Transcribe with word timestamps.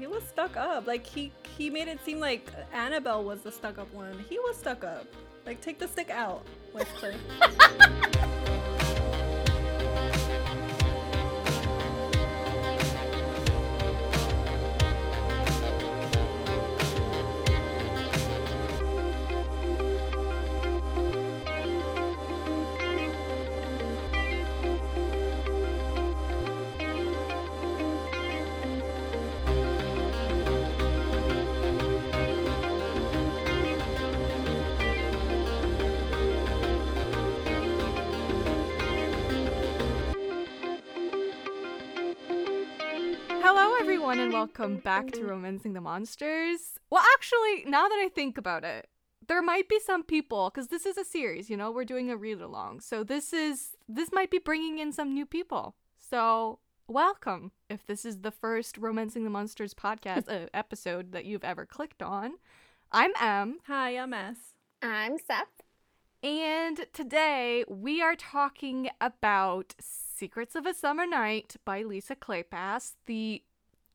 he 0.00 0.06
was 0.06 0.24
stuck 0.24 0.56
up. 0.56 0.86
Like 0.86 1.06
he 1.06 1.30
he 1.56 1.70
made 1.70 1.86
it 1.86 2.02
seem 2.04 2.18
like 2.18 2.50
Annabelle 2.72 3.22
was 3.22 3.42
the 3.42 3.52
stuck 3.52 3.78
up 3.78 3.92
one. 3.92 4.24
He 4.28 4.38
was 4.38 4.56
stuck 4.56 4.82
up. 4.82 5.06
Like 5.46 5.60
take 5.60 5.78
the 5.78 5.86
stick 5.86 6.10
out, 6.10 6.44
Westcliff. 6.74 7.16
welcome 44.40 44.78
back 44.78 45.10
to 45.12 45.22
Romancing 45.24 45.74
the 45.74 45.82
Monsters. 45.82 46.78
Well, 46.88 47.02
actually, 47.14 47.70
now 47.70 47.88
that 47.88 48.00
I 48.02 48.08
think 48.08 48.38
about 48.38 48.64
it, 48.64 48.88
there 49.28 49.42
might 49.42 49.68
be 49.68 49.78
some 49.78 50.02
people 50.02 50.48
because 50.48 50.68
this 50.68 50.86
is 50.86 50.96
a 50.96 51.04
series. 51.04 51.50
You 51.50 51.58
know, 51.58 51.70
we're 51.70 51.84
doing 51.84 52.10
a 52.10 52.16
read 52.16 52.40
along, 52.40 52.80
so 52.80 53.04
this 53.04 53.34
is 53.34 53.76
this 53.86 54.10
might 54.12 54.30
be 54.30 54.38
bringing 54.38 54.78
in 54.78 54.92
some 54.92 55.12
new 55.12 55.26
people. 55.26 55.74
So, 55.98 56.58
welcome 56.88 57.52
if 57.68 57.86
this 57.86 58.06
is 58.06 58.20
the 58.22 58.30
first 58.30 58.78
Romancing 58.78 59.24
the 59.24 59.30
Monsters 59.30 59.74
podcast 59.74 60.26
uh, 60.44 60.48
episode 60.54 61.12
that 61.12 61.26
you've 61.26 61.44
ever 61.44 61.66
clicked 61.66 62.02
on. 62.02 62.32
I'm 62.90 63.12
Em, 63.20 63.58
Hi, 63.66 63.98
I'm 63.98 64.14
S. 64.14 64.38
I'm 64.80 65.18
Seth. 65.18 65.60
and 66.22 66.86
today 66.94 67.64
we 67.68 68.00
are 68.00 68.16
talking 68.16 68.88
about 69.02 69.74
Secrets 69.78 70.54
of 70.54 70.64
a 70.64 70.72
Summer 70.72 71.06
Night 71.06 71.56
by 71.66 71.82
Lisa 71.82 72.16
Kleypas, 72.16 72.94
the 73.04 73.42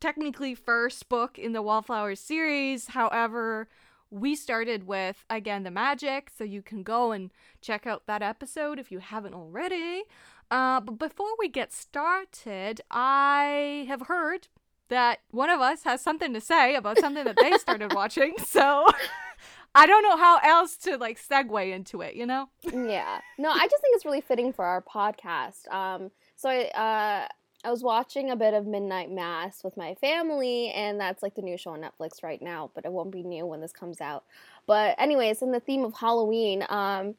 technically 0.06 0.53
first 0.53 1.09
book 1.09 1.39
in 1.39 1.53
the 1.53 1.64
Wallflowers 1.64 2.20
series. 2.20 2.89
However, 2.89 3.67
we 4.12 4.36
started 4.36 4.86
with 4.86 5.25
again 5.31 5.64
the 5.64 5.72
magic, 5.72 6.30
so 6.38 6.44
you 6.44 6.62
can 6.62 6.84
go 6.84 7.12
and 7.12 7.31
check 7.59 7.88
out 7.88 8.06
that 8.06 8.22
episode 8.22 8.78
if 8.78 8.92
you 8.92 9.00
haven't 9.00 9.34
already. 9.34 10.03
Uh, 10.52 10.80
but 10.80 11.00
before 11.00 11.31
we 11.39 11.50
get 11.50 11.73
started, 11.73 12.81
I 12.92 13.86
have 13.88 14.02
heard 14.02 14.47
that 14.89 15.22
one 15.31 15.50
of 15.50 15.59
us 15.59 15.81
has 15.86 16.02
something 16.02 16.36
to 16.36 16.42
say 16.42 16.75
about 16.75 17.00
something 17.00 17.23
that 17.23 17.38
they 17.42 17.58
started 17.58 17.92
watching. 17.95 18.36
So 18.45 18.86
I 19.73 19.88
don't 19.88 20.03
know 20.03 20.17
how 20.17 20.38
else 20.44 20.78
to 20.86 20.97
like 20.97 21.19
segue 21.19 21.73
into 21.73 22.02
it, 22.02 22.14
you 22.14 22.28
know? 22.28 22.50
Yeah. 22.62 23.22
No, 23.40 23.50
I 23.50 23.67
just 23.67 23.81
think 23.81 23.95
it's 23.95 24.06
really 24.06 24.22
fitting 24.22 24.53
for 24.53 24.66
our 24.66 24.84
podcast. 24.84 25.67
Um, 25.73 26.12
so 26.36 26.47
I 26.47 26.66
uh, 26.66 27.28
I 27.66 27.72
was 27.72 27.82
watching 27.82 28.30
a 28.30 28.36
bit 28.36 28.54
of 28.54 28.68
Midnight 28.68 29.12
Mass 29.12 29.64
with 29.64 29.76
my 29.76 29.96
family, 29.96 30.70
and 30.70 31.00
that's 31.00 31.24
like 31.24 31.34
the 31.34 31.42
new 31.42 31.58
show 31.58 31.72
on 31.72 31.82
Netflix 31.82 32.22
right 32.22 32.42
now, 32.42 32.70
but 32.76 32.86
it 32.86 32.92
won't 32.92 33.12
be 33.12 33.24
new 33.24 33.46
when 33.48 33.60
this 33.60 33.72
comes 33.72 34.02
out. 34.02 34.24
But 34.68 34.96
anyways, 35.00 35.42
in 35.42 35.52
the 35.52 35.60
theme 35.60 35.84
of 35.84 35.96
Halloween, 35.96 36.64
um, 36.70 37.16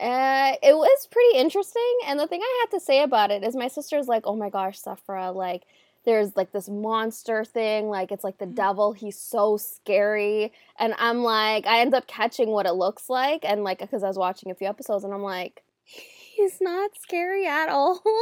uh, 0.00 0.54
it 0.62 0.74
was 0.74 1.06
pretty 1.10 1.38
interesting. 1.38 1.98
And 2.06 2.18
the 2.18 2.26
thing 2.26 2.40
I 2.42 2.64
had 2.64 2.78
to 2.78 2.84
say 2.84 3.02
about 3.02 3.30
it 3.30 3.44
is 3.44 3.54
my 3.54 3.68
sister's 3.68 4.08
like, 4.08 4.26
"Oh 4.26 4.36
my 4.36 4.50
gosh, 4.50 4.80
Sephra, 4.80 5.34
like." 5.34 5.62
There's 6.04 6.36
like 6.36 6.52
this 6.52 6.68
monster 6.68 7.44
thing, 7.44 7.88
like 7.88 8.12
it's 8.12 8.22
like 8.22 8.38
the 8.38 8.46
devil. 8.46 8.92
He's 8.92 9.18
so 9.18 9.56
scary, 9.56 10.52
and 10.78 10.94
I'm 10.98 11.24
like, 11.24 11.66
I 11.66 11.80
end 11.80 11.94
up 11.94 12.06
catching 12.06 12.50
what 12.50 12.64
it 12.64 12.74
looks 12.74 13.10
like, 13.10 13.44
and 13.44 13.64
like 13.64 13.80
because 13.80 14.04
I 14.04 14.08
was 14.08 14.16
watching 14.16 14.52
a 14.52 14.54
few 14.54 14.68
episodes, 14.68 15.02
and 15.02 15.12
I'm 15.12 15.24
like, 15.24 15.64
he's 15.86 16.58
not 16.60 16.90
scary 17.00 17.46
at 17.46 17.68
all. 17.68 18.02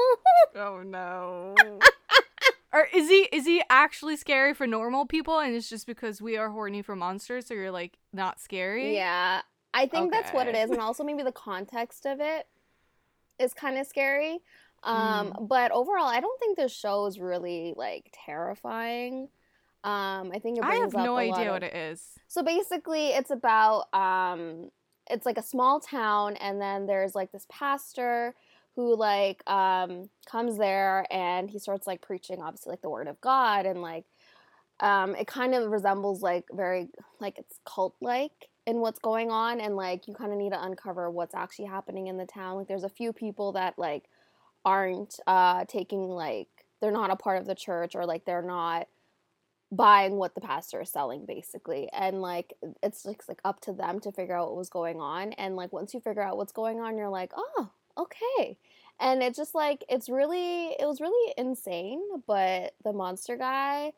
Oh 0.56 0.82
no. 0.84 1.54
or 2.72 2.86
is 2.94 3.08
he 3.08 3.28
is 3.32 3.44
he 3.44 3.60
actually 3.69 4.16
scary 4.16 4.54
for 4.54 4.69
normal 4.69 5.04
people 5.04 5.41
and 5.41 5.52
it's 5.54 5.69
just 5.69 5.84
because 5.86 6.22
we 6.22 6.36
are 6.36 6.50
horny 6.50 6.80
for 6.80 6.94
monsters 6.94 7.47
so 7.47 7.54
you're 7.54 7.72
like 7.72 7.98
not 8.12 8.38
scary? 8.41 8.94
yeah, 8.94 9.41
I 9.72 9.86
think 9.86 10.12
that's 10.12 10.30
what 10.32 10.47
it 10.47 10.54
is 10.54 10.70
and 10.70 10.80
also 10.80 11.02
maybe 11.02 11.25
the 11.25 11.32
context 11.32 12.06
of 12.06 12.20
it 12.20 12.47
is 13.41 13.52
kind 13.52 13.78
of 13.78 13.86
scary. 13.86 14.38
Um, 14.84 15.34
but 15.48 15.72
overall, 15.72 16.06
I 16.06 16.20
don't 16.20 16.38
think 16.38 16.56
this 16.56 16.72
show 16.72 17.06
is 17.06 17.19
really 17.19 17.72
like 17.76 18.12
terrifying. 18.26 19.28
Um, 19.82 20.31
I 20.32 20.38
think 20.41 20.58
it 20.58 20.64
I 20.64 20.76
have 20.76 20.94
up 20.94 21.04
no 21.04 21.16
idea 21.16 21.46
of- 21.48 21.54
what 21.54 21.62
it 21.62 21.75
is. 21.75 22.00
So 22.28 22.42
basically, 22.42 23.08
it's 23.08 23.31
about 23.31 23.92
um, 23.94 24.70
it's 25.10 25.26
like 25.26 25.38
a 25.38 25.42
small 25.42 25.81
town, 25.81 26.37
and 26.37 26.60
then 26.60 26.87
there's 26.87 27.15
like 27.15 27.32
this 27.32 27.47
pastor 27.50 28.34
who 28.76 28.97
like 28.97 29.48
um 29.48 30.09
comes 30.26 30.59
there 30.59 31.06
and 31.10 31.48
he 31.48 31.59
starts 31.59 31.87
like 31.87 32.00
preaching 32.03 32.42
obviously 32.42 32.70
like 32.70 32.82
the 32.82 32.91
word 32.91 33.06
of 33.06 33.20
God 33.20 33.66
and 33.66 33.81
like 33.81 34.04
um 34.81 35.14
it 35.14 35.26
kind 35.26 35.54
of 35.54 35.70
resembles 35.70 36.22
like 36.22 36.44
very 36.53 36.88
like 37.20 37.38
it's 37.38 37.60
cult 37.64 37.94
like 38.00 38.48
in 38.66 38.78
what's 38.81 38.98
going 38.98 39.31
on 39.31 39.60
and 39.60 39.76
like 39.76 40.09
you 40.09 40.14
kind 40.14 40.32
of 40.32 40.38
need 40.38 40.53
to 40.53 40.62
uncover 40.64 41.10
what's 41.10 41.34
actually 41.34 41.66
happening 41.66 42.06
in 42.06 42.16
the 42.16 42.26
town. 42.26 42.56
Like 42.56 42.66
there's 42.66 42.84
a 42.84 42.88
few 42.88 43.12
people 43.12 43.53
that 43.53 43.78
like 43.78 44.04
aren't 44.64 45.20
uh 45.26 45.64
taking 45.66 46.09
like 46.09 46.48
they're 46.81 46.91
not 46.91 47.10
a 47.10 47.16
part 47.16 47.38
of 47.38 47.47
the 47.47 47.54
church 47.54 47.94
or 47.94 48.06
like 48.06 48.25
they're 48.25 48.43
not 48.43 48.88
buying 49.72 50.16
what 50.16 50.34
the 50.34 50.41
pastor 50.41 50.82
is 50.82 50.91
selling 50.91 51.25
basically 51.26 51.88
and 51.92 52.20
like 52.22 52.54
it's 52.82 53.02
just 53.02 53.28
like 53.28 53.41
up 53.44 53.60
to 53.60 53.72
them 53.72 53.98
to 53.98 54.12
figure 54.12 54.36
out 54.36 54.48
what 54.48 54.56
was 54.56 54.69
going 54.69 55.00
on 55.00 55.32
and 55.32 55.56
like 55.56 55.72
once 55.72 55.92
you 55.94 56.00
figure 56.00 56.22
out 56.22 56.36
what's 56.36 56.52
going 56.52 56.80
on 56.80 56.97
you're 56.97 57.08
like 57.08 57.32
oh 57.36 57.70
okay 57.98 58.56
and 59.00 59.22
it's 59.22 59.36
just 59.36 59.54
like 59.54 59.82
it's 59.88 60.08
really 60.08 60.69
it 60.78 60.86
was 60.86 61.00
really 61.00 61.34
insane 61.36 62.00
but 62.26 62.75
the 62.84 62.92
monster 62.92 63.36
guy 63.36 63.91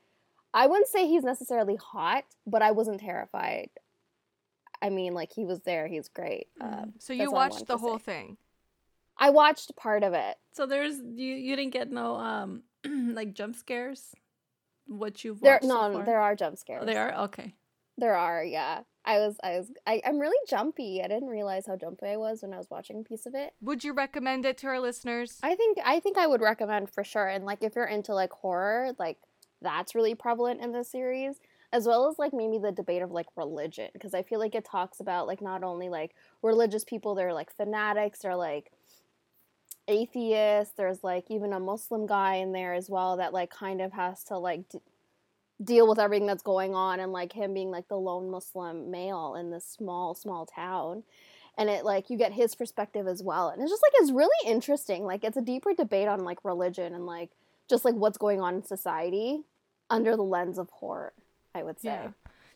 i 0.55 0.67
wouldn't 0.67 0.89
say 0.89 1.07
he's 1.07 1.25
necessarily 1.25 1.77
hot 1.77 2.25
but 2.47 2.63
i 2.63 2.71
wasn't 2.71 2.99
terrified 3.01 3.69
i 4.81 4.89
mean 4.89 5.13
like 5.13 5.33
he 5.33 5.45
was 5.45 5.61
there 5.61 5.87
he's 5.89 6.09
great 6.09 6.47
uh, 6.61 6.85
So 6.99 7.13
you 7.13 7.31
watched 7.31 7.67
the 7.67 7.77
whole 7.77 7.99
say. 7.99 8.05
thing. 8.05 8.37
i 9.19 9.29
watched 9.29 9.77
part 9.77 10.03
of 10.05 10.15
it 10.15 10.37
So 10.53 10.65
there's 10.65 10.97
you 10.99 11.35
you 11.35 11.55
didn't 11.57 11.73
get 11.73 11.91
no 11.91 12.15
um 12.17 12.63
like 12.87 13.35
jump 13.35 13.57
scares. 13.57 14.15
What 14.87 15.25
you've 15.25 15.41
there 15.41 15.55
watched 15.55 15.65
no 15.65 15.75
so 15.75 15.93
far? 15.95 16.05
there 16.05 16.21
are 16.21 16.35
jump 16.35 16.55
oh, 16.55 16.57
scares 16.57 16.83
Oh, 16.83 16.87
they 16.87 16.97
are 16.97 17.15
okay. 17.25 17.55
There 17.99 18.15
are, 18.15 18.45
yeah. 18.45 18.81
I 19.05 19.19
was, 19.21 19.37
I 19.43 19.59
was, 19.59 19.71
I, 19.87 20.03
I'm 20.05 20.19
really 20.19 20.37
jumpy. 20.49 21.01
I 21.03 21.09
didn't 21.09 21.29
realize 21.29 21.67
how 21.67 21.77
jumpy 21.77 22.07
I 22.07 22.17
was 22.17 22.43
when 22.43 22.53
I 22.53 22.59
was 22.59 22.69
watching 22.69 23.01
a 23.01 23.03
piece 23.03 23.25
of 23.25 23.35
it. 23.35 23.55
Would 23.63 23.85
you 23.85 23.93
recommend 23.93 24.45
it 24.45 24.59
to 24.59 24.67
our 24.67 24.81
listeners? 24.81 25.39
I 25.43 25.55
think, 25.55 25.79
I 25.85 26.01
think 26.01 26.19
I 26.19 26.27
would 26.27 26.41
recommend 26.41 26.91
for 26.91 27.05
sure. 27.05 27.27
And 27.27 27.45
like, 27.45 27.63
if 27.63 27.75
you're 27.77 27.87
into 27.87 28.15
like 28.15 28.33
horror, 28.33 28.93
like 28.99 29.19
that's 29.63 29.95
really 29.95 30.15
prevalent 30.15 30.61
in 30.61 30.73
this 30.73 30.91
series, 30.91 31.41
as 31.73 31.87
well 31.87 32.09
as 32.09 32.19
like 32.19 32.33
maybe 32.35 32.59
the 32.59 32.73
debate 32.73 33.03
of 33.03 33.11
like 33.11 33.27
religion, 33.37 33.89
because 33.93 34.13
I 34.13 34.23
feel 34.23 34.41
like 34.41 34.55
it 34.55 34.65
talks 34.65 35.01
about 35.01 35.27
like 35.27 35.41
not 35.41 35.63
only 35.63 35.89
like 35.89 36.15
religious 36.43 36.85
people, 36.85 37.15
they're 37.15 37.33
like 37.33 37.55
fanatics, 37.55 38.25
or 38.25 38.37
like 38.37 38.73
atheists. 39.89 40.75
There's 40.77 41.03
like 41.05 41.31
even 41.31 41.53
a 41.53 41.61
Muslim 41.61 42.07
guy 42.07 42.37
in 42.37 42.53
there 42.53 42.75
as 42.75 42.89
well 42.89 43.17
that 43.19 43.33
like 43.33 43.51
kind 43.51 43.81
of 43.81 43.93
has 43.93 44.25
to 44.25 44.39
like. 44.39 44.69
D- 44.69 44.81
deal 45.65 45.89
with 45.89 45.99
everything 45.99 46.27
that's 46.27 46.43
going 46.43 46.75
on 46.75 47.01
and 47.01 47.13
like 47.13 47.33
him 47.33 47.55
being 47.55 47.71
like 47.71 47.89
the 47.89 47.97
lone 47.97 48.31
muslim 48.31 48.91
male 48.91 49.35
in 49.37 49.51
this 49.51 49.65
small 49.65 50.15
small 50.15 50.45
town 50.45 51.03
and 51.57 51.71
it 51.71 51.83
like 51.83 52.11
you 52.11 52.19
get 52.19 52.31
his 52.31 52.55
perspective 52.55 53.07
as 53.07 53.23
well 53.23 53.49
and 53.49 53.63
it's 53.63 53.71
just 53.71 53.83
like 53.83 53.93
it's 53.97 54.11
really 54.13 54.37
interesting 54.51 55.05
like 55.07 55.25
it's 55.25 55.39
a 55.39 55.41
deeper 55.41 55.73
debate 55.73 56.09
on 56.09 56.25
like 56.25 56.45
religion 56.45 56.93
and 56.95 57.07
like 57.07 57.31
just 57.71 57.87
like 57.87 57.95
what's 57.95 58.19
going 58.19 58.39
on 58.39 58.57
in 58.57 58.63
society 58.65 59.45
under 59.89 60.15
the 60.15 60.23
lens 60.23 60.59
of 60.59 60.69
horror 60.69 61.15
i 61.55 61.63
would 61.63 61.81
say 61.81 61.89
Yeah. 61.89 62.09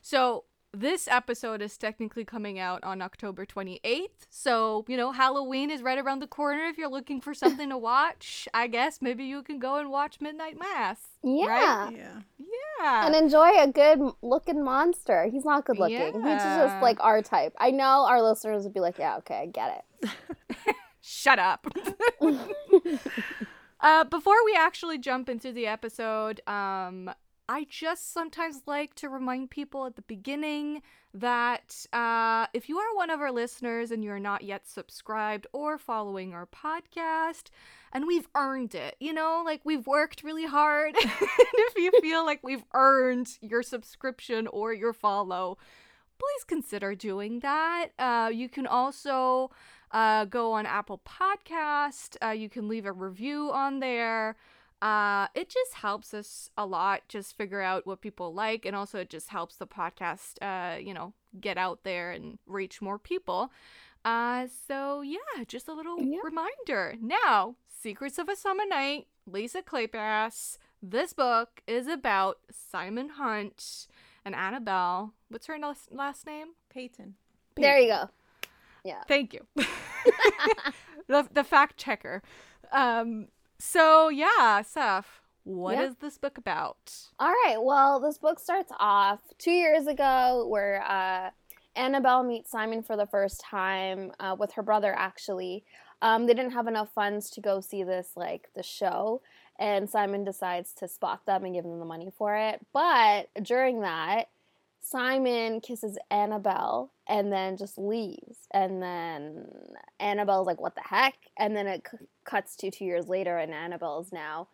So 0.03 0.43
this 0.73 1.07
episode 1.07 1.61
is 1.61 1.77
technically 1.77 2.23
coming 2.23 2.57
out 2.59 2.83
on 2.83 3.01
October 3.01 3.45
28th. 3.45 4.07
So, 4.29 4.85
you 4.87 4.95
know, 4.95 5.11
Halloween 5.11 5.69
is 5.69 5.81
right 5.81 5.97
around 5.99 6.19
the 6.19 6.27
corner. 6.27 6.63
If 6.65 6.77
you're 6.77 6.89
looking 6.89 7.19
for 7.19 7.33
something 7.33 7.69
to 7.69 7.77
watch, 7.77 8.47
I 8.53 8.67
guess 8.67 8.99
maybe 9.01 9.25
you 9.25 9.43
can 9.43 9.59
go 9.59 9.75
and 9.75 9.89
watch 9.91 10.21
Midnight 10.21 10.57
Mass. 10.57 10.99
yeah 11.23 11.89
Yeah. 11.89 12.21
Yeah. 12.79 13.05
and 13.05 13.15
enjoy 13.15 13.49
a 13.59 13.67
good 13.67 13.99
looking 14.23 14.63
monster 14.63 15.27
he's 15.31 15.45
not 15.45 15.65
good 15.65 15.77
looking 15.77 16.13
he's 16.15 16.41
just 16.41 16.81
like 16.81 16.97
our 16.99 17.21
type 17.21 17.53
i 17.59 17.69
know 17.69 18.05
our 18.07 18.21
listeners 18.23 18.63
would 18.63 18.73
be 18.73 18.79
like 18.79 18.97
yeah 18.97 19.17
okay 19.17 19.35
i 19.43 19.45
get 19.45 19.85
it 20.01 20.09
Shut 21.03 21.37
up. 21.39 21.65
uh, 23.81 24.03
before 24.05 24.35
we 24.45 24.55
actually 24.57 24.97
jump 24.99 25.29
into 25.29 25.51
the 25.51 25.65
episode, 25.67 26.41
um, 26.47 27.09
I 27.51 27.67
just 27.69 28.13
sometimes 28.13 28.61
like 28.65 28.95
to 28.95 29.09
remind 29.09 29.49
people 29.49 29.85
at 29.85 29.97
the 29.97 30.03
beginning 30.03 30.83
that 31.13 31.85
uh, 31.91 32.47
if 32.53 32.69
you 32.69 32.77
are 32.77 32.95
one 32.95 33.09
of 33.09 33.19
our 33.19 33.29
listeners 33.29 33.91
and 33.91 34.05
you're 34.05 34.21
not 34.21 34.43
yet 34.43 34.69
subscribed 34.69 35.47
or 35.51 35.77
following 35.77 36.33
our 36.33 36.45
podcast, 36.45 37.49
and 37.91 38.07
we've 38.07 38.29
earned 38.35 38.73
it, 38.73 38.95
you 39.01 39.11
know, 39.11 39.41
like 39.43 39.59
we've 39.65 39.85
worked 39.85 40.23
really 40.23 40.45
hard. 40.45 40.95
and 41.03 41.09
if 41.09 41.75
you 41.75 41.91
feel 41.99 42.23
like 42.23 42.39
we've 42.41 42.63
earned 42.73 43.37
your 43.41 43.63
subscription 43.63 44.47
or 44.47 44.73
your 44.73 44.93
follow, 44.93 45.57
please 46.19 46.45
consider 46.47 46.95
doing 46.95 47.41
that. 47.41 47.87
Uh, 47.99 48.29
you 48.33 48.47
can 48.47 48.65
also 48.65 49.51
uh, 49.91 50.23
go 50.23 50.53
on 50.53 50.65
Apple 50.65 51.01
Podcast. 51.05 52.15
Uh, 52.23 52.29
you 52.29 52.47
can 52.47 52.69
leave 52.69 52.85
a 52.85 52.93
review 52.93 53.51
on 53.51 53.81
there. 53.81 54.37
Uh, 54.81 55.27
it 55.35 55.47
just 55.47 55.75
helps 55.75 56.11
us 56.13 56.49
a 56.57 56.65
lot 56.65 57.01
just 57.07 57.37
figure 57.37 57.61
out 57.61 57.85
what 57.85 58.01
people 58.01 58.33
like 58.33 58.65
and 58.65 58.75
also 58.75 58.99
it 58.99 59.09
just 59.11 59.29
helps 59.29 59.55
the 59.57 59.67
podcast 59.67 60.33
uh, 60.41 60.77
you 60.77 60.93
know 60.93 61.13
get 61.39 61.57
out 61.57 61.83
there 61.83 62.11
and 62.11 62.39
reach 62.47 62.81
more 62.81 62.97
people 62.97 63.51
uh, 64.05 64.47
so 64.67 65.01
yeah 65.01 65.43
just 65.47 65.67
a 65.67 65.73
little 65.73 66.01
Yeah. 66.01 66.17
reminder 66.23 66.95
now 66.99 67.55
secrets 67.67 68.17
of 68.17 68.27
a 68.27 68.35
summer 68.35 68.63
night 68.67 69.05
lisa 69.27 69.61
kleypas 69.61 70.57
this 70.81 71.13
book 71.13 71.61
is 71.67 71.87
about 71.87 72.39
simon 72.51 73.09
hunt 73.09 73.85
and 74.25 74.33
annabelle 74.33 75.13
what's 75.29 75.45
her 75.45 75.59
last, 75.59 75.91
last 75.91 76.25
name 76.25 76.47
Peyton. 76.73 77.15
There 77.55 77.77
you 77.77 77.87
go. 77.89 78.09
Yeah. 78.83 79.03
Thank 79.07 79.33
you. 79.33 79.41
the, 81.07 81.27
the 81.31 81.43
fact 81.43 81.77
checker. 81.77 82.23
Um, 82.71 83.27
so 83.61 84.09
yeah, 84.09 84.61
Seth, 84.63 85.21
what 85.43 85.79
is 85.79 85.95
this 85.95 86.17
book 86.17 86.37
about? 86.37 86.93
All 87.19 87.31
right. 87.31 87.57
Well, 87.59 87.99
this 87.99 88.17
book 88.17 88.39
starts 88.39 88.71
off 88.79 89.19
two 89.37 89.51
years 89.51 89.87
ago 89.87 90.45
where 90.47 90.83
uh, 90.83 91.31
Annabelle 91.75 92.23
meets 92.23 92.51
Simon 92.51 92.83
for 92.83 92.95
the 92.97 93.05
first 93.05 93.41
time 93.41 94.11
uh, 94.19 94.35
with 94.37 94.53
her 94.53 94.63
brother, 94.63 94.93
actually. 94.95 95.63
Um, 96.01 96.25
they 96.25 96.33
didn't 96.33 96.53
have 96.53 96.67
enough 96.67 96.89
funds 96.93 97.29
to 97.31 97.41
go 97.41 97.61
see 97.61 97.83
this, 97.83 98.11
like, 98.15 98.49
the 98.55 98.63
show. 98.63 99.21
And 99.59 99.89
Simon 99.89 100.23
decides 100.23 100.73
to 100.75 100.87
spot 100.87 101.25
them 101.25 101.45
and 101.45 101.53
give 101.53 101.63
them 101.63 101.79
the 101.79 101.85
money 101.85 102.11
for 102.17 102.35
it. 102.35 102.65
But 102.73 103.29
during 103.43 103.81
that, 103.81 104.29
Simon 104.81 105.61
kisses 105.61 105.97
Annabelle 106.09 106.91
and 107.07 107.31
then 107.31 107.55
just 107.55 107.77
leaves. 107.77 108.47
And 108.51 108.81
then 108.81 109.45
Annabelle's 109.99 110.47
like, 110.47 110.59
what 110.59 110.75
the 110.75 110.81
heck? 110.83 111.15
And 111.37 111.55
then 111.55 111.67
it 111.67 111.87
c- 111.89 112.05
cuts 112.25 112.55
to 112.57 112.71
two 112.71 112.85
years 112.85 113.07
later, 113.07 113.37
and 113.37 113.53
Annabelle's 113.53 114.11
now 114.11 114.47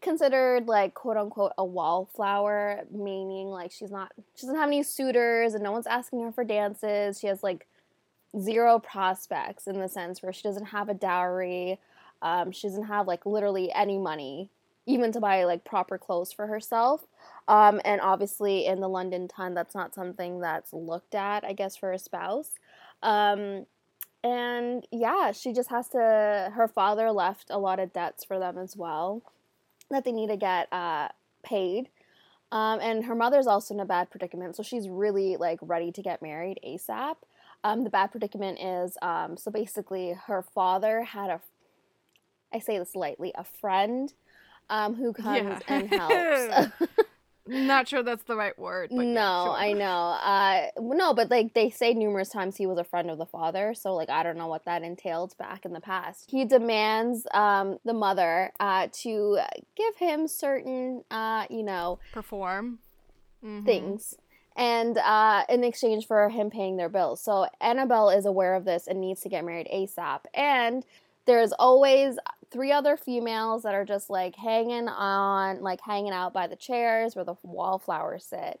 considered 0.00 0.66
like 0.66 0.94
quote 0.94 1.16
unquote 1.16 1.52
a 1.58 1.64
wallflower, 1.64 2.84
meaning 2.90 3.48
like 3.48 3.72
she's 3.72 3.90
not 3.90 4.12
she 4.34 4.46
doesn't 4.46 4.58
have 4.58 4.68
any 4.68 4.82
suitors 4.82 5.54
and 5.54 5.62
no 5.62 5.72
one's 5.72 5.86
asking 5.86 6.22
her 6.22 6.32
for 6.32 6.44
dances. 6.44 7.18
She 7.18 7.26
has 7.26 7.42
like 7.42 7.66
zero 8.38 8.78
prospects 8.78 9.66
in 9.66 9.78
the 9.80 9.88
sense 9.88 10.22
where 10.22 10.32
she 10.32 10.42
doesn't 10.42 10.66
have 10.66 10.88
a 10.88 10.94
dowry. 10.94 11.78
Um, 12.22 12.52
she 12.52 12.68
doesn't 12.68 12.84
have 12.84 13.06
like 13.06 13.24
literally 13.26 13.72
any 13.72 13.98
money, 13.98 14.50
even 14.90 15.12
to 15.12 15.20
buy 15.20 15.44
like 15.44 15.64
proper 15.64 15.98
clothes 15.98 16.32
for 16.32 16.46
herself. 16.46 17.06
Um, 17.48 17.80
and 17.84 18.00
obviously 18.00 18.66
in 18.66 18.80
the 18.80 18.88
London 18.88 19.26
ton, 19.28 19.54
that's 19.54 19.74
not 19.74 19.94
something 19.94 20.40
that's 20.40 20.72
looked 20.72 21.14
at, 21.14 21.44
I 21.44 21.52
guess, 21.52 21.76
for 21.76 21.92
a 21.92 21.98
spouse. 21.98 22.52
Um, 23.02 23.66
and 24.22 24.86
yeah, 24.92 25.32
she 25.32 25.52
just 25.52 25.70
has 25.70 25.88
to. 25.90 26.52
Her 26.54 26.68
father 26.68 27.10
left 27.10 27.46
a 27.50 27.58
lot 27.58 27.80
of 27.80 27.92
debts 27.92 28.24
for 28.24 28.38
them 28.38 28.58
as 28.58 28.76
well 28.76 29.22
that 29.90 30.04
they 30.04 30.12
need 30.12 30.28
to 30.28 30.36
get 30.36 30.72
uh, 30.72 31.08
paid. 31.42 31.88
Um, 32.52 32.80
and 32.80 33.04
her 33.04 33.14
mother's 33.14 33.46
also 33.46 33.74
in 33.74 33.80
a 33.80 33.84
bad 33.84 34.10
predicament, 34.10 34.56
so 34.56 34.62
she's 34.62 34.88
really 34.88 35.36
like 35.36 35.58
ready 35.62 35.92
to 35.92 36.02
get 36.02 36.20
married 36.20 36.58
ASAP. 36.66 37.16
Um, 37.62 37.84
the 37.84 37.90
bad 37.90 38.10
predicament 38.10 38.58
is 38.60 38.96
um, 39.02 39.36
so 39.36 39.50
basically 39.50 40.16
her 40.26 40.42
father 40.42 41.02
had 41.02 41.30
a, 41.30 41.40
I 42.52 42.58
say 42.58 42.78
this 42.78 42.96
lightly, 42.96 43.32
a 43.36 43.44
friend 43.44 44.12
um, 44.70 44.94
who 44.94 45.12
comes 45.12 45.36
Yeah. 45.36 45.58
and 45.68 45.88
helps. 45.94 46.80
Not 47.46 47.88
sure 47.88 48.02
that's 48.04 48.22
the 48.24 48.36
right 48.36 48.56
word. 48.56 48.90
But 48.94 49.06
yeah, 49.06 49.12
no, 49.14 49.42
sure. 49.46 49.52
I 49.56 49.72
know. 49.72 49.86
Uh, 50.22 50.66
no, 50.78 51.14
but 51.14 51.30
like 51.30 51.52
they 51.54 51.68
say 51.70 51.94
numerous 51.94 52.28
times 52.28 52.56
he 52.56 52.66
was 52.66 52.78
a 52.78 52.84
friend 52.84 53.10
of 53.10 53.18
the 53.18 53.26
father, 53.26 53.74
so 53.74 53.94
like 53.94 54.08
I 54.08 54.22
don't 54.22 54.36
know 54.36 54.46
what 54.46 54.66
that 54.66 54.82
entailed 54.82 55.36
back 55.36 55.64
in 55.64 55.72
the 55.72 55.80
past. 55.80 56.30
He 56.30 56.44
demands 56.44 57.26
um, 57.34 57.78
the 57.84 57.94
mother 57.94 58.52
uh, 58.60 58.86
to 59.02 59.38
give 59.76 59.96
him 59.96 60.28
certain, 60.28 61.02
uh, 61.10 61.46
you 61.50 61.62
know, 61.64 61.98
perform 62.12 62.78
Mhm. 63.44 63.64
things. 63.64 64.14
And 64.54 64.98
uh, 64.98 65.44
in 65.48 65.64
exchange 65.64 66.06
for 66.06 66.28
him 66.28 66.50
paying 66.50 66.76
their 66.76 66.90
bills. 66.90 67.22
So 67.22 67.46
Annabelle 67.60 68.10
is 68.10 68.26
aware 68.26 68.54
of 68.54 68.64
this 68.66 68.86
and 68.86 69.00
needs 69.00 69.22
to 69.22 69.28
get 69.30 69.44
married 69.44 69.66
ASAP. 69.74 70.20
And 70.34 70.84
there's 71.24 71.52
always 71.52 72.18
three 72.50 72.72
other 72.72 72.96
females 72.96 73.62
that 73.62 73.74
are 73.74 73.84
just 73.84 74.10
like 74.10 74.36
hanging 74.36 74.88
on, 74.88 75.60
like 75.62 75.80
hanging 75.80 76.12
out 76.12 76.32
by 76.32 76.46
the 76.46 76.56
chairs 76.56 77.14
where 77.14 77.24
the 77.24 77.34
wallflowers 77.42 78.24
sit. 78.24 78.60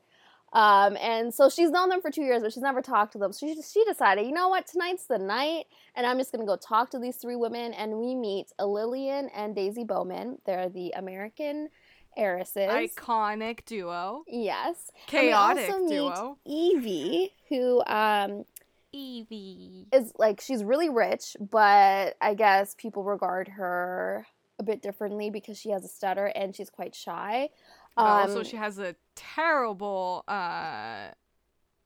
Um, 0.52 0.96
and 1.00 1.32
so 1.32 1.48
she's 1.48 1.70
known 1.70 1.90
them 1.90 2.00
for 2.00 2.10
two 2.10 2.22
years, 2.22 2.42
but 2.42 2.52
she's 2.52 2.62
never 2.62 2.82
talked 2.82 3.12
to 3.12 3.18
them. 3.18 3.32
So 3.32 3.46
she, 3.46 3.62
she 3.62 3.84
decided, 3.84 4.26
you 4.26 4.32
know 4.32 4.48
what, 4.48 4.66
tonight's 4.66 5.06
the 5.06 5.18
night, 5.18 5.66
and 5.94 6.04
I'm 6.04 6.18
just 6.18 6.32
gonna 6.32 6.46
go 6.46 6.56
talk 6.56 6.90
to 6.90 6.98
these 6.98 7.16
three 7.16 7.36
women. 7.36 7.72
And 7.72 7.98
we 7.98 8.14
meet 8.14 8.46
Lillian 8.58 9.28
and 9.28 9.54
Daisy 9.54 9.84
Bowman. 9.84 10.38
They're 10.46 10.68
the 10.68 10.90
American 10.96 11.68
heiresses. 12.16 12.68
Iconic 12.68 13.64
duo. 13.64 14.24
Yes. 14.26 14.90
And 15.12 15.22
we 15.22 15.28
Chaotic 15.28 15.70
also 15.70 15.84
meet 15.84 15.90
duo. 15.90 16.38
Evie, 16.44 17.32
who 17.48 17.82
um 17.86 18.44
Evie. 18.92 19.86
is 19.92 20.12
like 20.18 20.40
she's 20.40 20.64
really 20.64 20.88
rich, 20.88 21.36
but 21.40 22.16
I 22.20 22.34
guess 22.34 22.74
people 22.76 23.04
regard 23.04 23.48
her 23.48 24.26
a 24.58 24.62
bit 24.62 24.82
differently 24.82 25.30
because 25.30 25.58
she 25.58 25.70
has 25.70 25.84
a 25.84 25.88
stutter 25.88 26.26
and 26.26 26.54
she's 26.54 26.70
quite 26.70 26.94
shy. 26.94 27.50
But 27.96 28.02
also, 28.02 28.38
Um, 28.38 28.44
she 28.44 28.56
has 28.56 28.78
a 28.78 28.94
terrible 29.14 30.24
uh, 30.28 31.08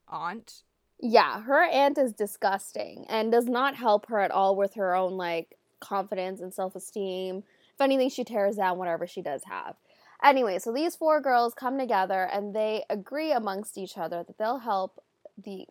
aunt. 0.08 0.62
Yeah, 1.00 1.42
her 1.42 1.62
aunt 1.62 1.98
is 1.98 2.12
disgusting 2.12 3.06
and 3.08 3.30
does 3.30 3.46
not 3.46 3.76
help 3.76 4.06
her 4.06 4.20
at 4.20 4.30
all 4.30 4.56
with 4.56 4.74
her 4.74 4.94
own 4.94 5.16
like 5.16 5.56
confidence 5.80 6.40
and 6.40 6.52
self-esteem. 6.52 7.44
If 7.74 7.80
anything, 7.80 8.08
she 8.08 8.24
tears 8.24 8.56
down 8.56 8.78
whatever 8.78 9.06
she 9.06 9.20
does 9.20 9.42
have. 9.44 9.76
Anyway, 10.22 10.58
so 10.58 10.72
these 10.72 10.96
four 10.96 11.20
girls 11.20 11.54
come 11.54 11.78
together 11.78 12.28
and 12.32 12.54
they 12.54 12.84
agree 12.88 13.32
amongst 13.32 13.76
each 13.76 13.98
other 13.98 14.22
that 14.22 14.38
they'll 14.38 14.60
help 14.60 15.02
the 15.36 15.66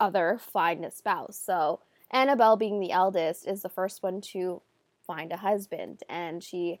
other 0.00 0.38
find 0.40 0.84
a 0.84 0.90
spouse. 0.90 1.40
So 1.44 1.80
Annabelle, 2.10 2.56
being 2.56 2.80
the 2.80 2.92
eldest, 2.92 3.46
is 3.46 3.62
the 3.62 3.68
first 3.68 4.02
one 4.02 4.20
to 4.32 4.62
find 5.06 5.32
a 5.32 5.38
husband, 5.38 6.02
and 6.08 6.42
she 6.42 6.80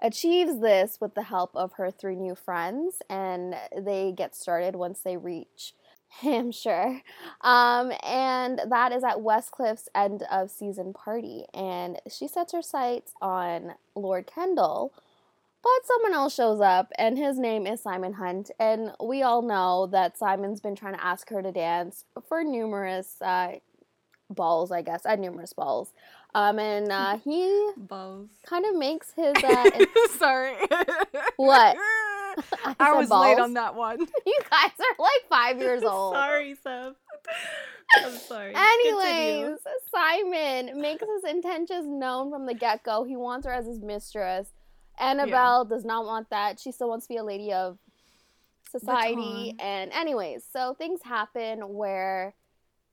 achieves 0.00 0.60
this 0.60 0.98
with 1.00 1.14
the 1.14 1.24
help 1.24 1.50
of 1.54 1.72
her 1.74 1.90
three 1.90 2.16
new 2.16 2.34
friends, 2.34 3.02
and 3.10 3.54
they 3.76 4.12
get 4.12 4.36
started 4.36 4.76
once 4.76 5.00
they 5.00 5.16
reach 5.16 5.74
Hampshire. 6.08 7.02
Um, 7.42 7.92
and 8.02 8.60
that 8.68 8.92
is 8.92 9.04
at 9.04 9.18
Westcliff's 9.18 9.88
end 9.94 10.24
of 10.30 10.50
season 10.50 10.92
party. 10.92 11.44
And 11.52 11.98
she 12.10 12.28
sets 12.28 12.52
her 12.52 12.62
sights 12.62 13.12
on 13.20 13.74
Lord 13.94 14.26
Kendall, 14.26 14.92
but 15.62 15.86
someone 15.86 16.14
else 16.14 16.34
shows 16.34 16.60
up, 16.60 16.92
and 16.98 17.18
his 17.18 17.38
name 17.38 17.66
is 17.66 17.82
Simon 17.82 18.14
Hunt. 18.14 18.50
And 18.58 18.92
we 19.02 19.22
all 19.22 19.42
know 19.42 19.86
that 19.92 20.16
Simon's 20.18 20.60
been 20.60 20.76
trying 20.76 20.94
to 20.94 21.04
ask 21.04 21.28
her 21.30 21.42
to 21.42 21.52
dance 21.52 22.04
for 22.28 22.42
numerous 22.44 23.20
uh, 23.20 23.52
balls, 24.30 24.70
I 24.70 24.82
guess, 24.82 25.04
at 25.06 25.18
numerous 25.18 25.52
balls. 25.52 25.92
Um, 26.34 26.58
and 26.58 26.92
uh, 26.92 27.18
he 27.24 27.70
Balls. 27.76 28.28
kind 28.46 28.64
of 28.66 28.76
makes 28.76 29.12
his. 29.14 29.34
Uh, 29.42 29.70
Sorry. 30.18 30.54
What? 31.36 31.76
I 31.78 32.74
said 32.78 32.92
was 32.92 33.10
late 33.10 33.38
on 33.38 33.54
that 33.54 33.74
one. 33.74 33.98
you 34.00 34.38
guys 34.50 34.70
are 34.78 34.96
like 34.98 35.28
five 35.28 35.58
years 35.58 35.82
old. 35.82 36.14
sorry, 36.14 36.56
Seb. 36.62 36.94
I'm 37.96 38.12
sorry. 38.12 38.52
Anyways, 38.54 39.58
Simon 39.92 40.80
makes 40.80 41.02
his 41.02 41.32
intentions 41.32 41.86
known 41.88 42.30
from 42.30 42.46
the 42.46 42.54
get 42.54 42.84
go. 42.84 43.02
He 43.04 43.16
wants 43.16 43.46
her 43.46 43.52
as 43.52 43.66
his 43.66 43.80
mistress. 43.80 44.48
Annabelle 44.98 45.64
does 45.64 45.84
not 45.84 46.04
want 46.04 46.30
that. 46.30 46.58
She 46.58 46.72
still 46.72 46.88
wants 46.88 47.06
to 47.06 47.14
be 47.14 47.18
a 47.18 47.24
lady 47.24 47.52
of 47.52 47.78
society. 48.70 49.54
Baton. 49.56 49.60
And, 49.60 49.92
anyways, 49.92 50.44
so 50.50 50.74
things 50.74 51.00
happen 51.02 51.60
where 51.74 52.34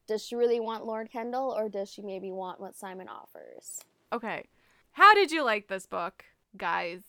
does 0.08 0.24
she 0.24 0.36
really 0.36 0.60
want 0.60 0.86
Lord 0.86 1.12
Kendall 1.12 1.50
or 1.50 1.70
does 1.70 1.90
she 1.90 2.02
maybe 2.02 2.32
want 2.32 2.60
what 2.60 2.76
Simon 2.76 3.08
offers? 3.08 3.82
Okay. 4.14 4.46
How 4.92 5.14
did 5.14 5.32
you 5.32 5.44
like 5.44 5.68
this 5.68 5.86
book, 5.86 6.24
guys? 6.56 7.02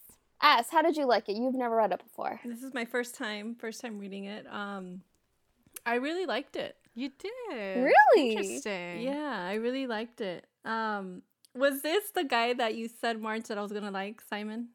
S, 0.43 0.69
how 0.71 0.83
did 0.83 0.97
you 0.97 1.07
like 1.07 1.29
it? 1.29 1.37
You've 1.37 1.55
never 1.55 1.77
read 1.77 1.93
it 1.93 2.03
before. 2.03 2.41
This 2.45 2.63
is 2.63 2.75
my 2.75 2.85
first 2.85 3.15
time, 3.15 3.55
first 3.55 3.81
time 3.81 3.99
reading 3.99 4.25
it. 4.25 4.47
Um, 4.51 5.03
I 5.85 5.95
really 5.95 6.27
liked 6.27 6.57
it. 6.57 6.77
You 6.95 7.11
did. 7.11 7.85
Really? 7.85 8.31
Interesting. 8.33 9.03
Yeah, 9.03 9.47
I 9.47 9.55
really 9.55 9.87
liked 9.87 10.21
it. 10.21 10.47
Um, 10.65 11.23
was 11.55 11.83
this 11.83 12.11
the 12.11 12.25
guy 12.25 12.55
that 12.55 12.75
you 12.75 12.89
said 12.89 13.21
March 13.21 13.45
that 13.45 13.59
I 13.59 13.63
was 13.63 13.73
gonna 13.73 13.91
like, 13.91 14.21
Simon? 14.29 14.69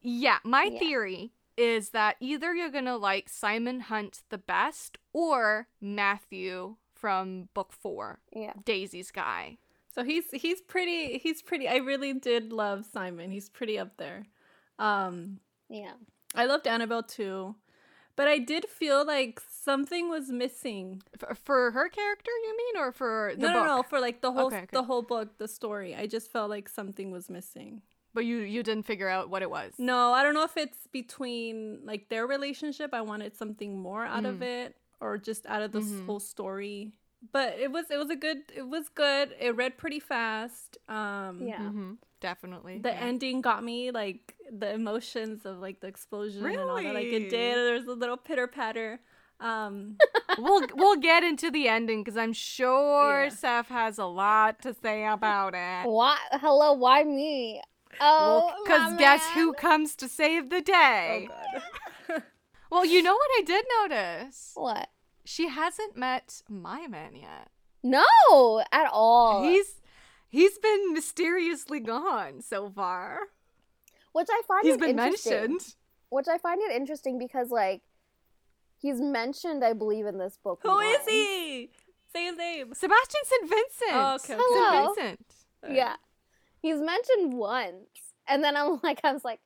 Yeah, 0.00 0.38
my 0.44 0.64
Yeah. 0.64 0.78
theory 0.78 1.32
is 1.56 1.90
that 1.90 2.16
either 2.20 2.54
you're 2.54 2.70
gonna 2.70 2.96
like 2.96 3.28
Simon 3.28 3.80
Hunt 3.80 4.22
the 4.28 4.38
best 4.38 4.98
or 5.12 5.68
Matthew 5.80 6.76
from 6.94 7.48
book 7.54 7.72
four, 7.72 8.20
Yeah. 8.32 8.52
Daisy's 8.64 9.10
guy. 9.10 9.58
So 9.94 10.04
he's 10.04 10.30
he's 10.32 10.60
pretty 10.60 11.18
he's 11.18 11.40
pretty 11.42 11.68
I 11.68 11.76
really 11.76 12.12
did 12.12 12.52
love 12.52 12.84
Simon. 12.84 13.30
He's 13.30 13.48
pretty 13.48 13.78
up 13.78 13.96
there. 13.96 14.26
Um 14.78 15.40
Yeah. 15.68 15.94
I 16.34 16.44
loved 16.44 16.66
Annabelle 16.66 17.02
too. 17.02 17.56
But 18.16 18.28
I 18.28 18.38
did 18.38 18.66
feel 18.66 19.04
like 19.06 19.40
something 19.40 20.08
was 20.08 20.30
missing. 20.30 21.02
For, 21.18 21.34
for 21.34 21.70
her 21.72 21.88
character, 21.90 22.30
you 22.44 22.56
mean, 22.56 22.82
or 22.82 22.90
for 22.92 23.32
the 23.34 23.42
no, 23.42 23.52
book? 23.52 23.66
no, 23.66 23.76
no, 23.76 23.82
for 23.82 24.00
like 24.00 24.22
the 24.22 24.32
whole 24.32 24.46
Okay, 24.46 24.56
okay. 24.58 24.66
the 24.72 24.84
whole 24.84 25.02
book, 25.02 25.36
the 25.38 25.48
story. 25.48 25.94
I 25.94 26.06
just 26.06 26.30
felt 26.32 26.48
like 26.48 26.68
something 26.68 27.10
was 27.10 27.28
missing. 27.28 27.82
But 28.16 28.24
you 28.24 28.38
you 28.38 28.62
didn't 28.62 28.86
figure 28.86 29.08
out 29.08 29.28
what 29.30 29.42
it 29.42 29.50
was. 29.50 29.74
No, 29.78 30.12
I 30.12 30.22
don't 30.24 30.34
know 30.34 30.44
if 30.44 30.56
it's 30.56 30.86
between 31.00 31.80
like 31.84 32.08
their 32.08 32.26
relationship. 32.26 32.90
I 32.94 33.02
wanted 33.02 33.36
something 33.36 33.78
more 33.78 34.04
out 34.06 34.24
of 34.26 34.36
Mm. 34.36 34.42
it, 34.64 34.76
or 35.00 35.18
just 35.18 35.46
out 35.46 35.62
of 35.62 35.70
this 35.72 35.84
Mhm. 35.92 36.06
whole 36.06 36.20
story. 36.20 36.92
But 37.32 37.58
it 37.58 37.70
was 37.70 37.90
it 37.90 37.98
was 37.98 38.10
a 38.10 38.16
good 38.16 38.38
it 38.54 38.66
was 38.76 38.88
good. 38.88 39.34
It 39.38 39.54
read 39.54 39.76
pretty 39.78 40.00
fast. 40.00 40.78
Um, 40.88 41.42
Yeah. 41.46 41.68
hmm 41.70 41.92
Definitely. 42.20 42.78
The 42.78 42.88
yeah. 42.90 43.08
ending 43.10 43.42
got 43.42 43.62
me 43.62 43.90
like 43.90 44.34
the 44.50 44.70
emotions 44.72 45.44
of 45.44 45.58
like 45.58 45.80
the 45.80 45.86
explosion 45.88 46.46
and 46.46 46.56
all 46.58 46.76
that. 46.82 46.94
Like 46.94 47.12
it 47.20 47.28
did. 47.28 47.54
There's 47.56 47.86
a 47.86 47.92
little 47.92 48.16
pitter 48.16 48.46
patter. 48.46 49.00
Um, 49.40 49.98
we'll 50.38 50.66
we'll 50.74 50.96
get 51.10 51.22
into 51.22 51.50
the 51.50 51.68
ending 51.68 52.02
because 52.02 52.16
I'm 52.16 52.32
sure 52.32 53.24
Yeah. 53.24 53.28
Seth 53.28 53.68
has 53.68 53.98
a 53.98 54.06
lot 54.06 54.62
to 54.62 54.72
say 54.82 55.04
about 55.04 55.52
it. 55.54 55.86
Why? 55.88 56.16
Hello, 56.32 56.72
why 56.72 57.04
me? 57.04 57.60
Oh, 58.00 58.52
Because 58.64 58.92
my 58.92 58.98
guess 58.98 59.22
man. 59.34 59.44
who 59.44 59.52
comes 59.54 59.94
to 59.96 60.08
save 60.08 60.50
the 60.50 60.56
oh 60.56 60.60
day? 60.60 61.28
god. 62.08 62.22
well, 62.70 62.84
you 62.84 63.02
know 63.02 63.14
what 63.14 63.30
I 63.38 63.42
did 63.42 63.64
notice? 63.82 64.52
What? 64.54 64.88
She 65.24 65.48
hasn't 65.48 65.96
met 65.96 66.42
my 66.48 66.86
man 66.86 67.16
yet. 67.16 67.48
No, 67.82 68.62
at 68.72 68.88
all. 68.92 69.42
He's 69.44 69.80
he's 70.28 70.58
been 70.58 70.92
mysteriously 70.92 71.80
gone 71.80 72.42
so 72.42 72.70
far. 72.70 73.18
which 74.12 74.28
I 74.30 74.42
find 74.46 74.64
He's 74.64 74.74
it 74.74 74.80
been 74.80 74.98
interesting. 74.98 75.32
mentioned. 75.32 75.74
Which 76.10 76.26
I 76.28 76.38
find 76.38 76.60
it 76.62 76.72
interesting 76.74 77.18
because 77.18 77.50
like 77.50 77.82
he's 78.78 79.00
mentioned, 79.00 79.64
I 79.64 79.72
believe, 79.72 80.06
in 80.06 80.18
this 80.18 80.38
book. 80.42 80.60
Who 80.62 80.78
is 80.80 80.98
once. 80.98 81.08
he? 81.10 81.70
Say 82.12 82.26
his 82.26 82.36
name. 82.36 82.72
Sebastian 82.74 83.20
St. 83.24 83.42
Vincent. 83.48 83.92
Oh, 83.92 84.14
okay, 84.14 84.34
okay. 84.34 84.42
Hello. 84.44 84.94
St. 84.94 85.18
Vincent. 85.18 85.76
Yeah, 85.76 85.96
he's 86.66 86.80
mentioned 86.80 87.34
once, 87.34 87.88
and 88.28 88.42
then 88.44 88.56
I'm 88.56 88.80
like, 88.82 89.00
I 89.04 89.12
was 89.12 89.24
like, 89.24 89.40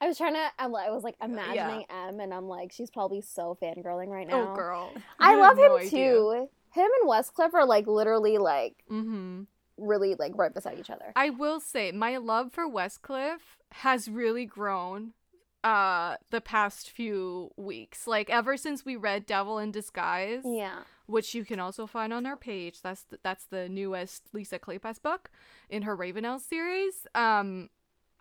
I 0.00 0.06
was 0.08 0.18
trying 0.18 0.34
to, 0.34 0.46
I 0.58 0.66
was 0.66 1.04
like 1.04 1.14
imagining 1.22 1.84
M, 1.88 2.18
and 2.20 2.34
I'm 2.34 2.48
like, 2.48 2.72
she's 2.72 2.90
probably 2.90 3.20
so 3.20 3.56
fangirling 3.62 4.08
right 4.08 4.26
now. 4.26 4.50
Oh, 4.52 4.56
girl. 4.56 4.90
I 5.20 5.34
You 5.34 5.40
love 5.40 5.58
have 5.58 5.70
him 5.70 5.76
idea. 5.78 5.90
too. 5.90 6.48
Him 6.74 6.88
and 7.00 7.08
Westcliff 7.08 7.54
are 7.54 7.66
like 7.66 7.86
literally 7.86 8.38
like 8.38 8.82
Mm-hmm. 8.90 9.42
really 9.78 10.14
like 10.16 10.32
right 10.34 10.52
beside 10.52 10.78
each 10.78 10.90
other. 10.90 11.12
I 11.14 11.30
will 11.30 11.60
say 11.60 11.92
my 11.92 12.16
love 12.16 12.52
for 12.52 12.68
Westcliff 12.68 13.40
has 13.72 14.08
really 14.08 14.44
grown 14.46 15.12
uh 15.64 16.16
the 16.30 16.40
past 16.40 16.90
few 16.90 17.50
weeks. 17.56 18.06
Like 18.08 18.28
ever 18.30 18.56
since 18.56 18.84
we 18.84 18.96
read 18.96 19.26
Devil 19.26 19.58
in 19.58 19.70
Disguise, 19.70 20.42
Yeah. 20.44 20.80
Which 21.12 21.34
you 21.34 21.44
can 21.44 21.60
also 21.60 21.86
find 21.86 22.12
on 22.12 22.26
our 22.26 22.36
page. 22.36 22.80
That's 22.82 23.02
the, 23.04 23.18
that's 23.22 23.44
the 23.44 23.68
newest 23.68 24.22
Lisa 24.32 24.58
Kleypas 24.58 25.00
book 25.02 25.30
in 25.68 25.82
her 25.82 25.94
Ravenel 25.94 26.38
series. 26.40 27.06
Um 27.14 27.68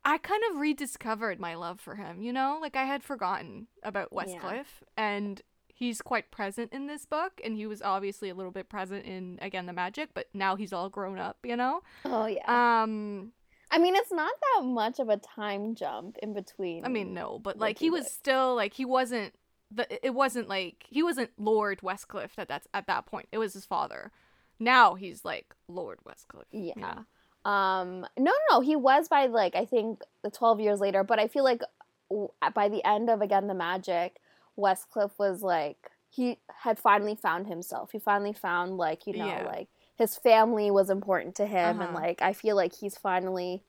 I 0.04 0.18
kind 0.18 0.42
of 0.50 0.60
rediscovered 0.60 1.40
my 1.40 1.54
love 1.56 1.80
for 1.80 1.94
him, 1.96 2.22
you 2.24 2.34
know? 2.34 2.58
Like 2.60 2.76
I 2.76 2.86
had 2.86 3.04
forgotten 3.04 3.68
about 3.84 4.10
Yeah. 4.12 4.24
Westcliff 4.24 4.66
and 4.98 5.42
he's 5.68 6.02
quite 6.02 6.32
present 6.32 6.74
in 6.74 6.88
this 6.88 7.06
book 7.06 7.34
and 7.44 7.56
he 7.56 7.66
was 7.66 7.82
obviously 7.82 8.30
a 8.30 8.36
little 8.36 8.52
bit 8.52 8.68
present 8.70 9.06
in 9.06 9.40
again 9.42 9.66
the 9.68 9.74
magic, 9.74 10.10
but 10.14 10.28
now 10.34 10.56
he's 10.56 10.74
all 10.74 10.90
grown 10.90 11.18
up, 11.20 11.38
you 11.44 11.56
know? 11.56 11.82
Oh 12.06 12.26
yeah. 12.26 12.82
Um 12.84 13.32
I 13.74 13.78
mean, 13.78 13.96
it's 13.96 14.12
not 14.12 14.34
that 14.42 14.66
much 14.66 15.00
of 15.00 15.08
a 15.08 15.16
time 15.16 15.76
jump 15.76 16.18
in 16.22 16.34
between. 16.34 16.84
I 16.84 16.90
mean, 16.90 17.14
no, 17.14 17.40
but 17.40 17.58
Like 17.58 17.80
he 17.80 17.90
was 17.90 18.12
still 18.12 18.54
like 18.54 18.74
he 18.74 18.84
wasn't 18.86 19.34
the 19.74 20.06
it 20.06 20.12
wasn't 20.14 20.50
like 20.50 20.86
he 20.90 21.02
wasn't 21.04 21.32
Lord 21.38 21.80
Westcliff 21.82 22.32
at 22.38 22.48
that 22.50 22.68
at 22.74 22.88
that 22.88 23.06
point. 23.06 23.28
It 23.32 23.38
was 23.38 23.54
his 23.54 23.66
father. 23.66 24.12
Now 24.60 24.96
he's 24.96 25.24
like 25.26 25.56
Lord 25.68 26.00
Westcliff. 26.08 26.46
you 26.52 26.74
Yeah. 26.76 27.00
Um, 27.44 28.02
no, 28.18 28.32
no, 28.32 28.32
no. 28.52 28.60
He 28.62 28.76
was 28.76 29.08
by 29.08 29.26
like 29.28 29.56
I 29.56 29.66
think 29.66 30.02
the 30.24 30.30
twelve 30.30 30.60
years 30.60 30.80
later, 30.80 31.04
but 31.04 31.18
I 31.20 31.28
feel 31.28 31.44
like 31.44 31.62
w- 32.10 32.30
by 32.54 32.70
the 32.70 32.86
end 32.88 33.10
of 33.10 33.22
again 33.22 33.48
the 33.48 33.54
magic, 33.56 34.18
Westcliff 34.58 35.12
was 35.18 35.42
like 35.42 35.90
he 36.10 36.38
had 36.64 36.78
finally 36.78 37.16
found 37.16 37.48
himself. 37.48 37.92
He 37.94 38.00
finally 38.00 38.34
found 38.34 38.78
like 38.78 39.08
you 39.08 39.14
know 39.18 39.26
Yeah. 39.26 39.46
like 39.46 39.70
his 39.98 40.16
family 40.18 40.70
was 40.72 40.90
important 40.90 41.36
to 41.36 41.46
him, 41.46 41.80
and 41.82 41.96
Uh-huh. 41.96 42.00
like 42.06 42.22
I 42.22 42.34
feel 42.34 42.56
like 42.56 42.74
he's 42.76 42.98
finally 42.98 43.64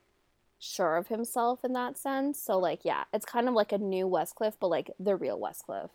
sure 0.63 0.95
of 0.97 1.07
himself 1.07 1.63
in 1.65 1.73
that 1.73 1.97
sense. 1.97 2.39
So 2.39 2.57
like 2.57 2.81
yeah, 2.83 3.03
it's 3.13 3.25
kind 3.25 3.47
of 3.47 3.53
like 3.53 3.71
a 3.71 3.77
new 3.77 4.07
Westcliff, 4.07 4.53
but 4.59 4.67
like 4.69 4.91
the 4.99 5.15
real 5.15 5.39
Westcliff. 5.39 5.89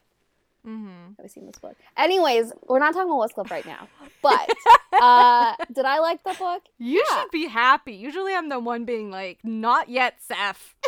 Mm-hmm. 0.66 1.14
Have 1.16 1.24
you 1.24 1.28
seen 1.28 1.46
this 1.46 1.58
book? 1.58 1.76
Anyways, 1.96 2.52
we're 2.66 2.78
not 2.80 2.92
talking 2.92 3.10
about 3.10 3.30
Westcliff 3.30 3.50
right 3.50 3.66
now. 3.66 3.88
But 4.20 4.52
uh, 4.92 5.54
did 5.72 5.84
I 5.84 6.00
like 6.00 6.24
the 6.24 6.34
book? 6.38 6.62
You 6.76 7.04
Yeah. 7.08 7.20
should 7.22 7.30
be 7.30 7.46
happy. 7.46 7.94
Usually 7.94 8.34
I'm 8.34 8.48
the 8.48 8.58
one 8.58 8.84
being 8.84 9.12
like, 9.12 9.38
not 9.44 9.88
yet, 9.88 10.16
Seth. 10.20 10.74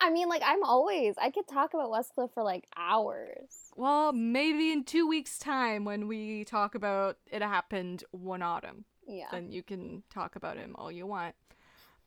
I 0.00 0.10
mean, 0.10 0.28
like 0.28 0.42
I'm 0.44 0.62
always 0.64 1.14
I 1.20 1.30
could 1.30 1.46
talk 1.48 1.74
about 1.74 1.90
Westcliff 1.90 2.32
for 2.34 2.42
like 2.42 2.66
hours. 2.76 3.70
Well, 3.76 4.12
maybe 4.12 4.72
in 4.72 4.84
two 4.84 5.06
weeks' 5.06 5.38
time 5.38 5.84
when 5.84 6.06
we 6.08 6.44
talk 6.44 6.74
about 6.74 7.16
it 7.30 7.40
happened 7.40 8.04
one 8.10 8.42
autumn. 8.42 8.84
Yeah. 9.06 9.26
Then 9.30 9.50
you 9.52 9.62
can 9.62 10.02
talk 10.12 10.36
about 10.36 10.56
him 10.56 10.74
all 10.76 10.90
you 10.90 11.06
want. 11.06 11.34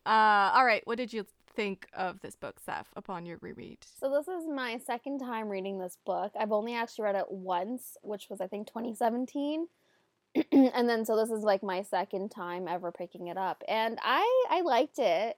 Uh 0.05 0.51
all 0.53 0.65
right, 0.65 0.81
what 0.85 0.97
did 0.97 1.11
you 1.13 1.25
think 1.55 1.87
of 1.93 2.19
this 2.21 2.35
book, 2.35 2.59
Seth, 2.65 2.87
upon 2.95 3.25
your 3.25 3.37
reread? 3.41 3.77
So 3.99 4.09
this 4.11 4.27
is 4.27 4.45
my 4.47 4.77
second 4.85 5.19
time 5.19 5.47
reading 5.49 5.79
this 5.79 5.97
book. 6.05 6.33
I've 6.39 6.51
only 6.51 6.75
actually 6.75 7.03
read 7.05 7.15
it 7.15 7.31
once, 7.31 7.97
which 8.03 8.27
was 8.29 8.41
I 8.41 8.47
think 8.47 8.67
2017. 8.67 9.67
and 10.51 10.89
then 10.89 11.05
so 11.05 11.15
this 11.15 11.29
is 11.31 11.43
like 11.43 11.63
my 11.63 11.81
second 11.81 12.29
time 12.29 12.67
ever 12.67 12.91
picking 12.91 13.27
it 13.27 13.37
up. 13.37 13.63
And 13.67 13.97
I 14.03 14.45
I 14.49 14.61
liked 14.61 14.99
it. 14.99 15.37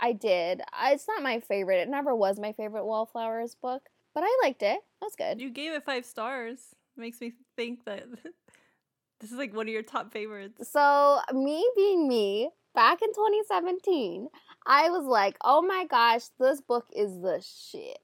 I 0.00 0.12
did. 0.12 0.62
I- 0.72 0.92
It's 0.92 1.06
not 1.06 1.22
my 1.22 1.38
favorite. 1.40 1.78
It 1.80 1.88
never 1.88 2.14
was 2.14 2.40
my 2.40 2.52
favorite 2.52 2.84
Wallflowers 2.84 3.54
book, 3.54 3.82
but 4.14 4.24
I 4.26 4.38
liked 4.42 4.62
it. 4.62 4.80
That 5.00 5.06
was 5.06 5.14
good. 5.16 5.40
You 5.40 5.48
gave 5.50 5.72
it 5.72 5.84
five 5.84 6.04
stars. 6.04 6.58
Makes 6.96 7.20
me 7.20 7.32
think 7.56 7.84
that 7.84 8.04
this 9.20 9.30
is 9.30 9.38
like 9.38 9.54
one 9.54 9.68
of 9.68 9.72
your 9.72 9.82
top 9.84 10.12
favorites. 10.12 10.70
So, 10.70 11.20
me 11.32 11.64
being 11.76 12.08
me, 12.08 12.50
back 12.74 13.02
in 13.02 13.08
2017, 13.10 14.28
I 14.66 14.90
was 14.90 15.04
like, 15.04 15.36
oh 15.42 15.62
my 15.62 15.86
gosh, 15.88 16.24
this 16.38 16.60
book 16.60 16.86
is 16.94 17.20
the 17.20 17.42
shit. 17.42 17.98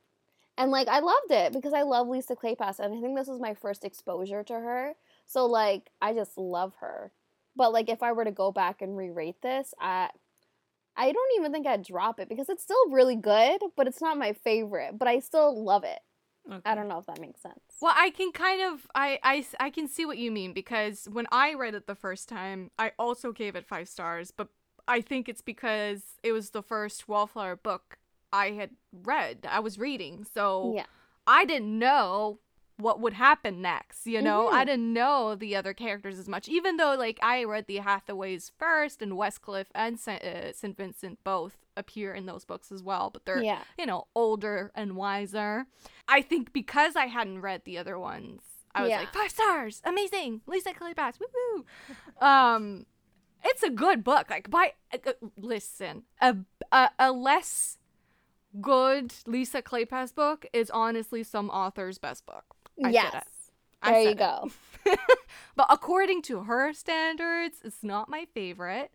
And 0.56 0.70
like, 0.70 0.88
I 0.88 0.98
loved 0.98 1.30
it 1.30 1.52
because 1.52 1.72
I 1.72 1.82
love 1.82 2.08
Lisa 2.08 2.34
Kleypas. 2.34 2.80
and 2.80 2.94
I 2.94 3.00
think 3.00 3.16
this 3.16 3.28
was 3.28 3.40
my 3.40 3.54
first 3.54 3.84
exposure 3.84 4.42
to 4.44 4.54
her. 4.54 4.94
So, 5.26 5.46
like, 5.46 5.90
I 6.02 6.14
just 6.14 6.36
love 6.36 6.74
her. 6.80 7.12
But 7.54 7.72
like, 7.72 7.88
if 7.88 8.02
I 8.02 8.12
were 8.12 8.24
to 8.24 8.32
go 8.32 8.50
back 8.50 8.82
and 8.82 8.96
re-rate 8.96 9.40
this, 9.42 9.72
I, 9.80 10.10
I 10.96 11.12
don't 11.12 11.32
even 11.38 11.52
think 11.52 11.66
I'd 11.66 11.84
drop 11.84 12.18
it 12.18 12.28
because 12.28 12.48
it's 12.48 12.62
still 12.62 12.90
really 12.90 13.16
good, 13.16 13.62
but 13.76 13.86
it's 13.86 14.00
not 14.00 14.18
my 14.18 14.32
favorite. 14.32 14.98
But 14.98 15.08
I 15.08 15.20
still 15.20 15.62
love 15.62 15.84
it. 15.84 16.00
I 16.64 16.74
don't 16.74 16.88
know 16.88 16.98
if 16.98 17.06
that 17.06 17.20
makes 17.20 17.42
sense. 17.42 17.60
Well, 17.80 17.94
I 17.96 18.10
can 18.10 18.32
kind 18.32 18.62
of 18.72 18.86
I, 18.94 19.18
I 19.22 19.46
I 19.60 19.70
can 19.70 19.86
see 19.86 20.06
what 20.06 20.18
you 20.18 20.30
mean 20.30 20.52
because 20.52 21.06
when 21.10 21.26
I 21.30 21.54
read 21.54 21.74
it 21.74 21.86
the 21.86 21.94
first 21.94 22.28
time, 22.28 22.70
I 22.78 22.92
also 22.98 23.32
gave 23.32 23.54
it 23.54 23.66
5 23.66 23.88
stars, 23.88 24.30
but 24.30 24.48
I 24.88 25.00
think 25.00 25.28
it's 25.28 25.42
because 25.42 26.02
it 26.22 26.32
was 26.32 26.50
the 26.50 26.62
first 26.62 27.08
Wallflower 27.08 27.56
book 27.56 27.98
I 28.32 28.50
had 28.52 28.70
read. 28.92 29.46
I 29.48 29.60
was 29.60 29.78
reading. 29.78 30.24
So 30.24 30.72
Yeah. 30.74 30.86
I 31.26 31.44
didn't 31.44 31.78
know 31.78 32.40
what 32.78 33.00
would 33.00 33.14
happen 33.14 33.60
next, 33.60 34.06
you 34.06 34.22
know? 34.22 34.48
I 34.48 34.62
Mhm. 34.62 34.66
didn't 34.66 34.92
know 34.92 35.34
the 35.34 35.56
other 35.56 35.74
characters 35.74 36.16
as 36.18 36.28
much 36.28 36.48
even 36.48 36.76
though 36.76 36.94
like 36.94 37.18
I 37.22 37.42
read 37.44 37.66
the 37.66 37.78
Hathaways 37.80 38.52
first 38.56 39.02
and 39.02 39.12
Westcliff 39.14 39.66
and 39.74 39.98
St. 39.98 40.22
Uh, 40.22 40.52
St. 40.52 40.76
Vincent 40.76 41.22
both 41.24 41.56
appear 41.76 42.14
in 42.14 42.26
those 42.26 42.44
books 42.44 42.70
as 42.72 42.82
well, 42.82 43.10
but 43.10 43.24
they're 43.24 43.42
Yeah. 43.42 43.62
you 43.76 43.84
know, 43.86 44.06
older 44.14 44.70
and 44.74 44.94
wiser. 44.96 45.66
I 46.06 46.22
think 46.22 46.52
because 46.52 46.94
I 46.96 47.06
hadn't 47.06 47.40
read 47.40 47.64
the 47.64 47.78
other 47.78 47.98
ones, 47.98 48.42
I 48.74 48.82
was 48.82 48.90
Yeah. 48.90 49.00
like, 49.00 49.12
five 49.12 49.30
stars, 49.32 49.82
amazing, 49.84 50.42
Lisa 50.46 50.72
Kleypas, 50.72 51.18
woo 51.18 51.26
woo. 51.34 51.64
um, 52.26 52.86
it's 53.44 53.62
a 53.62 53.70
good 53.70 54.04
book. 54.04 54.30
Like, 54.30 54.50
by 54.50 54.72
uh, 54.92 54.98
uh, 55.06 55.12
listen, 55.36 56.02
a, 56.20 56.36
a 56.72 56.90
a 56.98 57.12
less 57.12 57.78
good 58.60 59.14
Lisa 59.26 59.62
Kleypas 59.62 60.14
book 60.14 60.46
is 60.52 60.70
honestly 60.70 61.22
some 61.22 61.50
author's 61.50 61.98
best 61.98 62.26
book. 62.26 62.44
I 62.84 62.90
yes. 62.90 63.24
There 63.84 64.00
you 64.00 64.08
it. 64.10 64.18
go. 64.18 64.50
but 65.56 65.66
according 65.70 66.22
to 66.22 66.40
her 66.44 66.72
standards, 66.72 67.58
it's 67.64 67.82
not 67.82 68.08
my 68.08 68.26
favorite. 68.34 68.90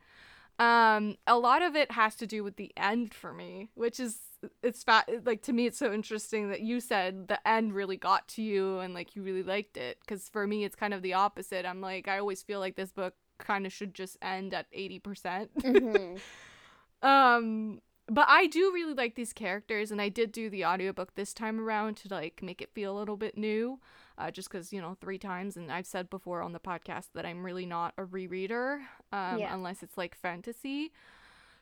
Um, 0.60 1.18
a 1.26 1.38
lot 1.38 1.62
of 1.62 1.76
it 1.76 1.92
has 1.92 2.16
to 2.16 2.28
do 2.28 2.44
with 2.44 2.58
the 2.58 2.72
end 2.78 3.14
for 3.14 3.34
me, 3.34 3.70
which 3.76 4.00
is 4.00 4.20
it's 4.62 4.84
fat 4.84 5.10
like 5.26 5.42
to 5.42 5.54
me 5.54 5.66
it's 5.66 5.78
so 5.78 5.94
interesting 5.94 6.50
that 6.50 6.60
you 6.60 6.82
said 6.82 7.30
the 7.30 7.48
end 7.48 7.74
really 7.74 7.96
got 7.96 8.28
to 8.28 8.42
you 8.42 8.80
and 8.80 8.94
like 8.94 9.16
you 9.16 9.24
really 9.24 9.42
liked 9.42 9.78
it 9.78 9.98
because 10.02 10.28
for 10.28 10.46
me 10.46 10.66
it's 10.66 10.76
kind 10.76 10.94
of 10.94 11.02
the 11.02 11.14
opposite 11.14 11.66
i'm 11.66 11.80
like 11.80 12.10
i 12.10 12.20
always 12.20 12.44
feel 12.44 12.60
like 12.60 12.76
this 12.76 12.92
book 12.92 13.14
kind 13.40 13.66
of 13.66 13.74
should 13.74 13.94
just 13.94 14.18
end 14.22 14.54
at 14.54 14.66
80% 14.72 15.50
Mhm. 15.60 16.20
um 17.02 17.80
but 18.08 18.26
i 18.30 18.48
do 18.48 18.72
really 18.74 18.94
like 18.94 19.16
these 19.16 19.34
characters 19.34 19.92
and 19.92 20.02
i 20.02 20.10
did 20.10 20.32
do 20.32 20.50
the 20.50 20.66
audiobook 20.66 21.16
this 21.16 21.34
time 21.34 21.60
around 21.60 21.96
to 21.98 22.08
like 22.14 22.42
make 22.42 22.62
it 22.62 22.70
feel 22.74 22.96
a 22.96 23.00
little 23.00 23.18
bit 23.18 23.38
new 23.38 23.80
uh, 24.18 24.30
just 24.30 24.50
because 24.50 24.72
you 24.72 24.80
know 24.82 24.96
three 25.02 25.18
times 25.18 25.58
and 25.58 25.72
i've 25.72 25.86
said 25.86 26.10
before 26.10 26.42
on 26.42 26.54
the 26.54 26.60
podcast 26.60 27.08
that 27.14 27.26
i'm 27.26 27.44
really 27.46 27.66
not 27.66 27.94
a 27.98 28.04
rereader 28.04 28.80
um, 29.12 29.40
Yeah. 29.40 29.54
unless 29.54 29.84
it's 29.84 29.98
like 29.98 30.16
fantasy 30.16 30.92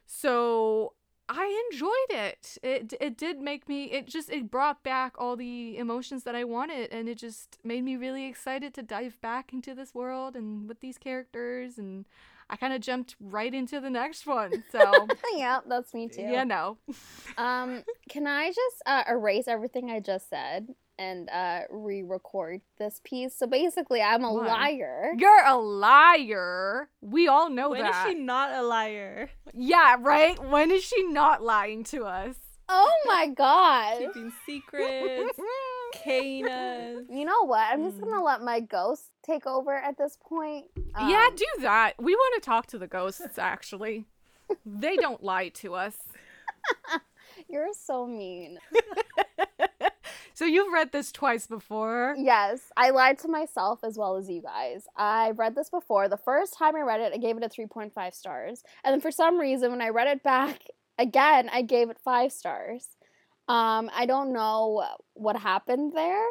so 0.05 0.93
i 1.33 1.67
enjoyed 1.71 1.91
it. 2.27 2.57
It 2.61 2.93
it 2.99 3.17
did 3.17 3.39
make 3.39 3.67
me 3.69 3.85
it 3.85 4.07
just 4.07 4.29
it 4.29 4.51
brought 4.51 4.83
back 4.83 5.13
all 5.17 5.35
the 5.35 5.77
emotions 5.77 6.23
that 6.23 6.35
i 6.35 6.43
wanted 6.43 6.91
and 6.91 7.07
it 7.07 7.17
just 7.17 7.57
made 7.63 7.83
me 7.83 7.95
really 7.95 8.25
excited 8.25 8.73
to 8.75 8.81
dive 8.81 9.19
back 9.21 9.53
into 9.53 9.73
this 9.73 9.93
world 9.95 10.35
and 10.35 10.67
with 10.67 10.79
these 10.81 10.97
characters 10.97 11.77
and 11.77 12.05
i 12.49 12.55
kind 12.55 12.73
of 12.73 12.81
jumped 12.81 13.15
right 13.19 13.53
into 13.53 13.79
the 13.79 13.89
next 13.89 14.27
one 14.27 14.63
so. 14.71 14.81
Yeah, 15.35 15.59
that's 15.67 15.93
me 15.93 16.07
too. 16.09 16.21
yeah 16.23 16.43
no. 16.43 16.77
Um, 17.37 17.83
can 18.09 18.27
I 18.27 18.49
just 18.49 18.77
uh, 18.85 19.03
erase 19.07 19.47
everything 19.47 19.89
I 19.89 19.99
just 20.01 20.29
said 20.29 20.67
and 21.01 21.29
uh, 21.29 21.61
re-record 21.69 22.61
this 22.77 23.01
piece? 23.03 23.35
So 23.35 23.47
basically, 23.47 24.01
I'm 24.01 24.23
a 24.23 24.33
Why? 24.33 24.47
liar. 24.47 25.13
You're 25.17 25.45
a 25.45 25.57
liar. 25.57 26.89
We 27.01 27.27
all 27.27 27.49
know 27.49 27.71
When 27.71 27.79
is 27.85 27.91
that. 27.91 28.05
When 28.05 28.13
is 28.15 28.19
she 28.19 28.23
not 28.23 28.51
a 28.53 28.61
liar? 28.61 29.29
Yeah, 29.53 29.95
right? 29.99 30.37
When 30.49 30.71
is 30.71 30.83
she 30.83 31.03
not 31.07 31.41
lying 31.43 31.83
to 31.85 32.05
us? 32.05 32.35
Oh 32.73 32.93
my 33.05 33.27
god! 33.27 33.97
Keeping 33.97 34.31
secrets, 34.45 35.37
caning 35.91 36.47
us. 36.47 37.03
You 37.09 37.25
know 37.25 37.45
what? 37.45 37.59
I'm 37.69 37.83
just 37.83 37.99
gonna 37.99 38.23
let 38.23 38.41
my 38.41 38.61
ghost 38.61 39.07
take 39.25 39.45
over 39.45 39.75
at 39.75 39.97
this 39.97 40.17
point. 40.21 40.67
yeah, 40.97 41.27
Um, 41.29 41.35
do 41.35 41.45
that. 41.63 41.95
We 41.99 42.15
want 42.15 42.41
to 42.41 42.45
talk 42.45 42.67
to 42.67 42.77
the 42.77 42.87
ghosts, 42.87 43.37
actually. 43.37 44.05
they 44.65 44.95
don't 44.95 45.21
lie 45.21 45.49
to 45.49 45.75
us. 45.75 45.97
you're 47.49 47.73
so 47.73 48.05
mean. 48.07 48.57
So 50.33 50.45
you've 50.45 50.71
read 50.73 50.91
this 50.91 51.11
twice 51.11 51.47
before. 51.47 52.15
Yes, 52.17 52.71
I 52.77 52.89
lied 52.91 53.19
to 53.19 53.27
myself 53.27 53.83
as 53.83 53.97
well 53.97 54.15
as 54.17 54.29
you 54.29 54.41
guys. 54.41 54.85
I've 54.95 55.39
read 55.39 55.55
this 55.55 55.69
before. 55.69 56.07
The 56.09 56.17
first 56.17 56.57
time 56.57 56.75
I 56.75 56.81
read 56.81 57.01
it, 57.01 57.13
I 57.13 57.17
gave 57.17 57.37
it 57.37 57.43
a 57.43 57.49
3.5 57.49 58.13
stars. 58.13 58.63
And 58.83 58.93
then 58.93 59.01
for 59.01 59.11
some 59.11 59.39
reason, 59.39 59.71
when 59.71 59.81
I 59.81 59.89
read 59.89 60.07
it 60.07 60.23
back 60.23 60.61
again, 60.97 61.49
I 61.51 61.61
gave 61.61 61.89
it 61.89 61.97
five 62.03 62.31
stars. 62.31 62.87
Um, 63.47 63.89
I 63.93 64.05
don't 64.05 64.31
know 64.33 64.85
what 65.13 65.35
happened 65.35 65.93
there. 65.95 66.25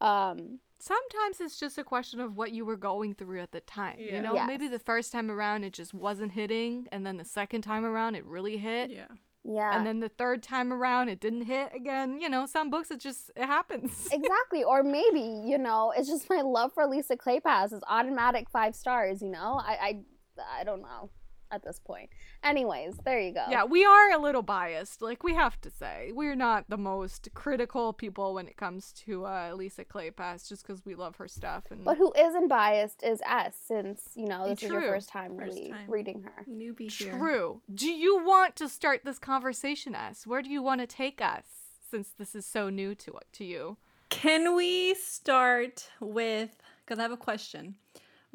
Um, 0.00 0.60
Sometimes 0.78 1.40
it's 1.40 1.58
just 1.58 1.78
a 1.78 1.84
question 1.84 2.20
of 2.20 2.36
what 2.36 2.52
you 2.52 2.64
were 2.66 2.76
going 2.76 3.14
through 3.14 3.40
at 3.40 3.50
the 3.50 3.60
time. 3.60 3.96
Yeah. 3.98 4.16
You 4.16 4.22
know, 4.22 4.34
Yes. 4.34 4.46
maybe 4.46 4.68
the 4.68 4.78
first 4.78 5.10
time 5.10 5.30
around 5.30 5.64
it 5.64 5.72
just 5.72 5.94
wasn't 5.94 6.32
hitting, 6.32 6.86
and 6.92 7.04
then 7.04 7.16
the 7.16 7.24
second 7.24 7.62
time 7.62 7.84
around 7.84 8.14
it 8.14 8.24
really 8.26 8.58
hit. 8.58 8.90
Yeah. 8.90 9.06
Yeah. 9.48 9.76
And 9.76 9.86
then 9.86 10.00
the 10.00 10.08
third 10.08 10.42
time 10.42 10.72
around 10.72 11.08
it 11.08 11.20
didn't 11.20 11.42
hit 11.42 11.70
again. 11.74 12.20
You 12.20 12.28
know, 12.28 12.46
some 12.46 12.68
books 12.70 12.90
it 12.90 13.00
just 13.00 13.30
it 13.36 13.46
happens. 13.46 14.08
exactly. 14.12 14.64
Or 14.64 14.82
maybe, 14.82 15.20
you 15.20 15.58
know, 15.58 15.92
it's 15.96 16.08
just 16.08 16.28
my 16.28 16.40
love 16.40 16.72
for 16.72 16.86
Lisa 16.86 17.16
Kleypas 17.16 17.72
is 17.72 17.80
automatic 17.88 18.50
five 18.50 18.74
stars, 18.74 19.22
you 19.22 19.30
know? 19.30 19.60
I, 19.64 20.02
I, 20.38 20.60
I 20.60 20.64
don't 20.64 20.82
know 20.82 21.10
at 21.50 21.64
this 21.64 21.78
point. 21.78 22.10
Anyways, 22.42 22.96
there 23.04 23.20
you 23.20 23.32
go. 23.32 23.44
Yeah, 23.48 23.64
we 23.64 23.84
are 23.84 24.10
a 24.12 24.18
little 24.18 24.42
biased. 24.42 25.02
Like 25.02 25.22
we 25.22 25.34
have 25.34 25.60
to 25.62 25.70
say, 25.70 26.10
we're 26.14 26.34
not 26.36 26.64
the 26.68 26.76
most 26.76 27.28
critical 27.34 27.92
people 27.92 28.34
when 28.34 28.48
it 28.48 28.56
comes 28.56 28.92
to 29.04 29.24
uh, 29.26 29.52
Lisa 29.54 29.84
Kleypas, 29.84 30.48
just 30.48 30.66
because 30.66 30.84
we 30.84 30.94
love 30.94 31.16
her 31.16 31.28
stuff. 31.28 31.64
And 31.70 31.84
But 31.84 31.96
who 31.98 32.12
isn't 32.16 32.48
biased 32.48 33.02
is 33.02 33.20
S, 33.26 33.56
since, 33.66 34.10
you 34.14 34.26
know, 34.26 34.48
this 34.48 34.62
is 34.62 34.70
your 34.70 34.82
first 34.82 35.08
time 35.08 35.36
First 35.36 35.56
really 35.56 35.70
time. 35.70 35.90
reading 35.90 36.22
her. 36.22 36.44
Newbie 36.50 36.90
here. 36.90 37.16
true. 37.16 37.60
Do 37.72 37.88
you 37.90 38.24
want 38.24 38.56
to 38.56 38.68
start 38.68 39.02
this 39.04 39.18
conversation, 39.18 39.94
us? 39.94 40.26
Where 40.26 40.42
do 40.42 40.50
you 40.50 40.62
want 40.62 40.80
to 40.80 40.86
take 40.86 41.20
us? 41.20 41.44
Since 41.88 42.10
this 42.18 42.34
is 42.34 42.44
so 42.44 42.68
new 42.68 42.94
to 42.96 43.18
to 43.34 43.44
you. 43.44 43.76
Can 44.10 44.56
we 44.56 44.94
start 44.94 45.88
with? 46.00 46.50
Because 46.84 46.98
I 46.98 47.02
have 47.02 47.12
a 47.12 47.16
question. 47.16 47.76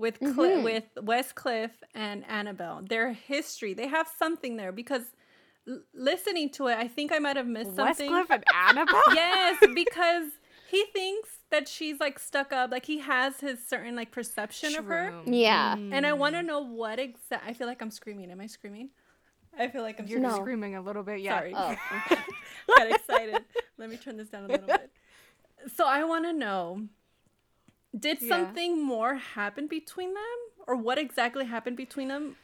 With 0.02 0.20
Cli- 0.20 0.28
Mhm. 0.34 0.64
with 0.64 0.84
Westcliff 0.96 1.72
and 1.96 2.26
Annabelle, 2.28 2.82
their 2.88 3.14
history, 3.14 3.74
they 3.74 3.88
have 3.88 4.08
something 4.20 4.58
there. 4.58 4.72
Because 4.72 5.04
l- 5.68 5.84
listening 5.94 6.50
to 6.52 6.68
it, 6.68 6.78
I 6.78 6.88
think 6.88 7.12
I 7.14 7.20
might 7.20 7.38
have 7.38 7.48
missed 7.48 7.76
something. 7.76 8.10
Westcliff 8.12 8.30
and 8.32 8.44
Annabelle. 8.54 9.02
yes, 9.14 9.64
because 9.74 10.32
he 10.70 10.86
thinks 10.94 11.30
that 11.52 11.68
she's 11.68 12.00
like 12.00 12.18
stuck 12.18 12.52
up. 12.52 12.72
Like 12.72 12.86
he 12.86 13.00
has 13.00 13.40
his 13.40 13.66
certain 13.66 13.96
like 13.96 14.12
perception 14.12 14.76
of 14.76 14.86
her. 14.86 15.12
True. 15.24 15.34
Yeah. 15.34 15.76
And 15.76 16.06
I 16.06 16.14
want 16.14 16.36
to 16.36 16.42
Mm. 16.42 16.46
know 16.48 16.62
what 16.62 16.98
exact. 17.00 17.46
I 17.48 17.54
feel 17.54 17.68
like 17.68 17.82
I'm 17.82 17.92
screaming. 17.92 18.32
Am 18.32 18.42
I 18.42 18.48
screaming? 18.48 18.90
I 19.60 19.68
feel 19.68 19.82
like 19.84 20.00
I'm 20.00 20.08
You're 20.08 20.20
No. 20.22 20.36
screaming 20.38 20.76
a 20.78 20.82
little 20.82 21.04
bit. 21.04 21.20
Yeah. 21.20 21.38
Sorry. 21.38 21.54
Oh, 21.56 21.76
Got 22.78 22.90
excited. 22.92 23.44
Let 23.78 23.90
me 23.90 23.98
turn 23.98 24.16
this 24.18 24.30
down 24.30 24.46
a 24.46 24.48
little 24.48 24.66
bit. 24.78 24.92
So 25.76 25.86
I 25.86 26.06
want 26.06 26.26
to 26.26 26.34
know 26.34 26.88
did 27.97 28.21
Yeah. 28.21 28.30
something 28.30 28.82
more 28.84 29.15
happen 29.15 29.67
between 29.67 30.13
them 30.13 30.38
or 30.67 30.75
what 30.75 30.97
exactly 30.97 31.45
happened 31.45 31.77
between 31.77 32.08
them? 32.08 32.38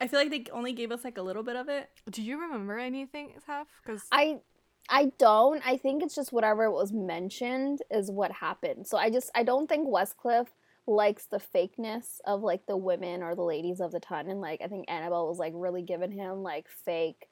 I 0.00 0.08
feel 0.08 0.18
like 0.20 0.30
they 0.30 0.44
only 0.52 0.72
gave 0.72 0.90
us 0.92 1.04
like 1.04 1.18
a 1.18 1.22
little 1.22 1.42
bit 1.42 1.56
of 1.56 1.68
it. 1.68 1.88
Do 2.10 2.22
you 2.22 2.40
remember 2.40 2.78
anything, 2.78 3.32
Steph? 3.42 3.68
Because 3.82 4.06
I 4.12 4.40
I 4.90 5.12
don't. 5.18 5.66
I 5.66 5.78
think 5.78 6.02
it's 6.02 6.14
just 6.14 6.32
whatever 6.32 6.70
was 6.70 6.92
mentioned 6.92 7.80
is 7.90 8.10
what 8.10 8.30
happened. 8.32 8.86
So 8.86 8.98
I 8.98 9.08
just 9.10 9.30
I 9.34 9.42
don't 9.42 9.66
think 9.68 9.88
Westcliff 9.88 10.48
likes 10.86 11.24
the 11.26 11.38
fakeness 11.38 12.20
of 12.26 12.42
like 12.42 12.66
the 12.66 12.76
women 12.76 13.22
or 13.22 13.34
the 13.34 13.42
ladies 13.42 13.80
of 13.80 13.92
the 13.92 14.00
ton 14.00 14.28
and 14.28 14.42
like 14.42 14.60
I 14.62 14.66
think 14.68 14.84
Annabelle 14.90 15.26
was 15.26 15.38
like 15.38 15.54
really 15.56 15.80
giving 15.82 16.12
him 16.12 16.42
like 16.42 16.66
fake 16.68 17.26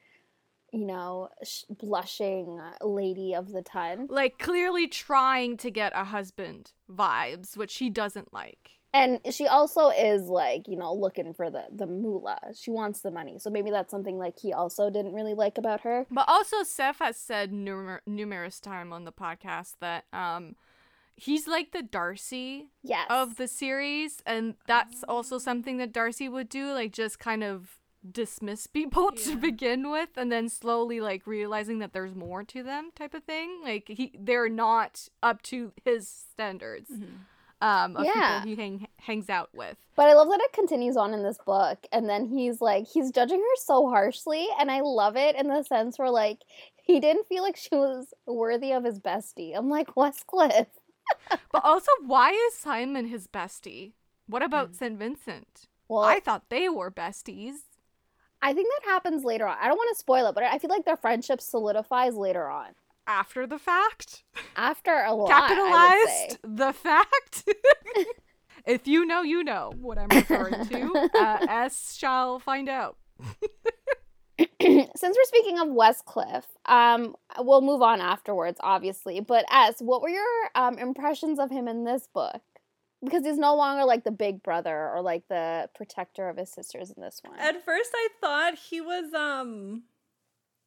you 0.72 0.86
know 0.86 1.28
sh- 1.44 1.64
blushing 1.70 2.60
lady 2.82 3.34
of 3.34 3.52
the 3.52 3.62
ton. 3.62 4.06
like 4.10 4.38
clearly 4.38 4.88
trying 4.88 5.56
to 5.58 5.70
get 5.70 5.92
a 5.94 6.04
husband 6.04 6.72
vibes, 6.90 7.56
which 7.56 7.76
he 7.76 7.90
doesn't 7.90 8.32
like. 8.32 8.70
And 8.94 9.20
she 9.30 9.46
also 9.46 9.88
is 9.88 10.28
like, 10.28 10.68
you 10.68 10.76
know, 10.76 10.92
looking 10.92 11.32
for 11.32 11.48
the 11.50 11.64
the 11.74 11.86
moolah. 11.86 12.38
She 12.54 12.70
wants 12.70 13.00
the 13.00 13.10
money. 13.10 13.38
So 13.38 13.48
maybe 13.48 13.70
that's 13.70 13.90
something 13.90 14.18
like 14.18 14.38
he 14.38 14.52
also 14.52 14.90
didn't 14.90 15.14
really 15.14 15.32
like 15.34 15.56
about 15.56 15.80
her. 15.82 16.06
But 16.10 16.26
also, 16.28 16.62
Seth 16.62 16.98
has 16.98 17.16
said 17.16 17.52
numer- 17.52 18.00
numerous 18.06 18.60
time 18.60 18.92
on 18.92 19.04
the 19.04 19.12
podcast 19.12 19.76
that 19.80 20.04
um, 20.12 20.56
he's 21.16 21.46
like 21.48 21.72
the 21.72 21.82
Darcy 21.82 22.68
Yes. 22.82 23.06
of 23.08 23.36
the 23.36 23.48
series, 23.48 24.22
and 24.26 24.56
that's 24.66 25.02
also 25.04 25.38
something 25.38 25.78
that 25.78 25.92
Darcy 25.92 26.28
would 26.28 26.50
do, 26.50 26.72
like 26.74 26.92
just 26.92 27.18
kind 27.18 27.42
of 27.42 27.78
dismiss 28.10 28.66
people 28.66 29.12
to 29.24 29.36
begin 29.36 29.90
with, 29.90 30.10
and 30.16 30.30
then 30.32 30.48
slowly 30.48 31.00
like 31.00 31.26
realizing 31.26 31.78
that 31.80 31.92
there's 31.92 32.14
more 32.14 32.42
to 32.44 32.62
them, 32.62 32.90
type 32.94 33.14
of 33.14 33.24
thing. 33.24 33.60
Like 33.62 33.84
he, 33.88 34.12
they're 34.18 34.48
not 34.48 35.08
up 35.22 35.42
to 35.42 35.72
his 35.84 36.08
standards. 36.08 36.90
Um, 37.60 37.96
of 37.96 38.04
Yeah. 38.04 38.40
people 38.40 38.48
he 38.50 38.56
hang- 38.60 38.88
hangs 39.02 39.30
out 39.30 39.50
with. 39.54 39.76
But 39.94 40.08
I 40.08 40.14
love 40.14 40.28
that 40.30 40.40
it 40.40 40.52
continues 40.52 40.96
on 40.96 41.14
in 41.14 41.22
this 41.22 41.38
book, 41.46 41.78
and 41.92 42.08
then 42.08 42.26
he's 42.26 42.60
like, 42.60 42.88
he's 42.88 43.12
judging 43.12 43.38
her 43.38 43.56
so 43.56 43.88
harshly, 43.88 44.48
and 44.58 44.68
I 44.68 44.80
love 44.80 45.16
it 45.16 45.36
in 45.36 45.46
the 45.46 45.62
sense 45.62 45.96
where 45.98 46.10
like 46.10 46.40
he 46.82 46.98
didn't 46.98 47.28
feel 47.28 47.44
like 47.44 47.56
she 47.56 47.76
was 47.76 48.12
worthy 48.26 48.72
of 48.72 48.82
his 48.84 48.98
bestie. 48.98 49.52
I'm 49.56 49.68
like 49.70 49.94
Westcliff. 49.94 50.66
But 51.52 51.64
also, 51.64 51.90
why 52.04 52.30
is 52.30 52.54
Simon 52.54 53.06
his 53.06 53.26
bestie? 53.28 53.92
What 54.26 54.42
about 54.42 54.72
Mm. 54.72 54.76
St. 54.78 54.98
Vincent? 54.98 55.66
Well, 55.88 56.00
I 56.02 56.20
thought 56.20 56.48
they 56.48 56.68
were 56.68 56.90
besties. 56.90 57.54
I 58.42 58.52
think 58.52 58.68
that 58.68 58.90
happens 58.90 59.24
later 59.24 59.46
on. 59.46 59.56
I 59.60 59.68
don't 59.68 59.76
want 59.76 59.90
to 59.94 59.98
spoil 59.98 60.26
it, 60.26 60.34
but 60.34 60.42
I 60.44 60.58
feel 60.58 60.70
like 60.70 60.84
their 60.84 60.96
friendship 60.96 61.40
solidifies 61.40 62.14
later 62.14 62.48
on 62.48 62.70
After 63.06 63.46
the 63.46 63.58
fact? 63.58 64.24
after 64.56 64.92
a 64.92 65.12
lot. 65.14 65.30
I 65.30 65.40
would 65.40 65.48
say. 65.48 66.36
Capitalized 66.36 66.38
the 66.42 66.72
fact? 66.72 67.48
if 68.66 68.86
you 68.86 69.04
know, 69.06 69.22
you 69.22 69.44
know 69.44 69.72
what 69.80 69.98
I'm 69.98 70.08
referring 70.08 70.66
to. 70.66 71.08
Uh, 71.14 71.46
S 71.48 71.94
shall 71.96 72.38
find 72.40 72.68
out. 72.68 72.96
Since 74.60 74.96
we're 75.16 75.24
speaking 75.24 75.58
of 75.58 75.68
Westcliff, 75.68 76.44
um, 76.66 77.14
we'll 77.38 77.60
move 77.60 77.82
on 77.82 78.00
afterwards, 78.00 78.58
obviously. 78.62 79.20
But 79.20 79.44
S, 79.52 79.76
what 79.80 80.02
were 80.02 80.08
your 80.08 80.24
um 80.54 80.78
impressions 80.78 81.38
of 81.38 81.50
him 81.50 81.68
in 81.68 81.84
this 81.84 82.08
book? 82.12 82.40
Because 83.04 83.24
he's 83.24 83.38
no 83.38 83.56
longer 83.56 83.84
like 83.84 84.04
the 84.04 84.10
big 84.12 84.42
brother 84.42 84.90
or 84.90 85.02
like 85.02 85.26
the 85.28 85.68
protector 85.74 86.28
of 86.28 86.36
his 86.36 86.50
sisters 86.50 86.90
in 86.90 87.02
this 87.02 87.20
one. 87.24 87.38
At 87.38 87.64
first 87.64 87.90
I 87.94 88.08
thought 88.20 88.54
he 88.56 88.80
was 88.80 89.12
um 89.12 89.82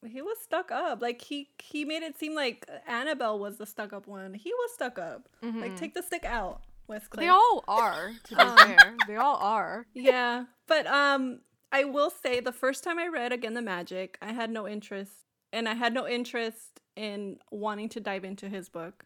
he 0.05 0.21
was 0.21 0.37
stuck 0.43 0.71
up. 0.71 1.01
Like 1.01 1.21
he 1.21 1.49
he 1.61 1.85
made 1.85 2.03
it 2.03 2.17
seem 2.19 2.35
like 2.35 2.67
Annabelle 2.87 3.39
was 3.39 3.57
the 3.57 3.65
stuck 3.65 3.93
up 3.93 4.05
one. 4.07 4.33
He 4.33 4.51
was 4.53 4.73
stuck 4.73 4.99
up. 4.99 5.29
Like 5.41 5.71
Mhm. 5.71 5.77
take 5.77 5.93
the 5.93 6.03
stick 6.03 6.25
out, 6.25 6.61
Westcliff. 6.89 7.19
They 7.19 7.29
all 7.29 7.63
are, 7.67 8.11
to 8.25 8.35
be 8.35 8.41
Um, 8.41 8.57
fair. 8.57 8.95
They 9.07 9.15
all 9.15 9.37
are. 9.37 9.85
Yeah. 9.93 10.45
But 10.67 10.87
um 10.87 11.39
I 11.71 11.83
will 11.85 12.09
say 12.09 12.39
the 12.41 12.51
first 12.51 12.83
time 12.83 12.99
I 12.99 13.07
read 13.07 13.31
Again 13.31 13.53
the 13.53 13.61
Magic, 13.61 14.17
I 14.21 14.33
had 14.33 14.49
no 14.49 14.67
interest 14.67 15.11
and 15.53 15.67
I 15.69 15.73
had 15.73 15.93
no 15.93 16.07
interest 16.07 16.81
in 16.97 17.37
wanting 17.49 17.89
to 17.89 17.99
dive 17.99 18.23
into 18.25 18.49
his 18.49 18.67
book. 18.69 19.05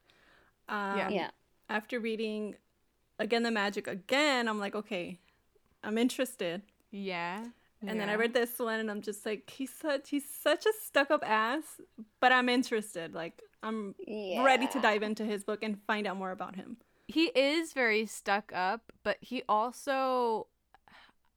Um, 0.67 0.97
Yeah. 0.97 1.09
Yeah. 1.09 1.29
After 1.69 1.99
reading 1.99 2.55
again 3.19 3.43
the 3.43 3.51
magic 3.51 3.87
again, 3.87 4.47
I'm 4.47 4.59
like, 4.59 4.75
okay, 4.75 5.19
I'm 5.83 5.97
interested. 5.97 6.61
Yeah. 6.91 7.45
And 7.85 7.97
then 7.99 8.09
I 8.09 8.15
read 8.15 8.33
this 8.33 8.59
one, 8.59 8.79
and 8.81 8.91
I'm 8.91 9.01
just 9.01 9.25
like, 9.25 9.49
he's 9.49 9.73
such 9.73 10.09
he's 10.09 10.25
such 10.29 10.65
a 10.65 10.73
stuck 10.83 11.11
up 11.11 11.23
ass, 11.25 11.63
but 12.19 12.31
I'm 12.33 12.49
interested. 12.49 13.13
Like 13.13 13.41
I'm 13.63 13.95
Yeah. 14.05 14.43
ready 14.43 14.67
to 14.67 14.81
dive 14.81 15.01
into 15.03 15.23
his 15.23 15.43
book 15.45 15.63
and 15.63 15.77
find 15.87 16.05
out 16.07 16.17
more 16.17 16.31
about 16.31 16.55
him. 16.55 16.77
he 17.07 17.25
is 17.27 17.73
very 17.73 18.05
stuck 18.05 18.51
up, 18.53 18.91
but 19.03 19.17
he 19.21 19.43
also 19.49 20.47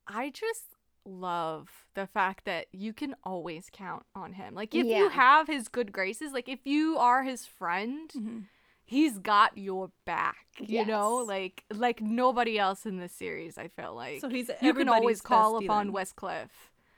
I 0.09 0.31
just 0.31 0.65
love 1.05 1.69
the 1.95 2.07
fact 2.07 2.45
that 2.45 2.67
you 2.73 2.93
can 2.93 3.15
always 3.25 3.69
count 3.73 4.05
on 4.15 4.33
him. 4.35 4.55
Like 4.55 4.75
if 4.75 4.87
you 4.87 5.09
have 5.11 5.47
his 5.47 5.69
good 5.69 5.93
graces, 5.93 6.33
like 6.33 6.49
if 6.49 6.67
you 6.67 6.97
are 6.99 7.23
his 7.23 7.47
friend, 7.47 8.11
mm-hmm. 8.11 8.39
He's 8.85 9.19
got 9.19 9.57
your 9.57 9.91
back. 10.05 10.37
You 10.59 10.85
know, 10.85 11.17
like 11.17 11.65
like 11.75 12.01
nobody 12.01 12.59
else 12.59 12.87
in 12.87 12.99
this 12.99 13.13
series, 13.13 13.59
I 13.59 13.69
feel 13.69 13.95
like. 13.95 14.21
So 14.21 14.29
he's 14.29 14.51
you 14.61 14.75
can 14.75 14.89
always 14.89 15.21
call 15.21 15.57
upon 15.59 15.87
then. 15.89 15.95
Westcliff. 15.95 16.49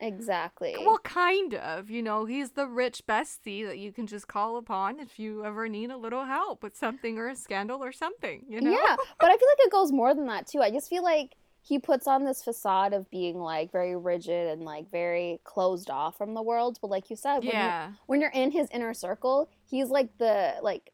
Exactly. 0.01 0.77
Well, 0.85 0.99
kind 0.99 1.55
of. 1.55 1.89
You 1.89 2.03
know, 2.03 2.25
he's 2.25 2.51
the 2.51 2.67
rich 2.67 3.03
bestie 3.09 3.65
that 3.67 3.79
you 3.79 3.93
can 3.93 4.07
just 4.07 4.29
call 4.29 4.57
upon 4.57 5.01
if 5.01 5.19
you 5.19 5.45
ever 5.45 5.69
need 5.69 5.91
a 5.91 5.97
little 5.97 6.25
help 6.25 6.63
with 6.63 6.77
something 6.77 7.17
or 7.17 7.29
a 7.29 7.37
scandal 7.37 7.83
or 7.83 7.93
something, 7.93 8.45
you 8.49 8.61
know? 8.61 8.71
Yeah, 8.71 8.97
but 9.21 9.31
I 9.31 9.37
feel 9.37 9.49
like 9.49 9.67
it 9.67 9.73
goes 9.73 9.93
more 9.93 10.15
than 10.15 10.27
that 10.27 10.47
too. 10.47 10.61
I 10.61 10.71
just 10.71 10.91
feel 10.91 11.03
like 11.03 11.37
he 11.63 11.79
puts 11.79 12.07
on 12.07 12.25
this 12.25 12.43
facade 12.45 12.93
of 12.93 13.09
being 13.11 13.39
like 13.39 13.73
very 13.73 13.97
rigid 13.97 14.49
and 14.51 14.63
like 14.63 14.91
very 14.91 15.41
closed 15.45 15.89
off 15.89 16.19
from 16.19 16.35
the 16.35 16.43
world. 16.43 16.79
But 16.83 16.91
like 16.91 17.09
you 17.09 17.17
said, 17.17 17.39
when, 17.39 17.53
Yeah. 17.55 17.89
you, 17.89 17.95
when 18.07 18.21
you're 18.21 18.31
in 18.31 18.51
his 18.51 18.69
inner 18.71 18.93
circle, 18.93 19.49
he's 19.65 19.89
like 19.89 20.19
the 20.19 20.57
like 20.61 20.91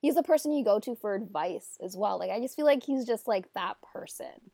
he's 0.00 0.14
the 0.14 0.22
person 0.22 0.52
you 0.52 0.64
go 0.64 0.80
to 0.80 0.94
for 0.94 1.14
advice 1.14 1.78
as 1.82 1.96
well. 1.96 2.18
Like 2.18 2.30
I 2.30 2.40
just 2.40 2.56
feel 2.56 2.66
like 2.66 2.82
he's 2.82 3.04
just 3.04 3.28
like 3.28 3.52
that 3.54 3.76
person. 3.92 4.50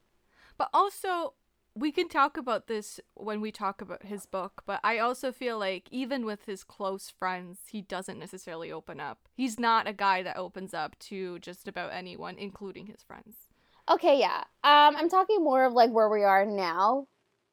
But 0.58 0.68
also, 0.74 1.34
we 1.74 1.92
can 1.92 2.08
talk 2.08 2.38
about 2.38 2.68
this 2.68 2.98
when 3.14 3.42
we 3.42 3.52
talk 3.52 3.82
about 3.82 4.06
his 4.06 4.24
book, 4.24 4.62
but 4.64 4.80
I 4.82 4.98
also 4.98 5.30
feel 5.30 5.58
like 5.58 5.88
even 5.90 6.24
with 6.24 6.46
his 6.46 6.64
close 6.64 7.10
friends, 7.10 7.58
he 7.70 7.82
doesn't 7.82 8.18
necessarily 8.18 8.72
open 8.72 8.98
up. 8.98 9.28
He's 9.34 9.60
not 9.60 9.86
a 9.86 9.92
guy 9.92 10.22
that 10.22 10.38
opens 10.38 10.72
up 10.72 10.98
to 11.00 11.38
just 11.40 11.68
about 11.68 11.92
anyone, 11.92 12.38
including 12.38 12.86
his 12.86 13.02
friends. 13.02 13.36
Okay, 13.90 14.18
yeah. 14.18 14.44
Um, 14.64 14.96
I'm 14.96 15.10
talking 15.10 15.44
more 15.44 15.66
of 15.66 15.74
like 15.74 15.90
where 15.90 16.08
we 16.08 16.24
are 16.24 16.46
now, 16.46 17.06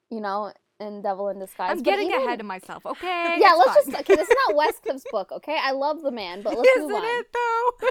you 0.10 0.21
know, 0.21 0.53
in 0.79 1.01
Devil 1.01 1.29
in 1.29 1.39
Disguise. 1.39 1.71
I'm 1.71 1.83
getting 1.83 2.09
even- 2.09 2.23
ahead 2.23 2.39
of 2.39 2.45
myself, 2.45 2.86
okay? 2.86 3.38
Yeah, 3.39 3.49
It's 3.51 3.57
let's 3.59 3.86
fine. 3.86 3.93
just 3.93 4.01
okay. 4.01 4.15
This 4.15 4.27
is 4.29 4.36
not 4.47 4.55
Westcliff's 4.73 5.03
book, 5.12 5.31
okay? 5.31 5.57
I 5.62 5.71
love 5.71 6.01
the 6.01 6.12
man, 6.12 6.41
but 6.41 6.57
let's 6.57 6.77
move 6.79 6.91
Isn't 6.91 7.03
on. 7.03 7.19
it 7.19 7.27
though? 7.33 7.88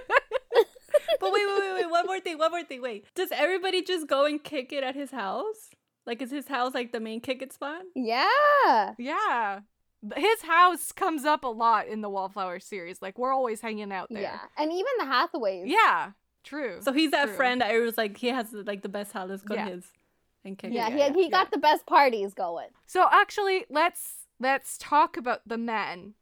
But 1.21 1.33
wait, 1.33 1.43
wait, 1.47 1.59
wait, 1.61 1.75
wait. 1.75 1.91
One 1.91 2.07
more 2.07 2.21
thing. 2.21 2.39
One 2.39 2.51
more 2.51 2.65
thing. 2.65 2.83
Wait. 2.83 3.07
Does 3.15 3.31
everybody 3.33 3.83
just 3.83 4.07
go 4.09 4.25
and 4.27 4.43
kick 4.43 4.73
it 4.73 4.83
at 4.85 4.95
his 4.95 5.11
house? 5.11 5.71
Like, 6.05 6.21
is 6.21 6.31
his 6.31 6.49
house 6.49 6.75
like 6.75 6.93
the 6.93 7.01
main 7.01 7.21
kick 7.21 7.43
it 7.43 7.53
spot? 7.53 7.83
Yeah. 7.95 8.95
yeah. 8.99 9.61
His 10.17 10.43
house 10.43 10.91
comes 10.93 11.25
up 11.25 11.45
a 11.45 11.49
lot 11.49 11.87
in 11.87 12.01
the 12.03 12.11
Wallflower 12.11 12.59
series. 12.61 13.01
Like 13.01 13.19
we're 13.19 13.33
always 13.33 13.61
hanging 13.61 13.93
out 13.93 14.09
there. 14.11 14.23
Yeah. 14.23 14.39
And 14.59 14.71
even 14.73 14.93
the 14.99 15.05
Hathaways. 15.05 15.69
Yeah. 15.69 16.11
True. 16.45 16.79
So 16.83 16.93
he's 16.93 17.13
that 17.13 17.27
True. 17.29 17.37
friend 17.37 17.61
that 17.61 17.71
I 17.71 17.79
was 17.79 17.97
like 17.97 18.17
he 18.19 18.29
has 18.29 18.53
like 18.53 18.83
the 18.83 18.89
best 18.89 19.13
house. 19.13 19.31
Let's 19.31 19.43
go 19.45 19.55
Yeah. 19.55 19.67
to 19.67 19.71
his 19.77 19.85
and 20.45 20.59
kick 20.59 20.73
Yeah, 20.73 20.89
it. 20.89 20.93
he, 20.93 20.99
yeah, 20.99 21.13
he 21.13 21.23
yeah. 21.25 21.29
got 21.31 21.51
the 21.51 21.59
best 21.59 21.87
parties 21.87 22.35
going. 22.35 22.69
So 22.87 23.07
actually, 23.11 23.65
let's 23.71 24.27
let's 24.41 24.77
talk 24.79 25.17
about 25.17 25.41
the 25.47 25.59
men 25.59 26.15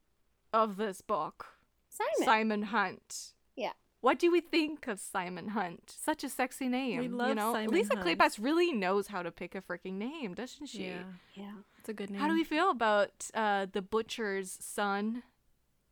of 0.52 0.76
this 0.76 1.00
book. 1.00 1.46
Simon. 1.88 2.24
Simon 2.24 2.62
Hunt. 2.64 3.34
Yeah. 3.56 3.72
What 4.00 4.18
do 4.18 4.30
we 4.32 4.40
think 4.40 4.86
of 4.86 4.98
Simon 4.98 5.48
Hunt? 5.48 5.94
Such 5.98 6.24
a 6.24 6.28
sexy 6.30 6.68
name. 6.68 6.98
We 6.98 7.04
you 7.06 7.10
love 7.16 7.36
know? 7.36 7.52
Simon 7.52 7.70
Lisa 7.74 7.94
Hunt. 7.96 8.06
Kleypas 8.06 8.38
really 8.42 8.72
knows 8.72 9.08
how 9.08 9.22
to 9.22 9.30
pick 9.30 9.54
a 9.54 9.60
freaking 9.60 9.94
name, 9.94 10.32
doesn't 10.34 10.66
she? 10.68 10.84
Yeah, 10.86 11.02
Yeah. 11.34 11.52
it's 11.78 11.88
a 11.90 11.92
good 11.92 12.08
name. 12.10 12.20
How 12.20 12.26
do 12.28 12.32
we 12.34 12.44
feel 12.44 12.70
about 12.70 13.28
uh, 13.34 13.66
the 13.70 13.82
butcher's 13.82 14.56
son 14.60 15.22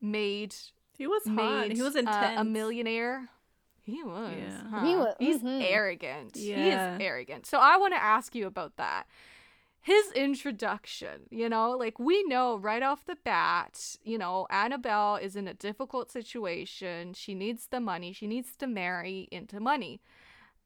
made 0.00 0.54
He 0.96 1.06
was 1.06 1.22
hot. 1.26 1.34
made 1.68 1.76
He 1.76 1.82
was 1.82 1.96
uh, 1.96 2.00
intense. 2.00 2.40
a 2.40 2.44
millionaire? 2.44 3.28
He 3.88 4.02
was. 4.02 4.34
Yeah. 4.36 4.62
huh? 4.70 4.84
He 4.84 4.96
wa- 4.96 5.14
He's 5.18 5.42
mhm. 5.42 5.62
arrogant. 5.62 6.36
He 6.36 6.52
is 6.52 7.00
arrogant. 7.00 7.46
So 7.46 7.58
I 7.58 7.78
want 7.78 7.94
to 7.94 8.02
ask 8.02 8.34
you 8.34 8.46
about 8.46 8.76
that. 8.76 9.06
His 9.80 10.12
introduction, 10.12 11.22
you 11.30 11.48
know, 11.48 11.70
like 11.70 11.98
we 11.98 12.22
know 12.24 12.56
right 12.58 12.82
off 12.82 13.06
the 13.06 13.16
bat, 13.24 13.96
you 14.04 14.18
know, 14.18 14.46
Annabelle 14.50 15.16
is 15.16 15.36
in 15.36 15.48
a 15.48 15.54
difficult 15.54 16.10
situation. 16.10 17.14
She 17.14 17.34
needs 17.34 17.68
the 17.68 17.80
money. 17.80 18.12
She 18.12 18.26
needs 18.26 18.54
to 18.56 18.66
marry 18.66 19.28
into 19.32 19.58
money. 19.60 20.02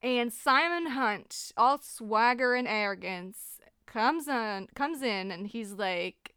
And 0.03 0.33
Simon 0.33 0.91
Hunt, 0.93 1.53
all 1.57 1.79
swagger 1.79 2.55
and 2.55 2.67
arrogance, 2.67 3.61
comes 3.87 4.27
on 4.27 4.67
comes 4.75 5.03
in 5.03 5.31
and 5.31 5.47
he's 5.47 5.75
like, 5.75 6.32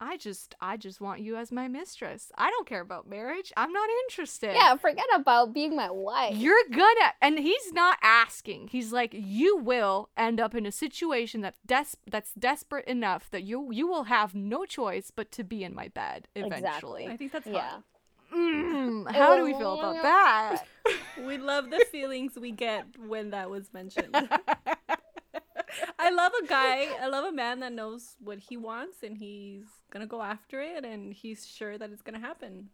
I 0.00 0.16
just 0.16 0.54
I 0.60 0.76
just 0.76 1.00
want 1.00 1.20
you 1.20 1.36
as 1.36 1.52
my 1.52 1.68
mistress. 1.68 2.30
I 2.36 2.50
don't 2.50 2.66
care 2.66 2.80
about 2.80 3.08
marriage. 3.08 3.52
I'm 3.56 3.72
not 3.72 3.88
interested. 4.04 4.54
Yeah, 4.54 4.76
forget 4.76 5.06
about 5.14 5.52
being 5.54 5.76
my 5.76 5.90
wife. 5.90 6.36
You're 6.36 6.56
gonna, 6.70 7.12
and 7.22 7.38
he's 7.38 7.72
not 7.72 7.98
asking. 8.02 8.68
He's 8.68 8.92
like, 8.92 9.14
you 9.14 9.56
will 9.56 10.10
end 10.16 10.40
up 10.40 10.54
in 10.54 10.66
a 10.66 10.72
situation 10.72 11.40
that 11.42 11.54
des- 11.64 11.96
that's 12.10 12.32
desperate 12.34 12.86
enough 12.86 13.30
that 13.30 13.44
you 13.44 13.70
you 13.72 13.86
will 13.86 14.04
have 14.04 14.34
no 14.34 14.64
choice 14.64 15.10
but 15.10 15.30
to 15.32 15.44
be 15.44 15.62
in 15.64 15.74
my 15.74 15.88
bed 15.88 16.28
eventually. 16.34 17.06
I 17.06 17.16
think 17.16 17.32
that's 17.32 17.46
yeah. 17.46 17.78
Mm, 18.34 19.10
how 19.14 19.36
do 19.36 19.44
we 19.44 19.52
feel 19.52 19.78
about 19.78 20.02
that? 20.02 20.62
We 21.24 21.38
love 21.38 21.70
the 21.70 21.86
feelings 21.90 22.32
we 22.36 22.50
get 22.50 22.84
when 22.98 23.30
that 23.30 23.48
was 23.48 23.72
mentioned. 23.72 24.14
I 25.98 26.10
love 26.10 26.32
a 26.42 26.46
guy. 26.46 26.88
I 27.00 27.06
love 27.08 27.24
a 27.24 27.32
man 27.32 27.60
that 27.60 27.72
knows 27.72 28.16
what 28.18 28.38
he 28.38 28.56
wants 28.56 29.02
and 29.02 29.16
he's 29.16 29.64
gonna 29.90 30.06
go 30.06 30.22
after 30.22 30.60
it 30.60 30.84
and 30.84 31.12
he's 31.12 31.46
sure 31.46 31.78
that 31.78 31.90
it's 31.90 32.02
gonna 32.02 32.20
happen. 32.20 32.68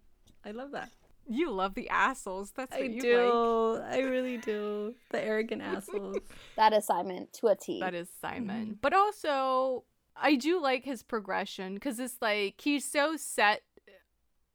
I 0.45 0.53
love 0.53 0.71
that. 0.73 0.91
you 1.29 1.51
love 1.51 1.75
the 1.75 1.89
assholes. 1.91 2.51
That's 2.53 2.73
what 2.73 2.81
I 2.81 2.85
you 2.85 3.01
do. 3.01 3.83
I 3.85 3.99
really 4.01 4.39
do. 4.39 4.95
The 5.11 5.23
arrogant 5.23 5.63
assholes. 5.75 6.19
That 6.57 6.73
is 6.73 6.87
Simon 6.87 7.29
to 7.35 7.49
a 7.49 7.57
T. 7.57 7.79
like. 7.81 7.93
That 7.93 7.95
is 7.95 8.09
Simon, 8.21 8.79
but 8.81 8.93
also 8.93 9.85
I 10.17 10.35
do 10.37 10.61
like 10.61 10.85
his 10.85 11.03
progression 11.03 11.75
because 11.75 11.99
it's 12.01 12.17
like 12.21 12.61
he's 12.61 12.85
so 12.85 13.17
set, 13.17 13.63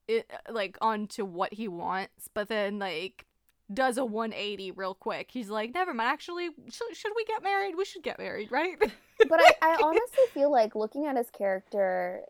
it 0.08 0.30
like 0.50 0.78
onto 0.82 1.24
what 1.26 1.54
he 1.54 1.68
wants, 1.68 2.28
but 2.34 2.48
then 2.50 2.78
like 2.80 3.26
does 3.74 3.98
a 3.98 4.06
180 4.06 4.72
real 4.72 4.94
quick. 4.94 5.30
He's 5.32 5.50
like, 5.50 5.74
never 5.74 5.94
mind. 5.94 6.10
Actually, 6.10 6.50
sh- 6.70 6.98
should 6.98 7.14
we 7.16 7.26
get 7.26 7.44
married? 7.44 7.76
We 7.76 7.86
should 7.86 8.04
get 8.04 8.20
married, 8.20 8.52
right? 8.52 8.78
but 8.80 9.40
I, 9.42 9.54
I 9.62 9.78
honestly 9.84 10.26
feel 10.34 10.52
like 10.52 10.76
looking 10.76 11.06
at 11.08 11.18
his 11.18 11.30
character 11.32 12.22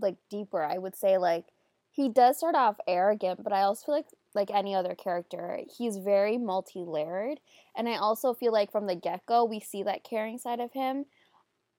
like 0.00 0.16
deeper, 0.30 0.62
I 0.62 0.78
would 0.78 0.96
say 0.96 1.18
like 1.18 1.46
he 1.90 2.08
does 2.08 2.38
start 2.38 2.54
off 2.54 2.76
arrogant, 2.86 3.42
but 3.42 3.52
I 3.52 3.62
also 3.62 3.86
feel 3.86 3.94
like 3.96 4.06
like 4.34 4.50
any 4.52 4.74
other 4.74 4.94
character, 4.94 5.60
he's 5.76 5.96
very 5.96 6.38
multi-layered. 6.38 7.40
And 7.76 7.88
I 7.88 7.96
also 7.96 8.34
feel 8.34 8.52
like 8.52 8.70
from 8.70 8.86
the 8.86 8.94
get-go 8.94 9.44
we 9.44 9.58
see 9.58 9.82
that 9.84 10.04
caring 10.04 10.38
side 10.38 10.60
of 10.60 10.72
him, 10.72 11.06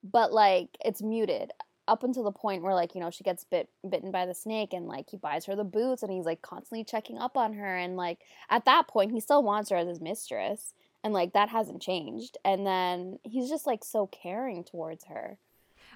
but 0.04 0.34
like 0.34 0.70
it's 0.84 1.02
muted 1.02 1.52
up 1.90 2.04
until 2.04 2.24
the 2.24 2.32
point 2.32 2.64
where 2.64 2.74
like, 2.74 2.96
you 2.96 3.02
know, 3.02 3.10
she 3.10 3.24
gets 3.24 3.44
bit 3.44 3.70
bitten 3.90 4.12
by 4.12 4.26
the 4.26 4.34
snake 4.34 4.74
and 4.74 4.88
like 4.88 5.10
he 5.10 5.18
buys 5.18 5.46
her 5.46 5.56
the 5.56 5.64
boots 5.64 6.04
and 6.04 6.12
he's 6.12 6.26
like 6.26 6.42
constantly 6.42 6.84
checking 6.84 7.18
up 7.18 7.36
on 7.36 7.54
her 7.54 7.76
and 7.76 7.98
like 7.98 8.20
at 8.50 8.66
that 8.66 8.88
point 8.88 9.12
he 9.12 9.20
still 9.20 9.44
wants 9.44 9.70
her 9.70 9.78
as 9.78 9.88
his 9.88 10.02
mistress 10.02 10.74
and 11.04 11.14
like 11.14 11.34
that 11.34 11.50
hasn't 11.50 11.82
changed. 11.82 12.38
And 12.46 12.66
then 12.66 13.20
he's 13.24 13.50
just 13.50 13.68
like 13.68 13.84
so 13.84 14.08
caring 14.08 14.64
towards 14.64 15.06
her 15.06 15.38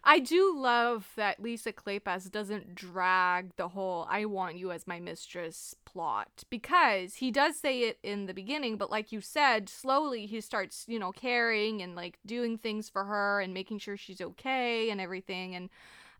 I 0.06 0.20
do 0.20 0.54
love 0.56 1.08
that 1.16 1.42
Lisa 1.42 1.72
Kleypas 1.72 2.30
doesn't 2.30 2.76
drag 2.76 3.56
the 3.56 3.70
whole 3.70 4.06
I 4.10 4.26
want 4.26 4.58
you 4.58 4.72
as 4.72 4.86
my 4.86 5.00
mistress 5.00 5.76
plot 5.86 6.44
because 6.50 7.16
he 7.16 7.32
does 7.32 7.58
say 7.58 7.82
it 7.84 8.00
in 8.04 8.26
the 8.26 8.34
beginning, 8.34 8.76
but 8.78 8.92
like 8.92 9.14
you 9.14 9.22
said, 9.22 9.70
slowly 9.70 10.26
he 10.26 10.42
starts, 10.42 10.84
you 10.88 11.00
know, 11.00 11.14
caring 11.14 11.82
and 11.82 11.96
like 11.96 12.20
doing 12.26 12.58
things 12.58 12.90
for 12.90 13.06
her 13.06 13.40
and 13.40 13.54
making 13.54 13.80
sure 13.80 13.96
she's 13.96 14.20
okay 14.20 14.90
and 14.90 15.00
everything 15.00 15.56
and 15.56 15.70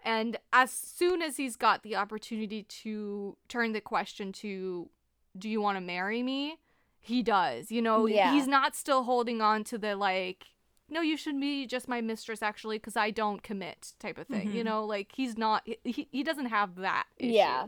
and 0.06 0.38
as 0.52 0.70
soon 0.72 1.22
as 1.22 1.38
he's 1.38 1.56
got 1.56 1.84
the 1.84 1.96
opportunity 1.96 2.64
to 2.64 3.38
turn 3.48 3.72
the 3.72 3.82
question 3.82 4.32
to 4.34 4.90
do 5.38 5.50
you 5.50 5.62
want 5.62 5.78
to 5.78 5.82
marry 5.82 6.22
me? 6.24 6.58
He 7.00 7.22
does. 7.22 7.70
You 7.72 7.82
know, 7.82 8.06
Yeah. 8.06 8.32
he's 8.32 8.48
not 8.48 8.76
still 8.76 9.04
holding 9.04 9.42
on 9.42 9.64
to 9.66 9.78
the 9.78 9.96
like 9.96 10.46
no, 10.94 11.02
you 11.02 11.18
should 11.18 11.40
be 11.40 11.66
just 11.66 11.88
my 11.88 12.00
mistress 12.02 12.42
actually 12.42 12.78
because 12.78 12.96
I 12.96 13.10
don't 13.12 13.42
commit 13.44 13.94
type 14.00 14.18
of 14.18 14.28
thing. 14.28 14.52
You 14.56 14.62
Mhm. 14.62 14.66
know, 14.66 14.86
like 14.86 15.10
he's 15.16 15.38
not 15.38 15.68
he, 15.84 16.08
he 16.12 16.24
doesn't 16.24 16.48
have 16.60 16.76
that 16.78 17.06
issue. 17.18 17.34
Yeah. 17.34 17.68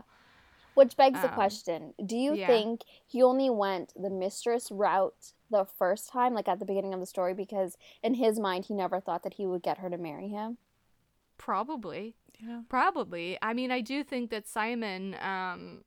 which 0.74 0.94
begs 0.96 1.20
the 1.22 1.28
Um, 1.28 1.34
question 1.34 1.94
do 2.04 2.16
you 2.24 2.34
yeah. 2.34 2.46
think 2.46 2.82
he 3.06 3.22
only 3.22 3.48
went 3.48 3.88
the 3.96 4.10
mistress 4.10 4.70
route 4.70 5.32
the 5.56 5.64
first 5.64 6.04
time 6.16 6.34
like 6.34 6.48
at 6.48 6.58
the 6.58 6.66
beginning 6.66 6.92
of 6.92 7.00
the 7.00 7.06
story 7.06 7.32
because 7.44 7.78
in 8.02 8.12
his 8.14 8.38
mind 8.38 8.66
he 8.66 8.74
never 8.74 9.00
thought 9.00 9.22
that 9.22 9.34
he 9.34 9.46
would 9.46 9.62
get 9.62 9.78
her 9.78 9.88
to 9.90 9.96
marry 9.98 10.28
him 10.28 10.58
Probably. 11.38 12.14
Yeah. 12.38 12.62
Probably. 12.68 13.38
I 13.42 13.52
mean, 13.54 13.70
I 13.70 13.80
do 13.80 14.02
think 14.04 14.30
that 14.30 14.46
Simon, 14.46 15.16
um, 15.20 15.84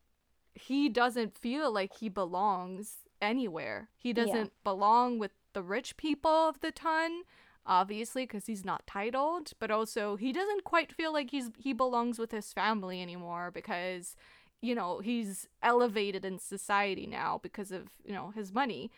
he 0.56 0.90
doesn't 0.90 1.38
feel 1.38 1.72
like 1.72 1.94
he 1.98 2.10
belongs 2.10 2.98
anywhere. 3.22 3.90
He 3.98 4.14
doesn't 4.14 4.52
belong 4.64 5.20
with 5.20 5.32
the 5.54 5.64
rich 5.64 5.98
people 5.98 6.50
of 6.50 6.60
the 6.62 6.72
ton, 6.72 7.24
obviously, 7.66 8.24
because 8.24 8.46
he's 8.46 8.66
not 8.66 8.88
titled. 8.88 9.54
But 9.60 9.72
also, 9.72 10.16
he 10.16 10.32
doesn't 10.32 10.64
quite 10.64 10.92
feel 10.92 11.14
like 11.14 11.32
he's 11.32 11.50
he 11.58 11.74
belongs 11.74 12.20
with 12.20 12.32
his 12.32 12.54
family 12.54 13.02
anymore 13.02 13.52
because, 13.52 14.16
you 14.62 14.76
know, 14.76 15.00
he's 15.00 15.48
elevated 15.62 16.26
in 16.26 16.40
society 16.40 17.08
now 17.08 17.40
because 17.42 17.72
of 17.72 17.90
you 18.04 18.14
know 18.14 18.32
his 18.36 18.52
money. 18.52 18.92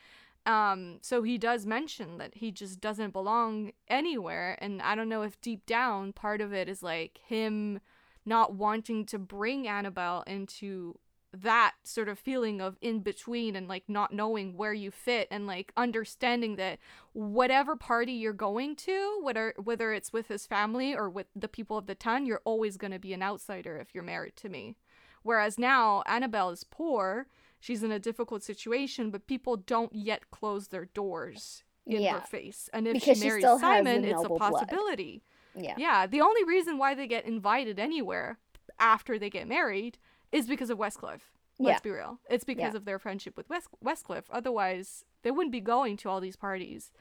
Um, 0.45 0.97
so 1.01 1.21
he 1.21 1.37
does 1.37 1.65
mention 1.65 2.17
that 2.17 2.35
he 2.35 2.51
just 2.51 2.81
doesn't 2.81 3.13
belong 3.13 3.71
anywhere. 3.87 4.57
And 4.59 4.81
I 4.81 4.95
don't 4.95 5.09
know 5.09 5.21
if 5.21 5.39
deep 5.41 5.65
down 5.65 6.13
part 6.13 6.41
of 6.41 6.51
it 6.53 6.67
is 6.67 6.81
like 6.81 7.19
him 7.25 7.79
not 8.25 8.55
wanting 8.55 9.05
to 9.07 9.19
bring 9.19 9.67
Annabelle 9.67 10.23
into 10.25 10.97
that 11.33 11.73
sort 11.83 12.09
of 12.09 12.19
feeling 12.19 12.59
of 12.59 12.77
in 12.81 12.99
between 12.99 13.55
and 13.55 13.67
like 13.67 13.83
not 13.87 14.13
knowing 14.13 14.57
where 14.57 14.73
you 14.73 14.91
fit 14.91 15.27
and 15.31 15.47
like 15.47 15.71
understanding 15.77 16.57
that 16.57 16.77
whatever 17.13 17.75
party 17.75 18.11
you're 18.11 18.33
going 18.33 18.75
to 18.75 19.19
whether 19.23 19.53
whether 19.63 19.93
it's 19.93 20.11
with 20.11 20.27
his 20.27 20.45
family 20.45 20.93
or 20.93 21.09
with 21.09 21.27
the 21.35 21.47
people 21.47 21.77
of 21.77 21.85
the 21.85 21.95
town 21.95 22.25
you're 22.25 22.41
always 22.43 22.75
going 22.75 22.91
to 22.91 22.99
be 22.99 23.13
an 23.13 23.23
outsider 23.23 23.77
if 23.77 23.93
you're 23.95 24.03
married 24.03 24.35
to 24.35 24.49
me 24.49 24.75
whereas 25.23 25.57
now 25.57 26.03
Annabelle 26.05 26.49
is 26.49 26.65
poor 26.65 27.27
she's 27.61 27.83
in 27.83 27.91
a 27.91 27.99
difficult 27.99 28.41
situation, 28.41 29.11
but 29.11 29.27
people 29.27 29.55
don't 29.55 29.93
yet 29.93 30.31
close 30.31 30.69
their 30.69 30.85
doors 30.85 31.63
in 31.85 32.01
Yeah. 32.01 32.13
her 32.13 32.21
face. 32.25 32.71
And 32.73 32.87
if 32.87 32.93
Because 32.95 33.17
she 33.19 33.21
she 33.21 33.27
marries 33.27 33.43
the 33.43 33.59
Simon, 33.59 34.03
it's 34.03 34.13
a 34.19 34.23
noble 34.23 34.39
blood. 34.39 34.53
possibility. 34.53 35.21
Yeah. 35.55 35.75
Yeah, 35.77 36.07
the 36.07 36.21
only 36.21 36.43
reason 36.43 36.79
why 36.79 36.95
they 36.95 37.05
get 37.05 37.25
invited 37.25 37.77
anywhere 37.77 38.39
after 38.79 39.19
they 39.19 39.29
get 39.29 39.47
married 39.47 39.99
is 40.31 40.47
because 40.47 40.69
of 40.69 40.77
Westcliff. 40.77 41.21
Let's 41.59 41.77
Yeah. 41.77 41.79
be 41.83 41.89
real. 41.91 42.19
It's 42.29 42.43
because 42.43 42.73
Yeah. 42.73 42.77
of 42.77 42.85
their 42.85 42.97
friendship 42.99 43.35
with 43.37 43.49
West- 43.49 43.67
Westcliff. 43.83 44.23
Otherwise, 44.31 45.05
they 45.23 45.31
wouldn't 45.31 45.51
be 45.51 45.59
going 45.61 45.97
to 45.97 46.09
all 46.09 46.19
these 46.19 46.35
parties. 46.35 46.91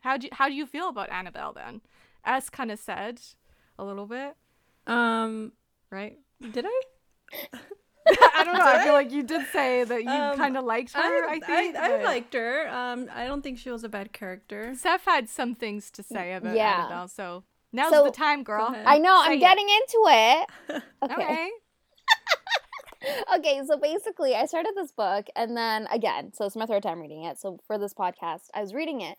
How 0.00 0.16
do 0.16 0.26
you, 0.26 0.30
how 0.32 0.48
do 0.48 0.54
you 0.54 0.66
feel 0.66 0.88
about 0.88 1.10
Annabelle 1.10 1.52
then? 1.52 1.80
As 2.24 2.50
kind 2.50 2.70
of 2.70 2.78
said 2.78 3.20
a 3.78 3.84
little 3.84 4.06
bit, 4.06 4.36
Um, 4.86 5.52
right? 5.90 6.18
did 6.52 6.66
I? 6.66 6.80
I 8.32 8.42
don't 8.44 8.54
know. 8.56 8.64
I 8.64 8.82
feel 8.84 8.94
like 8.94 9.10
you 9.12 9.22
did 9.22 9.46
say 9.48 9.84
that 9.84 10.02
you 10.02 10.08
Um, 10.10 10.36
kind 10.36 10.56
of 10.56 10.64
liked 10.64 10.92
her. 10.94 11.28
I, 11.28 11.40
think 11.40 11.76
I, 11.76 11.88
but- 11.90 12.02
liked 12.04 12.32
her. 12.34 12.68
Um, 12.68 13.08
I 13.14 13.26
don't 13.26 13.42
think 13.42 13.58
she 13.58 13.70
was 13.70 13.84
a 13.84 13.88
bad 13.88 14.12
character. 14.12 14.74
Seth 14.74 15.04
had 15.04 15.28
some 15.28 15.54
things 15.54 15.90
to 15.92 16.02
say 16.02 16.32
about 16.34 16.56
Yeah. 16.56 16.80
Annabelle, 16.84 17.08
so 17.08 17.44
now's 17.72 17.90
So- 17.92 18.04
the 18.04 18.10
time, 18.10 18.42
girl. 18.44 18.74
I 18.74 18.98
know, 18.98 19.22
Say 19.24 19.32
I'm 19.32 19.36
it. 19.38 19.40
getting 19.40 19.68
into 19.68 20.04
it. 20.08 20.82
Okay. 21.02 21.14
Okay. 21.22 21.50
okay, 23.36 23.60
so 23.66 23.76
basically, 23.76 24.34
I 24.34 24.46
started 24.46 24.72
this 24.76 24.92
book, 24.92 25.26
and 25.36 25.56
then 25.56 25.86
again, 25.90 26.32
so 26.34 26.44
it's 26.44 26.56
my 26.56 26.66
third 26.66 26.82
time 26.82 27.00
reading 27.00 27.24
it. 27.24 27.38
So 27.38 27.58
for 27.66 27.78
this 27.78 27.94
podcast, 27.94 28.48
I 28.54 28.60
was 28.60 28.74
reading 28.74 29.00
it, 29.00 29.18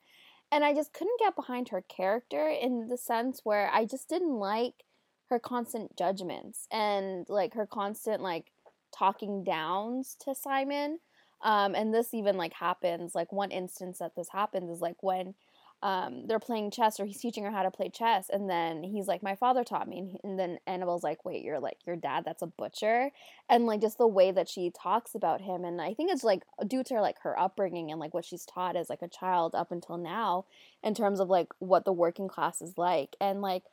and 0.52 0.64
I 0.64 0.74
just 0.74 0.94
couldn't 0.94 1.20
get 1.20 1.36
behind 1.36 1.70
her 1.70 1.82
character 1.82 2.48
in 2.48 2.88
the 2.90 2.98
sense 2.98 3.42
where 3.44 3.70
I 3.74 3.86
just 3.86 4.10
didn't 4.10 4.38
like 4.38 4.86
her 5.30 5.40
constant 5.40 5.96
judgments 5.96 6.68
and 6.72 7.26
like 7.30 7.54
her 7.54 7.68
constant 7.68 8.22
like 8.22 8.52
talking 8.96 9.44
downs 9.44 10.16
to 10.26 10.34
Simon. 10.34 11.00
Um, 11.42 11.76
and 11.76 11.94
this 11.94 12.14
even 12.14 12.36
like 12.36 12.54
happens 12.54 13.16
like 13.16 13.32
one 13.32 13.52
instance 13.52 14.00
that 14.00 14.16
this 14.16 14.30
happens 14.30 14.70
is 14.70 14.82
like 14.82 15.02
when 15.02 15.36
um, 15.82 16.28
they're 16.28 16.40
playing 16.40 16.72
chess 16.72 17.00
or 17.00 17.06
he's 17.06 17.22
teaching 17.22 17.46
her 17.46 17.52
how 17.52 17.64
to 17.64 17.72
play 17.72 17.90
chess 17.90 18.30
and 18.30 18.50
then 18.50 18.84
he's 18.84 19.08
like 19.08 19.24
my 19.24 19.36
father 19.36 19.64
taught 19.64 19.88
me 19.88 20.00
and, 20.00 20.10
he- 20.10 20.20
and 20.24 20.38
then 20.38 20.60
annabelle's 20.68 21.04
like 21.04 21.24
wait 21.24 21.42
you're 21.44 21.60
like 21.60 21.78
your 21.88 21.96
dad 21.96 22.24
that's 22.26 22.42
a 22.42 22.48
butcher? 22.48 23.12
And 23.48 23.66
like 23.66 23.82
just 23.82 23.98
the 23.98 24.08
way 24.08 24.32
that 24.32 24.50
she 24.50 24.72
talks 24.72 25.16
about 25.16 25.42
him 25.42 25.64
and 25.64 25.82
i 25.82 25.94
think 25.94 26.12
it's 26.12 26.24
like 26.24 26.44
due 26.68 26.84
to 26.84 27.02
like 27.02 27.20
her 27.24 27.40
upbringing 27.40 27.92
and 27.92 28.00
like 28.00 28.14
what 28.14 28.26
she's 28.26 28.46
taught 28.46 28.76
as 28.76 28.90
like 28.90 29.02
a 29.02 29.08
child 29.08 29.56
up 29.56 29.72
until 29.72 29.98
now 29.98 30.46
in 30.84 30.94
terms 30.94 31.20
of 31.20 31.30
like 31.30 31.48
what 31.60 31.86
the 31.86 31.94
working 31.94 32.28
class 32.28 32.62
is 32.62 32.78
like 32.78 33.16
and 33.22 33.42
like 33.42 33.64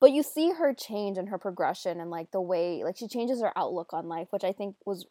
but 0.00 0.12
you 0.12 0.22
see 0.22 0.50
her 0.52 0.72
change 0.74 1.18
and 1.18 1.28
her 1.28 1.38
progression 1.38 2.00
and 2.00 2.10
like 2.10 2.30
the 2.32 2.40
way 2.40 2.82
like 2.82 2.96
she 2.96 3.06
changes 3.06 3.40
her 3.40 3.56
outlook 3.56 3.92
on 3.92 4.08
life 4.08 4.28
which 4.30 4.44
i 4.44 4.52
think 4.52 4.74
was 4.84 5.06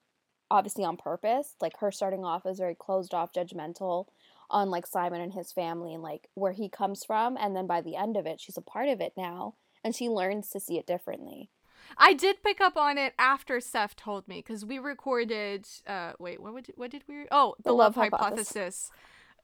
obviously 0.52 0.84
on 0.84 0.98
purpose 0.98 1.56
like 1.62 1.78
her 1.80 1.92
starting 1.92 2.26
off 2.26 2.46
as 2.46 2.58
very 2.58 2.76
closed 2.76 3.14
off 3.14 3.32
judgmental 3.32 4.06
on 4.50 4.70
like 4.70 4.86
simon 4.88 5.22
and 5.22 5.34
his 5.34 5.52
family 5.52 5.94
and 5.94 6.04
like 6.04 6.30
where 6.34 6.54
he 6.54 6.68
comes 6.70 7.04
from 7.06 7.38
and 7.38 7.56
then 7.56 7.68
by 7.68 7.82
the 7.82 7.96
end 7.96 8.18
of 8.18 8.26
it 8.26 8.40
she's 8.42 8.58
a 8.58 8.62
part 8.62 8.90
of 8.90 9.00
it 9.02 9.14
now 9.18 9.54
and 9.84 9.96
she 9.96 10.10
learns 10.10 10.50
to 10.50 10.60
see 10.60 10.78
it 10.78 10.88
differently 10.88 11.50
I 11.98 12.14
did 12.14 12.44
pick 12.44 12.62
up 12.62 12.78
on 12.78 13.00
it 13.00 13.14
after 13.18 13.60
Seth 13.60 13.96
told 13.96 14.28
me 14.28 14.44
because 14.46 14.64
we 14.64 14.78
recorded. 14.78 15.66
Uh, 15.88 16.12
wait, 16.20 16.40
what 16.40 16.54
would 16.54 16.68
what 16.76 16.92
did 16.92 17.04
we? 17.08 17.26
Oh, 17.32 17.56
the, 17.58 17.64
The 17.70 17.72
love, 17.74 17.98
Love 17.98 18.12
hypothesis. 18.12 18.92
Hypothesis. 18.92 18.92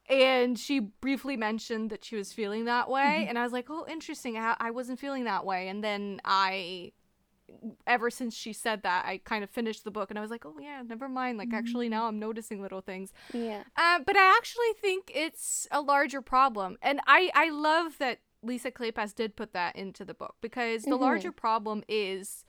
And 0.08 0.56
she 0.56 0.78
briefly 0.78 1.36
mentioned 1.36 1.90
that 1.90 2.04
she 2.04 2.14
was 2.14 2.32
feeling 2.32 2.66
that 2.66 2.88
way, 2.88 3.02
Mm-hmm. 3.22 3.28
and 3.30 3.38
I 3.38 3.42
was 3.42 3.52
like, 3.52 3.66
"Oh, 3.68 3.84
interesting. 3.88 4.38
I, 4.38 4.54
I 4.60 4.70
wasn't 4.70 5.00
feeling 5.00 5.24
that 5.24 5.44
way." 5.44 5.66
And 5.66 5.82
then 5.82 6.20
I, 6.24 6.92
ever 7.86 8.10
since 8.10 8.34
she 8.34 8.52
said 8.52 8.82
that, 8.82 9.04
I 9.06 9.18
kind 9.18 9.44
of 9.44 9.50
finished 9.50 9.84
the 9.84 9.90
book, 9.90 10.10
and 10.10 10.18
I 10.18 10.22
was 10.22 10.30
like, 10.30 10.44
"Oh 10.46 10.58
yeah, 10.60 10.82
never 10.82 11.08
mind. 11.08 11.38
Like 11.38 11.52
actually, 11.54 11.86
Mm-hmm. 11.86 11.90
now 11.90 12.06
I'm 12.08 12.18
noticing 12.18 12.60
little 12.62 12.80
things." 12.80 13.12
yeah 13.32 13.62
Uh, 13.76 14.00
but 14.06 14.16
I 14.16 14.36
actually 14.36 14.72
think 14.80 15.10
it's 15.14 15.66
a 15.70 15.80
larger 15.80 16.22
problem, 16.22 16.76
and 16.82 17.00
I 17.06 17.30
I 17.34 17.50
love 17.50 17.98
that 17.98 18.18
Lisa 18.42 18.70
Kleypas 18.70 19.14
did 19.14 19.36
put 19.36 19.52
that 19.52 19.76
into 19.76 20.04
the 20.04 20.14
book 20.14 20.36
because 20.40 20.82
the 20.82 20.96
Mhm. 20.96 21.00
larger 21.00 21.32
problem 21.32 21.82
is, 21.88 22.44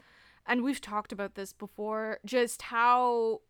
and 0.45 0.63
we've 0.63 0.81
talked 0.81 1.11
about 1.11 1.35
this 1.35 1.53
before, 1.53 2.19
just 2.25 2.61
how 2.63 3.41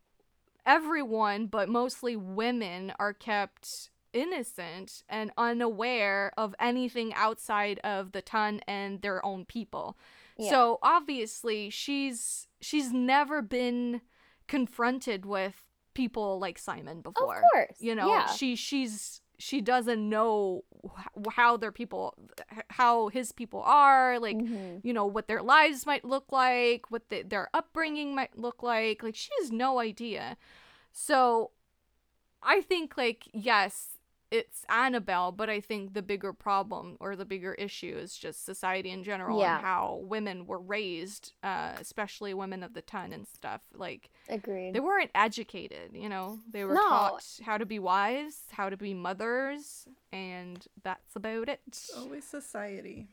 everyone, 0.66 1.48
but 1.48 1.70
mostly 1.70 2.16
women, 2.16 2.92
are 3.00 3.14
kept 3.14 3.90
innocent 4.14 5.04
and 5.10 5.32
unaware 5.38 6.32
of 6.38 6.56
anything 6.60 7.14
outside 7.14 7.80
of 7.80 8.12
the 8.12 8.22
ton 8.22 8.62
and 8.68 9.02
their 9.02 9.24
own 9.26 9.46
people. 9.46 9.98
Yeah. 10.40 10.50
So 10.50 10.80
obviously 10.84 11.70
she's 11.70 12.48
she's 12.62 12.92
never 12.92 13.42
been 13.42 14.02
confronted 14.48 15.26
with 15.26 15.56
people 15.94 16.40
like 16.40 16.58
Simon 16.60 17.02
before. 17.02 17.38
of 17.38 17.44
course 17.54 17.78
You 17.80 17.96
know, 17.96 18.08
yeah 18.08 18.28
she 18.28 18.56
she's 18.56 19.22
she 19.40 19.62
doesn't 19.62 20.08
know 20.10 20.64
how 21.32 21.58
their 21.58 21.72
people 21.72 22.16
how 22.70 23.08
his 23.10 23.32
people 23.32 23.62
are 23.64 24.20
like 24.20 24.38
Mhm. 24.38 24.82
you 24.84 24.94
know 24.94 25.06
what 25.06 25.28
their 25.28 25.44
lives 25.44 25.86
might 25.86 26.04
look 26.06 26.32
like 26.32 26.90
what 26.90 27.10
the, 27.10 27.22
their 27.24 27.50
upbringing 27.54 28.16
might 28.16 28.38
look 28.38 28.64
like 28.64 29.04
like 29.04 29.16
she 29.16 29.30
has 29.40 29.52
no 29.52 29.78
idea 29.80 30.38
so 30.92 31.52
i 32.42 32.62
think 32.62 32.98
like 32.98 33.28
yes 33.34 33.97
it's 34.30 34.64
annabelle 34.70 35.32
but 35.32 35.50
i 35.50 35.60
think 35.60 35.94
the 35.94 36.02
bigger 36.02 36.34
problem 36.34 36.98
or 37.00 37.16
the 37.16 37.24
bigger 37.26 37.54
issue 37.54 37.96
is 37.98 38.18
just 38.18 38.46
society 38.46 38.90
in 38.92 39.04
general 39.04 39.40
Yeah. 39.40 39.56
and 39.58 39.66
how 39.66 40.02
women 40.04 40.46
were 40.46 40.60
raised 40.60 41.34
uh, 41.44 41.74
especially 41.80 42.34
women 42.34 42.62
of 42.64 42.74
the 42.74 42.82
ton 42.82 43.14
and 43.14 43.26
stuff 43.28 43.62
like 43.74 44.10
agreed 44.30 44.74
they 44.74 44.80
weren't 44.82 45.12
educated 45.16 45.92
you 45.94 46.10
know 46.10 46.40
they 46.52 46.66
were 46.66 46.74
No. 46.74 46.82
taught 46.90 47.24
how 47.46 47.58
to 47.58 47.66
be 47.66 47.80
wives 47.80 48.42
how 48.52 48.70
to 48.70 48.76
be 48.78 48.94
mothers 48.94 49.88
and 50.12 50.66
that's 50.84 51.16
about 51.16 51.48
it 51.50 51.62
Always 51.98 52.26
society. 52.26 53.08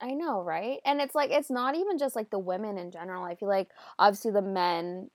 I 0.00 0.10
know, 0.10 0.42
right? 0.42 0.80
And 0.84 1.00
it's 1.00 1.14
like 1.14 1.30
it's 1.30 1.50
not 1.50 1.76
even 1.76 1.98
just 1.98 2.16
like 2.16 2.28
the 2.30 2.38
women 2.38 2.76
in 2.76 2.90
general. 2.90 3.24
I 3.24 3.36
feel 3.36 3.48
like 3.48 3.68
obviously 3.98 4.32
the 4.32 4.42
men 4.42 5.08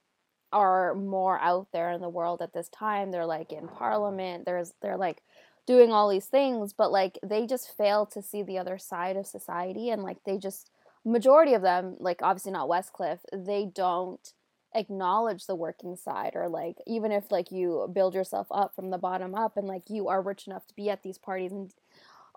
are 0.52 0.94
more 0.96 1.40
out 1.40 1.68
there 1.72 1.92
in 1.92 2.02
the 2.02 2.10
world 2.10 2.42
at 2.42 2.54
this 2.54 2.70
time. 2.70 3.12
They're 3.12 3.26
like 3.26 3.52
in 3.52 3.68
parliament. 3.68 4.46
There's 4.46 4.74
they're 4.82 4.98
like 4.98 5.22
doing 5.66 5.92
all 5.92 6.10
these 6.10 6.26
things, 6.26 6.74
but 6.74 6.92
like 6.92 7.20
they 7.24 7.46
just 7.46 7.76
fail 7.78 8.06
to 8.08 8.22
see 8.22 8.42
the 8.42 8.58
other 8.58 8.78
side 8.78 9.16
of 9.16 9.28
society 9.28 9.90
and 9.90 10.04
like 10.04 10.24
they 10.26 10.38
just 10.38 10.72
majority 11.06 11.54
of 11.54 11.62
them, 11.62 11.96
like 12.00 12.22
obviously 12.22 12.52
not 12.52 12.70
Westcliff, 12.70 13.20
they 13.34 13.66
don't 13.66 14.34
acknowledge 14.76 15.46
the 15.46 15.56
working 15.56 15.96
side 15.96 16.34
or 16.36 16.48
like 16.48 16.78
even 16.86 17.12
if 17.12 17.32
like 17.32 17.52
you 17.52 17.90
build 17.92 18.14
yourself 18.14 18.48
up 18.52 18.76
from 18.76 18.92
the 18.92 18.98
bottom 18.98 19.34
up 19.34 19.58
and 19.58 19.68
like 19.68 19.84
you 19.90 20.08
are 20.08 20.22
rich 20.22 20.46
enough 20.46 20.68
to 20.68 20.76
be 20.76 20.90
at 20.90 21.02
these 21.02 21.18
parties 21.18 21.52
and 21.52 21.74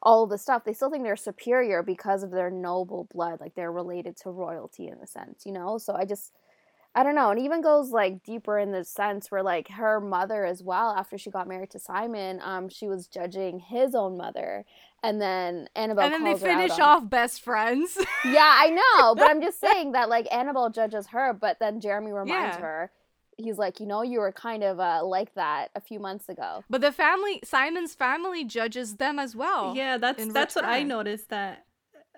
all 0.02 0.26
the 0.26 0.38
stuff 0.38 0.64
they 0.64 0.72
still 0.72 0.90
think 0.90 1.04
they're 1.04 1.14
superior 1.14 1.82
because 1.82 2.22
of 2.22 2.30
their 2.30 2.50
noble 2.50 3.06
blood 3.12 3.38
like 3.38 3.54
they're 3.54 3.70
related 3.70 4.16
to 4.16 4.30
royalty 4.30 4.88
in 4.88 4.94
a 5.02 5.06
sense 5.06 5.44
you 5.44 5.52
know 5.52 5.76
so 5.76 5.94
i 5.94 6.06
just 6.06 6.32
i 6.94 7.02
don't 7.02 7.14
know 7.14 7.30
and 7.30 7.40
even 7.40 7.60
goes 7.62 7.90
like 7.90 8.22
deeper 8.22 8.58
in 8.58 8.72
the 8.72 8.84
sense 8.84 9.30
where 9.30 9.42
like 9.42 9.68
her 9.68 10.00
mother 10.00 10.44
as 10.44 10.62
well 10.62 10.90
after 10.92 11.16
she 11.18 11.30
got 11.30 11.48
married 11.48 11.70
to 11.70 11.78
simon 11.78 12.40
um 12.42 12.68
she 12.68 12.86
was 12.88 13.06
judging 13.06 13.58
his 13.60 13.94
own 13.94 14.16
mother 14.16 14.64
and 15.02 15.20
then 15.20 15.68
annabelle 15.74 16.04
and 16.04 16.14
then 16.14 16.24
they 16.24 16.30
calls 16.32 16.42
her 16.42 16.46
finish 16.48 16.72
on- 16.72 16.80
off 16.80 17.08
best 17.10 17.40
friends 17.42 17.98
yeah 18.24 18.54
i 18.58 18.70
know 18.70 19.14
but 19.14 19.28
i'm 19.30 19.40
just 19.40 19.58
saying 19.66 19.92
that 19.92 20.08
like 20.08 20.26
annabelle 20.32 20.70
judges 20.70 21.06
her 21.08 21.32
but 21.32 21.58
then 21.60 21.80
jeremy 21.80 22.12
reminds 22.12 22.56
Yeah. 22.56 22.60
her 22.62 22.90
he's 23.38 23.56
like 23.58 23.80
you 23.80 23.86
know 23.86 24.02
you 24.02 24.20
were 24.20 24.30
kind 24.30 24.62
of 24.62 24.78
uh, 24.78 25.02
like 25.04 25.34
that 25.34 25.68
a 25.74 25.80
few 25.80 25.98
months 25.98 26.28
ago 26.28 26.62
But 26.68 26.82
the 26.82 26.92
family, 26.92 27.40
Simon's 27.42 27.94
family 27.94 28.44
judges 28.44 28.96
them 28.96 29.18
as 29.18 29.34
well. 29.34 29.74
yeah, 29.74 29.96
that's 29.96 30.22
in 30.22 30.32
that's 30.34 30.54
what 30.54 30.66
I 30.66 30.82
noticed 30.82 31.30
that 31.30 31.64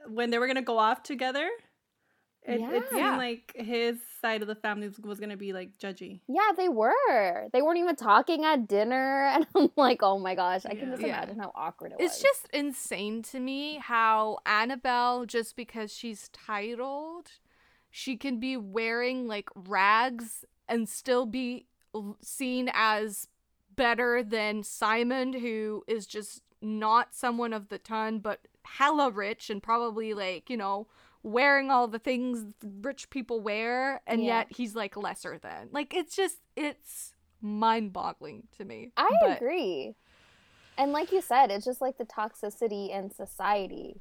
when 0.08 0.30
they 0.30 0.38
were 0.38 0.48
gonna 0.48 0.60
go 0.60 0.76
off 0.76 1.02
together, 1.04 1.48
it, 2.44 2.60
it 2.60 2.84
seemed 2.90 2.98
Yeah. 2.98 3.16
like 3.16 3.52
his 3.56 3.98
side 4.20 4.42
of 4.42 4.48
the 4.48 4.54
family 4.54 4.86
was, 4.88 4.98
was 5.00 5.20
gonna 5.20 5.36
be 5.36 5.52
like 5.52 5.78
judgy. 5.78 6.20
Yeah, 6.28 6.50
they 6.56 6.68
were. 6.68 7.48
They 7.52 7.62
weren't 7.62 7.78
even 7.78 7.96
talking 7.96 8.44
at 8.44 8.68
dinner, 8.68 9.24
and 9.32 9.46
I'm 9.54 9.70
like, 9.76 10.02
oh 10.02 10.18
my 10.18 10.34
gosh, 10.34 10.64
I 10.66 10.70
can 10.74 10.88
Yeah. 10.88 10.90
just 10.92 11.02
Yeah. 11.02 11.08
imagine 11.18 11.38
how 11.38 11.52
awkward 11.54 11.92
it 11.92 11.98
was. 11.98 12.10
It's 12.10 12.20
just 12.22 12.48
insane 12.52 13.22
to 13.24 13.40
me 13.40 13.78
how 13.78 14.38
Annabelle, 14.46 15.26
just 15.26 15.56
because 15.56 15.92
she's 15.92 16.28
titled, 16.28 17.30
she 17.90 18.16
can 18.16 18.38
be 18.40 18.56
wearing 18.56 19.26
like 19.26 19.48
rags 19.54 20.44
and 20.68 20.88
still 20.88 21.26
be 21.26 21.66
seen 22.22 22.70
as 22.74 23.28
better 23.76 24.22
than 24.22 24.62
Simon, 24.62 25.32
who 25.32 25.84
is 25.86 26.06
just 26.06 26.42
not 26.60 27.14
someone 27.14 27.52
of 27.52 27.68
the 27.68 27.78
ton, 27.78 28.18
but 28.18 28.40
hella 28.64 29.10
rich 29.10 29.50
and 29.50 29.62
probably 29.62 30.14
like, 30.14 30.48
you 30.48 30.56
know, 30.56 30.86
wearing 31.24 31.70
all 31.72 31.88
the 31.88 31.98
things 31.98 32.54
rich 32.62 33.10
people 33.10 33.40
wear, 33.40 34.00
and 34.06 34.22
Yeah. 34.22 34.38
yet 34.40 34.52
he's 34.56 34.76
like 34.76 34.96
lesser 34.96 35.38
than. 35.38 35.70
Like, 35.72 35.92
it's 35.94 36.14
just, 36.14 36.38
it's 36.54 37.14
mind 37.40 37.92
boggling 37.92 38.46
to 38.58 38.64
me. 38.64 38.92
I 38.96 39.10
But- 39.20 39.36
agree. 39.38 39.96
And 40.78 40.92
like 40.92 41.10
you 41.12 41.20
said, 41.22 41.50
it's 41.50 41.64
just 41.64 41.80
like 41.80 41.98
the 41.98 42.04
toxicity 42.04 42.90
in 42.90 43.10
society 43.10 44.00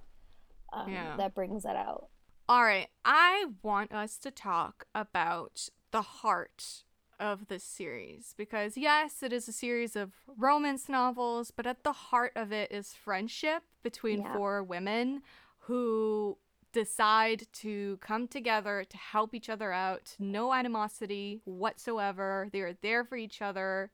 um, 0.71 0.91
Yeah. 0.91 1.15
that 1.17 1.33
brings 1.35 1.63
that 1.63 1.75
out. 1.75 2.09
All 2.49 2.63
right, 2.63 2.89
I 3.05 3.45
want 3.61 3.93
us 3.93 4.17
to 4.17 4.31
talk 4.31 4.85
about 4.93 5.69
the 5.91 6.01
heart 6.01 6.83
of 7.19 7.47
this 7.47 7.63
series 7.63 8.33
because, 8.37 8.75
yes, 8.75 9.21
it 9.23 9.31
is 9.31 9.47
a 9.47 9.53
series 9.53 9.95
of 9.95 10.13
romance 10.35 10.89
novels, 10.89 11.51
but 11.51 11.65
at 11.67 11.83
the 11.83 11.93
heart 11.93 12.33
of 12.35 12.51
it 12.51 12.71
is 12.71 12.93
friendship 12.95 13.63
between 13.83 14.21
Yeah. 14.21 14.33
four 14.33 14.63
women 14.63 15.21
who 15.59 16.37
decide 16.73 17.47
to 17.53 17.97
come 18.01 18.27
together 18.27 18.83
to 18.89 18.97
help 18.97 19.33
each 19.33 19.49
other 19.49 19.71
out. 19.71 20.15
No 20.19 20.53
animosity 20.53 21.41
whatsoever. 21.45 22.49
They 22.51 22.61
are 22.61 22.73
there 22.81 23.03
for 23.05 23.15
each 23.15 23.41
other 23.41 23.91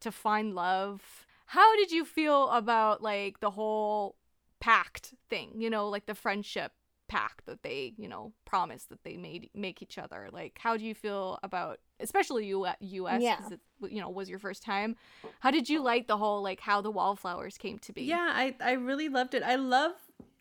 to 0.00 0.12
find 0.12 0.54
love. 0.54 1.26
How 1.46 1.74
did 1.76 1.90
you 1.90 2.04
feel 2.04 2.50
about 2.50 3.02
like 3.02 3.40
the 3.40 3.50
whole 3.50 4.16
pact 4.60 5.14
thing, 5.28 5.52
you 5.60 5.70
know, 5.70 5.88
like 5.88 6.06
the 6.06 6.14
friendship 6.14 6.72
pact 7.08 7.46
that 7.46 7.62
they, 7.62 7.94
you 7.96 8.08
know, 8.08 8.32
promised 8.44 8.88
that 8.88 9.04
they 9.04 9.16
made 9.16 9.48
make 9.54 9.80
each 9.80 9.96
other. 9.96 10.28
Like 10.32 10.58
how 10.60 10.76
do 10.76 10.84
you 10.84 10.94
feel 10.94 11.38
about 11.42 11.78
especially 12.00 12.46
U- 12.46 12.66
US 12.80 13.22
Yeah. 13.22 13.36
cuz 13.36 13.52
it 13.52 13.60
you 13.88 14.00
know 14.00 14.10
was 14.10 14.28
your 14.28 14.38
first 14.40 14.62
time. 14.62 14.96
How 15.40 15.50
did 15.52 15.68
you 15.68 15.82
like 15.82 16.08
the 16.08 16.16
whole 16.16 16.42
like 16.42 16.60
how 16.60 16.80
the 16.80 16.90
wallflowers 16.90 17.56
came 17.58 17.78
to 17.80 17.92
be? 17.92 18.02
Yeah, 18.02 18.28
I 18.34 18.56
I 18.60 18.72
really 18.72 19.08
loved 19.08 19.34
it. 19.34 19.42
I 19.42 19.54
love 19.56 19.92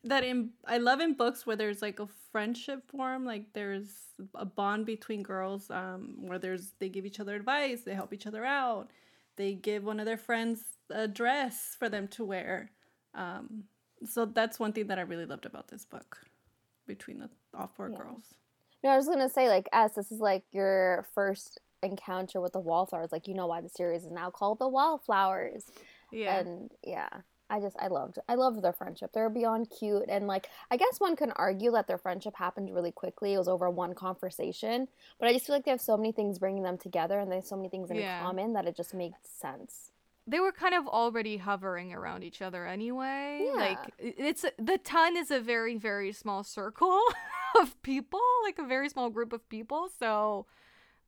that 0.06 0.24
in 0.24 0.52
I 0.66 0.78
love 0.78 1.00
in 1.00 1.14
books 1.14 1.46
where 1.46 1.56
there's 1.56 1.82
like 1.82 2.00
a 2.00 2.08
friendship 2.32 2.90
form, 2.90 3.26
like 3.26 3.54
there's 3.54 3.90
a 4.34 4.46
bond 4.46 4.86
between 4.86 5.24
girls, 5.24 5.70
um, 5.70 6.16
where 6.28 6.40
there's 6.40 6.72
they 6.80 6.90
give 6.90 7.06
each 7.06 7.20
other 7.20 7.36
advice, 7.36 7.82
they 7.82 7.94
help 7.94 8.14
each 8.14 8.28
other 8.28 8.46
out, 8.46 8.90
they 9.36 9.54
give 9.54 9.84
one 9.84 10.00
of 10.00 10.06
their 10.06 10.18
friends 10.18 10.64
a 10.90 11.08
dress 11.08 11.76
for 11.78 11.90
them 11.90 12.08
to 12.10 12.24
wear. 12.24 12.72
Um, 13.14 13.64
so 14.06 14.26
that's 14.26 14.60
one 14.60 14.74
thing 14.74 14.88
that 14.88 15.00
I 15.00 15.04
really 15.04 15.26
loved 15.26 15.46
about 15.46 15.68
this 15.70 15.86
book, 15.86 16.18
between 16.88 17.20
the 17.20 17.30
all 17.58 17.72
four 17.76 17.90
Yeah. 17.90 17.98
girls. 17.98 18.36
No, 18.84 18.92
I 18.92 18.98
was 18.98 19.08
gonna 19.08 19.30
say 19.30 19.50
like 19.50 19.68
S, 19.74 19.94
this 19.96 20.12
is 20.12 20.20
like 20.20 20.44
your 20.52 21.08
first 21.16 21.60
encounter 21.82 22.40
with 22.42 22.54
the 22.54 22.60
wallflowers. 22.60 23.12
Like 23.12 23.28
you 23.28 23.34
know 23.34 23.48
why 23.48 23.62
the 23.62 23.70
series 23.70 24.04
is 24.06 24.12
now 24.12 24.30
called 24.30 24.60
the 24.60 24.68
Wallflowers. 24.68 25.66
Yeah. 26.12 26.40
And 26.40 26.72
yeah, 26.84 27.10
I 27.56 27.60
just 27.62 27.76
I 27.80 27.88
loved 27.88 28.18
I 28.28 28.36
loved 28.36 28.62
their 28.62 28.74
friendship. 28.74 29.12
They're 29.14 29.30
beyond 29.30 29.70
cute 29.70 30.06
and 30.10 30.28
like 30.28 30.50
I 30.70 30.78
guess 30.78 31.00
one 31.00 31.16
can 31.16 31.32
argue 31.32 31.72
that 31.72 31.88
their 31.88 31.98
friendship 31.98 32.36
happened 32.36 32.74
really 32.76 32.92
quickly. 32.92 33.34
It 33.34 33.38
was 33.38 33.48
over 33.48 33.70
one 33.70 33.94
conversation, 33.96 34.88
but 35.20 35.28
I 35.30 35.34
just 35.34 35.46
feel 35.46 35.56
like 35.56 35.66
they 35.66 35.72
have 35.72 35.82
so 35.82 35.96
many 35.98 36.12
things 36.12 36.40
bringing 36.40 36.64
them 36.64 36.78
together 36.78 37.18
and 37.20 37.32
they 37.32 37.36
have 37.38 37.46
so 37.46 37.56
many 37.56 37.70
things 37.70 37.90
in 37.92 37.98
Yeah. 37.98 38.22
common 38.22 38.54
that 38.54 38.66
it 38.68 38.76
just 38.76 38.94
makes 38.94 39.20
sense. 39.30 39.92
they 40.28 40.40
were 40.40 40.52
kind 40.52 40.74
of 40.74 40.88
already 40.88 41.38
hovering 41.38 41.94
around 41.94 42.24
each 42.24 42.42
other 42.42 42.66
anyway. 42.66 43.28
Yeah. 43.46 43.54
Like 43.54 43.94
it's 44.00 44.44
the 44.58 44.78
ton 44.80 45.16
is 45.16 45.30
a 45.32 45.40
very 45.40 45.76
very 45.78 46.12
small 46.12 46.44
circle 46.44 47.00
of 47.62 47.80
people, 47.84 48.20
like 48.44 48.58
a 48.60 48.66
very 48.76 48.90
small 48.90 49.10
group 49.12 49.32
of 49.34 49.48
people. 49.50 49.88
So 50.00 50.46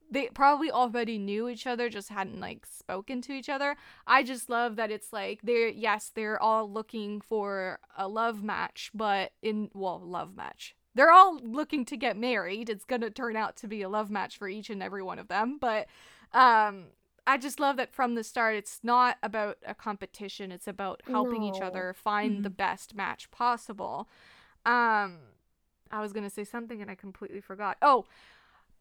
they 0.09 0.27
probably 0.27 0.71
already 0.71 1.17
knew 1.17 1.49
each 1.49 1.67
other, 1.67 1.89
just 1.89 2.09
hadn't 2.09 2.39
like 2.39 2.65
spoken 2.65 3.21
to 3.23 3.33
each 3.33 3.49
other. 3.49 3.75
I 4.05 4.23
just 4.23 4.49
love 4.49 4.75
that 4.77 4.91
it's 4.91 5.11
like 5.11 5.41
they're 5.43 5.69
yes, 5.69 6.11
they're 6.13 6.41
all 6.41 6.71
looking 6.71 7.21
for 7.21 7.79
a 7.97 8.07
love 8.07 8.43
match, 8.43 8.91
but 8.93 9.31
in 9.41 9.69
well, 9.73 9.99
love 9.99 10.35
match. 10.35 10.75
They're 10.95 11.11
all 11.11 11.39
looking 11.39 11.85
to 11.85 11.97
get 11.97 12.17
married. 12.17 12.69
It's 12.69 12.85
gonna 12.85 13.09
turn 13.09 13.35
out 13.35 13.55
to 13.57 13.67
be 13.67 13.81
a 13.81 13.89
love 13.89 14.09
match 14.09 14.37
for 14.37 14.47
each 14.47 14.69
and 14.69 14.81
every 14.81 15.03
one 15.03 15.19
of 15.19 15.27
them, 15.27 15.57
but 15.59 15.87
um 16.33 16.85
I 17.29 17.37
just 17.37 17.59
love 17.59 17.75
that 17.75 17.93
from 17.93 18.15
the 18.15 18.23
start 18.23 18.55
it's 18.55 18.79
not 18.83 19.17
about 19.21 19.57
a 19.65 19.75
competition, 19.75 20.51
it's 20.51 20.67
about 20.67 21.01
helping 21.07 21.43
each 21.43 21.61
other 21.61 21.93
find 21.93 22.43
the 22.43 22.49
best 22.49 22.95
match 22.95 23.29
possible. 23.31 24.07
Um 24.65 25.17
I 25.91 26.01
was 26.01 26.13
going 26.13 26.23
to 26.23 26.29
say 26.29 26.43
something 26.43 26.81
and 26.81 26.91
I 26.91 26.95
completely 26.95 27.41
forgot. 27.41 27.77
Oh, 27.81 28.05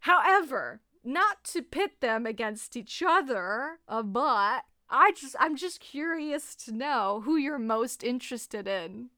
however, 0.01 0.81
not 1.07 1.45
to 1.45 1.63
pit 1.63 2.01
them 2.01 2.27
against 2.27 2.77
each 2.77 3.03
other, 3.07 3.79
uh, 3.89 4.03
but 4.03 4.65
I 4.91 5.13
just 5.13 5.37
I'm 5.39 5.57
just 5.57 5.81
curious 5.81 6.55
to 6.57 6.73
know 6.73 7.23
who 7.25 7.37
you're 7.37 7.59
most 7.59 8.03
interested 8.05 8.67
in 8.69 9.11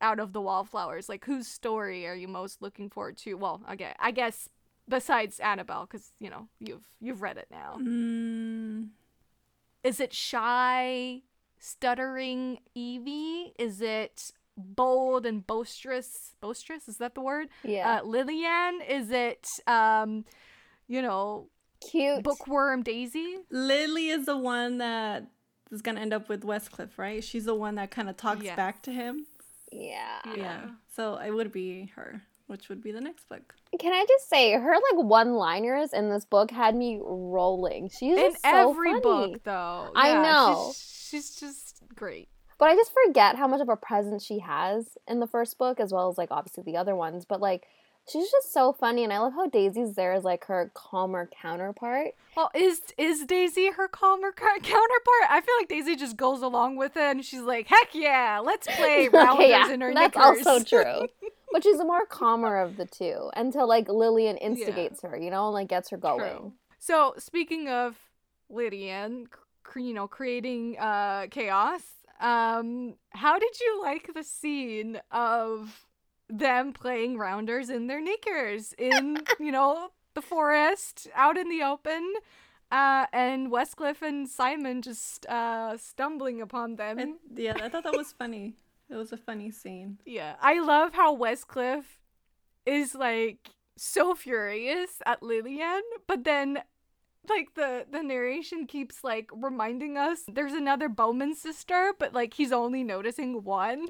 out 0.00 0.18
of 0.18 0.32
the 0.32 0.40
wallflowers. 0.40 1.08
Like 1.08 1.24
whose 1.26 1.46
story 1.46 2.06
are 2.06 2.14
you 2.14 2.28
most 2.28 2.60
looking 2.62 2.90
forward 2.90 3.16
to? 3.18 3.34
Well, 3.34 3.60
okay, 3.72 3.92
I 3.98 4.10
guess 4.10 4.48
besides 4.88 5.38
Annabelle 5.40 5.86
cuz 5.86 6.12
you 6.18 6.30
know, 6.30 6.48
you've 6.58 6.86
you've 7.00 7.22
read 7.22 7.36
it 7.36 7.48
now. 7.50 7.76
Mm, 7.78 8.88
Is 9.82 10.00
it 10.00 10.12
shy, 10.14 11.22
stuttering 11.58 12.58
Evie? 12.74 13.52
Is 13.58 13.80
it 13.80 14.32
bold 14.56 15.26
and 15.26 15.46
boisterous? 15.46 16.34
Boisterous 16.40 16.88
is 16.88 16.98
that 16.98 17.14
the 17.14 17.20
word? 17.20 17.48
Yeah. 17.62 18.00
Uh, 18.00 18.04
Lillian? 18.04 18.80
Is 18.88 19.10
it 19.10 19.46
um, 19.66 20.24
you 20.88 21.02
know, 21.02 21.48
cute. 21.90 22.22
bookworm 22.22 22.82
Daisy? 22.82 23.36
Lily 23.50 24.08
is 24.08 24.26
the 24.26 24.36
one 24.38 24.78
that 24.78 25.26
is 25.70 25.82
gonna 25.82 26.00
end 26.00 26.12
up 26.12 26.28
with 26.28 26.42
Westcliff, 26.44 26.98
right? 26.98 27.22
She's 27.24 27.44
the 27.46 27.54
one 27.54 27.74
that 27.76 27.90
kind 27.90 28.08
of 28.08 28.16
talks 28.16 28.42
Yes. 28.44 28.56
back 28.56 28.82
to 28.84 28.92
him. 28.92 29.26
yeah. 29.72 30.20
Yeah. 30.36 30.60
So 30.94 31.16
it 31.16 31.30
would 31.32 31.50
be 31.50 31.90
her, 31.96 32.22
which 32.46 32.68
would 32.68 32.80
be 32.82 32.92
the 32.92 33.00
next 33.00 33.28
book. 33.28 33.54
Can 33.80 33.92
I 33.92 34.04
just 34.06 34.28
say 34.28 34.52
her 34.52 34.72
like 34.74 35.04
one-liners 35.04 35.92
in 35.92 36.10
this 36.10 36.24
book 36.24 36.50
had 36.52 36.76
me 36.76 37.00
rolling. 37.02 37.88
She's 37.88 38.16
In 38.16 38.30
just 38.32 38.42
so 38.42 38.70
every 38.70 38.90
funny. 38.90 39.00
book, 39.02 39.42
though. 39.44 39.90
I 39.96 40.12
know. 40.22 40.72
She's, 40.72 41.08
she's 41.08 41.36
just 41.40 41.82
great. 41.96 42.28
But 42.56 42.66
I 42.66 42.76
just 42.76 42.92
forget 43.06 43.34
how 43.34 43.48
much 43.48 43.60
of 43.60 43.68
a 43.68 43.76
presence 43.76 44.24
she 44.24 44.38
has 44.38 44.96
in 45.08 45.18
the 45.18 45.26
first 45.26 45.58
book, 45.58 45.80
as 45.80 45.92
well 45.92 46.08
as 46.08 46.16
like 46.16 46.28
obviously 46.30 46.62
the 46.62 46.76
other 46.76 46.94
ones. 46.94 47.24
But 47.24 47.40
like, 47.40 47.66
she's 48.10 48.30
just 48.30 48.52
so 48.52 48.72
funny, 48.72 49.04
and 49.04 49.12
I 49.12 49.18
love 49.18 49.32
how 49.34 49.46
Daisy's 49.46 49.94
there 49.94 50.12
as 50.12 50.24
like 50.24 50.44
her 50.46 50.70
calmer 50.74 51.28
counterpart. 51.40 52.14
Well, 52.36 52.50
is 52.54 52.80
is 52.98 53.24
Daisy 53.26 53.70
her 53.70 53.88
calmer 53.88 54.32
ca- 54.32 54.58
counterpart? 54.62 55.30
I 55.30 55.40
feel 55.44 55.54
like 55.58 55.68
Daisy 55.68 55.96
just 55.96 56.16
goes 56.16 56.42
along 56.42 56.76
with 56.76 56.96
it, 56.96 57.02
and 57.02 57.24
she's 57.24 57.40
like, 57.42 57.66
"Heck 57.68 57.94
yeah, 57.94 58.40
let's 58.44 58.66
play 58.76 59.08
rounders 59.08 59.34
Okay, 59.36 59.50
yeah, 59.50 59.72
in 59.72 59.80
her 59.80 59.92
that's 59.94 60.16
knickers." 60.16 60.46
also 60.46 60.64
true. 60.64 61.06
but 61.52 61.62
she's 61.62 61.78
the 61.78 61.84
more 61.84 62.04
calmer 62.06 62.60
of 62.60 62.76
the 62.76 62.86
two 62.86 63.30
until 63.36 63.68
like 63.68 63.88
Lillian 63.88 64.36
instigates 64.38 65.02
her, 65.02 65.16
you 65.16 65.30
know, 65.30 65.46
and 65.46 65.54
like 65.54 65.68
gets 65.68 65.90
her 65.90 65.96
going. 65.96 66.18
True. 66.38 66.52
So 66.78 67.14
speaking 67.18 67.68
of 67.68 67.96
Lillian, 68.50 69.28
cr- 69.62 69.78
you 69.78 69.94
know, 69.94 70.06
creating 70.08 70.76
uh, 70.78 71.26
chaos. 71.30 71.82
Um, 72.20 72.94
how 73.10 73.38
did 73.38 73.58
you 73.60 73.82
like 73.82 74.10
the 74.14 74.22
scene 74.22 75.00
of 75.10 75.84
them 76.38 76.72
playing 76.72 77.18
rounders 77.18 77.70
in 77.70 77.86
their 77.86 78.00
knickers 78.00 78.74
in 78.78 79.18
you 79.38 79.52
know 79.52 79.90
the 80.14 80.22
forest, 80.22 81.08
out 81.14 81.36
in 81.36 81.48
the 81.48 81.62
open? 81.62 82.14
Uh, 82.70 83.06
and 83.12 83.52
Westcliff 83.52 84.02
and 84.02 84.28
Simon 84.28 84.82
just 84.82 85.26
uh, 85.26 85.76
stumbling 85.76 86.40
upon 86.40 86.76
them. 86.76 86.98
And 86.98 87.14
yeah, 87.34 87.54
I 87.62 87.68
thought 87.68 87.84
that 87.84 87.96
was 87.96 88.12
funny. 88.12 88.54
It 88.90 88.96
was 88.96 89.12
a 89.12 89.16
funny 89.16 89.50
scene. 89.50 89.98
Yeah, 90.04 90.34
I 90.40 90.60
love 90.60 90.94
how 90.94 91.16
Westcliff 91.16 91.84
is 92.66 92.94
like 92.94 93.50
so 93.76 94.14
furious 94.14 95.02
at 95.06 95.22
Lillian, 95.22 95.82
but 96.06 96.24
then 96.24 96.62
like 97.28 97.54
the 97.54 97.86
the 97.90 98.02
narration 98.02 98.66
keeps 98.66 99.02
like 99.04 99.30
reminding 99.32 99.96
us 99.96 100.20
there's 100.28 100.52
another 100.52 100.88
Bowman 100.88 101.34
sister, 101.34 101.92
but 101.98 102.12
like 102.14 102.34
he's 102.34 102.52
only 102.52 102.82
noticing 102.84 103.42
one. 103.44 103.86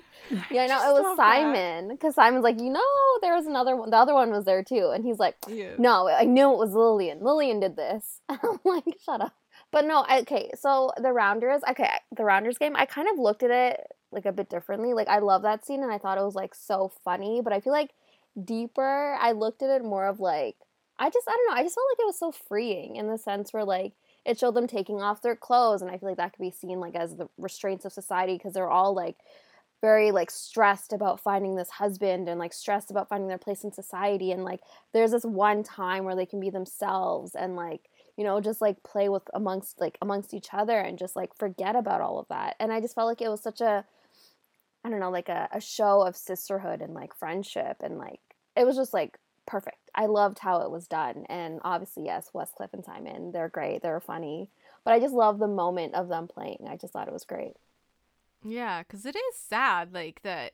Yeah, 0.51 0.67
no, 0.67 0.69
just 0.69 0.87
it 0.89 1.03
was. 1.03 1.17
Simon 1.17 1.89
because 1.89 2.15
Simon's 2.15 2.45
like, 2.45 2.61
you 2.61 2.71
know, 2.71 2.81
there 3.23 3.35
was 3.35 3.47
another 3.47 3.77
one. 3.77 3.91
The 3.91 3.97
other 3.97 4.15
one 4.15 4.31
was 4.31 4.45
there 4.45 4.63
too, 4.63 4.91
and 4.95 5.05
he's 5.05 5.19
like, 5.19 5.37
Yeah. 5.49 5.75
no, 5.79 6.09
I 6.09 6.25
knew 6.25 6.53
it 6.53 6.59
was 6.59 6.73
Lillian. 6.73 7.21
Lillian 7.23 7.61
did 7.61 7.77
this. 7.77 8.21
I'm 8.29 8.59
like, 8.65 8.85
shut 9.05 9.21
up. 9.21 9.35
But 9.71 9.85
no, 9.87 10.05
I- 10.09 10.21
okay. 10.21 10.51
So 10.59 10.93
the 11.03 11.13
Rounders, 11.13 11.63
okay, 11.71 11.89
the 12.17 12.25
Rounders 12.25 12.59
game, 12.59 12.77
I 12.77 12.87
kind 12.87 13.09
of 13.13 13.19
looked 13.19 13.43
at 13.43 13.51
it 13.51 13.81
like 14.13 14.27
a 14.27 14.33
bit 14.33 14.49
differently. 14.49 14.95
Like 14.95 15.09
I 15.09 15.19
love 15.19 15.43
that 15.43 15.67
scene 15.67 15.83
and 15.83 15.91
I 15.93 15.99
thought 15.99 16.19
it 16.19 16.25
was 16.25 16.37
like 16.37 16.55
so 16.55 16.93
funny, 17.05 17.41
but 17.43 17.53
I 17.53 17.61
feel 17.61 17.73
like 17.73 17.91
deeper, 18.43 19.17
I 19.21 19.33
looked 19.33 19.63
at 19.63 19.71
it 19.71 19.85
more 19.85 20.07
of 20.07 20.21
like 20.21 20.57
I 20.99 21.11
just 21.11 21.29
I 21.29 21.33
don't 21.33 21.49
know, 21.49 21.61
I 21.61 21.63
just 21.63 21.75
felt 21.75 21.87
like 21.93 22.01
it 22.01 22.07
was 22.07 22.19
so 22.19 22.33
freeing 22.33 22.97
in 22.97 23.09
the 23.09 23.19
sense 23.19 23.53
where 23.53 23.65
like 23.65 23.93
it 24.25 24.39
showed 24.39 24.55
them 24.55 24.67
taking 24.67 25.03
off 25.03 25.23
their 25.23 25.37
clothes 25.37 25.83
and 25.83 25.91
I 25.91 25.99
feel 25.99 26.09
like 26.09 26.19
that 26.19 26.33
could 26.33 26.43
be 26.43 26.51
seen 26.51 26.81
like 26.81 26.95
as 26.95 27.17
the 27.17 27.29
restraints 27.37 27.85
of 27.85 27.93
society 27.93 28.35
because 28.35 28.55
they're 28.55 28.71
all 28.71 28.95
like 28.95 29.17
very 29.81 30.13
like 30.13 30.31
stressed 30.31 30.95
about 30.95 31.21
finding 31.21 31.57
this 31.57 31.69
husband 31.69 32.27
and 32.29 32.41
like 32.41 32.55
stressed 32.55 32.91
about 32.91 33.09
finding 33.09 33.29
their 33.29 33.37
place 33.37 33.65
in 33.65 33.73
society 33.73 34.33
and 34.33 34.43
like 34.43 34.61
there's 34.95 35.11
this 35.11 35.25
one 35.25 35.63
time 35.63 36.05
where 36.05 36.17
they 36.17 36.25
can 36.25 36.41
be 36.41 36.49
themselves 36.49 37.35
and 37.35 37.55
like 37.55 37.91
you 38.17 38.25
know 38.25 38.41
just 38.41 38.63
like 38.63 38.83
play 38.83 39.11
with 39.11 39.25
amongst 39.35 39.81
like 39.81 39.99
amongst 40.01 40.33
each 40.33 40.49
other 40.53 40.79
and 40.79 40.99
just 40.99 41.17
like 41.17 41.37
forget 41.37 41.77
about 41.77 42.01
all 42.01 42.19
of 42.19 42.27
that 42.29 42.57
and 42.59 42.73
i 42.73 42.81
just 42.81 42.95
felt 42.95 43.07
like 43.07 43.21
it 43.21 43.29
was 43.29 43.43
such 43.43 43.61
a 43.61 43.85
i 44.85 44.89
don't 44.89 45.01
know 45.01 45.11
like 45.11 45.29
a, 45.29 45.49
a 45.53 45.61
show 45.61 46.01
of 46.01 46.17
sisterhood 46.17 46.81
and 46.81 46.95
like 46.95 47.15
friendship 47.15 47.77
and 47.81 47.99
like 47.99 48.21
it 48.57 48.65
was 48.65 48.77
just 48.77 48.95
like 48.95 49.19
perfect 49.47 49.91
i 49.95 50.07
loved 50.07 50.39
how 50.41 50.61
it 50.61 50.71
was 50.71 50.87
done 50.89 51.25
and 51.29 51.61
obviously 51.65 52.05
yes 52.05 52.31
westcliff 52.35 52.73
and 52.73 52.85
simon 52.85 53.33
they're 53.33 53.49
great 53.49 53.83
they're 53.83 54.01
funny 54.01 54.49
but 54.85 54.93
i 54.95 54.99
just 55.01 55.15
love 55.15 55.39
the 55.39 55.47
moment 55.49 55.95
of 55.95 56.09
them 56.09 56.27
playing 56.29 56.67
i 56.69 56.77
just 56.77 56.93
thought 56.93 57.09
it 57.09 57.13
was 57.13 57.25
great 57.25 57.55
Yeah, 58.47 58.83
because 58.83 59.07
it 59.07 59.17
is 59.17 59.37
sad, 59.37 59.95
like 59.95 60.21
that 60.23 60.53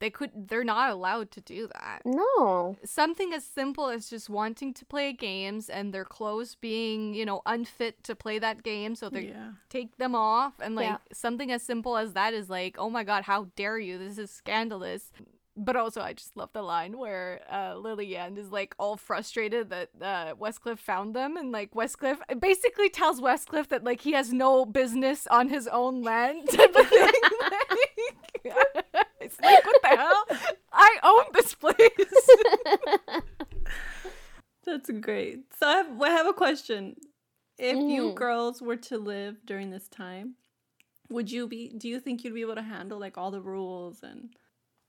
they 0.00 0.10
could 0.10 0.48
they're 0.48 0.64
not 0.64 0.90
allowed 0.90 1.30
to 1.32 1.40
do 1.40 1.68
that. 1.72 2.02
no 2.04 2.76
Something 2.84 3.32
as 3.32 3.44
simple 3.44 3.88
as 3.88 4.10
just 4.10 4.28
wanting 4.28 4.74
to 4.74 4.84
play 4.84 5.12
games 5.12 5.70
and 5.70 5.92
their 5.94 6.04
clothes 6.04 6.56
being, 6.60 7.14
you 7.14 7.24
know, 7.24 7.40
unfit 7.46 8.04
to 8.04 8.14
play 8.14 8.38
that 8.38 8.62
game, 8.62 8.94
so 8.94 9.08
they 9.08 9.26
Yeah. 9.26 9.52
take 9.68 9.96
them 9.96 10.14
off 10.14 10.54
and 10.60 10.74
like 10.76 10.88
Yeah. 10.88 10.98
something 11.12 11.50
as 11.50 11.62
simple 11.62 11.96
as 11.96 12.12
that 12.12 12.34
is 12.34 12.50
like, 12.50 12.76
oh 12.78 12.90
my 12.90 13.04
god, 13.04 13.24
how 13.24 13.46
dare 13.56 13.78
you? 13.78 13.98
This 13.98 14.18
is 14.18 14.30
scandalous. 14.30 15.10
But 15.58 15.74
also, 15.74 16.02
I 16.02 16.12
just 16.12 16.36
love 16.36 16.50
the 16.52 16.60
line 16.62 16.98
where 16.98 17.40
uh, 17.50 17.76
Lillian 17.76 18.36
is 18.36 18.50
like 18.50 18.74
all 18.78 18.96
frustrated 18.98 19.70
that 19.70 19.88
uh, 20.02 20.34
Westcliff 20.34 20.78
found 20.78 21.14
them, 21.16 21.36
and 21.38 21.50
like 21.50 21.72
Westcliff 21.72 22.18
basically 22.40 22.90
tells 22.90 23.20
Westcliff 23.22 23.68
that 23.68 23.82
like 23.82 24.02
he 24.02 24.12
has 24.12 24.32
no 24.32 24.66
business 24.66 25.26
on 25.28 25.48
his 25.48 25.66
own 25.68 26.02
land 26.02 26.48
type 26.50 26.74
of 26.76 26.86
thing. 26.88 27.12
Like, 28.44 29.06
it's 29.20 29.40
like 29.40 29.64
what 29.66 29.76
the 29.82 29.88
hell? 29.88 30.24
I 30.72 30.96
own 31.02 31.24
this 31.32 31.54
place. 31.54 31.74
That's 34.64 34.90
great. 35.00 35.40
So 35.58 35.66
I 35.66 35.76
have, 35.76 36.02
I 36.02 36.10
have 36.10 36.26
a 36.26 36.32
question. 36.32 36.96
If 37.58 37.76
you 37.88 38.10
Mhm. 38.10 38.14
girls 38.14 38.60
were 38.62 38.76
to 38.76 38.98
live 38.98 39.44
during 39.46 39.70
this 39.70 39.88
time, 39.88 40.34
would 41.08 41.30
you 41.30 41.48
be? 41.48 41.70
Do 41.76 41.88
you 41.88 41.98
think 41.98 42.22
you'd 42.24 42.34
be 42.34 42.42
able 42.42 42.54
to 42.56 42.62
handle 42.62 42.98
like 42.98 43.16
all 43.16 43.30
the 43.30 43.40
rules 43.40 44.02
and 44.02 44.30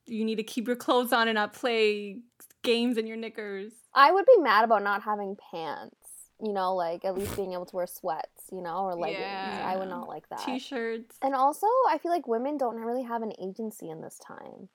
you 0.08 0.24
need 0.24 0.36
to 0.36 0.42
keep 0.42 0.66
your 0.66 0.76
clothes 0.76 1.12
on 1.12 1.28
and 1.28 1.34
not 1.34 1.52
play 1.52 2.18
games 2.62 2.96
in 2.96 3.06
your 3.06 3.16
knickers? 3.16 3.72
I 3.94 4.12
would 4.12 4.26
be 4.26 4.40
mad 4.40 4.64
about 4.64 4.82
not 4.82 5.02
having 5.02 5.36
pants. 5.50 5.94
You 6.40 6.52
know, 6.52 6.76
like 6.76 7.04
at 7.04 7.16
least 7.18 7.34
being 7.34 7.52
able 7.52 7.66
to 7.66 7.74
wear 7.74 7.88
sweats, 7.88 8.44
you 8.52 8.62
know, 8.62 8.84
or 8.84 8.94
leggings. 8.94 9.24
I 9.24 9.76
would 9.76 9.88
not 9.88 10.06
like 10.06 10.28
that. 10.28 10.44
T-shirts. 10.44 11.16
And 11.20 11.34
also, 11.34 11.66
I 11.88 11.98
feel 12.00 12.12
like 12.12 12.28
women 12.28 12.56
don't 12.56 12.76
really 12.76 13.02
have 13.02 13.22
an 13.22 13.32
agency 13.42 13.90
in 13.90 14.00
this 14.02 14.20
time. 14.24 14.68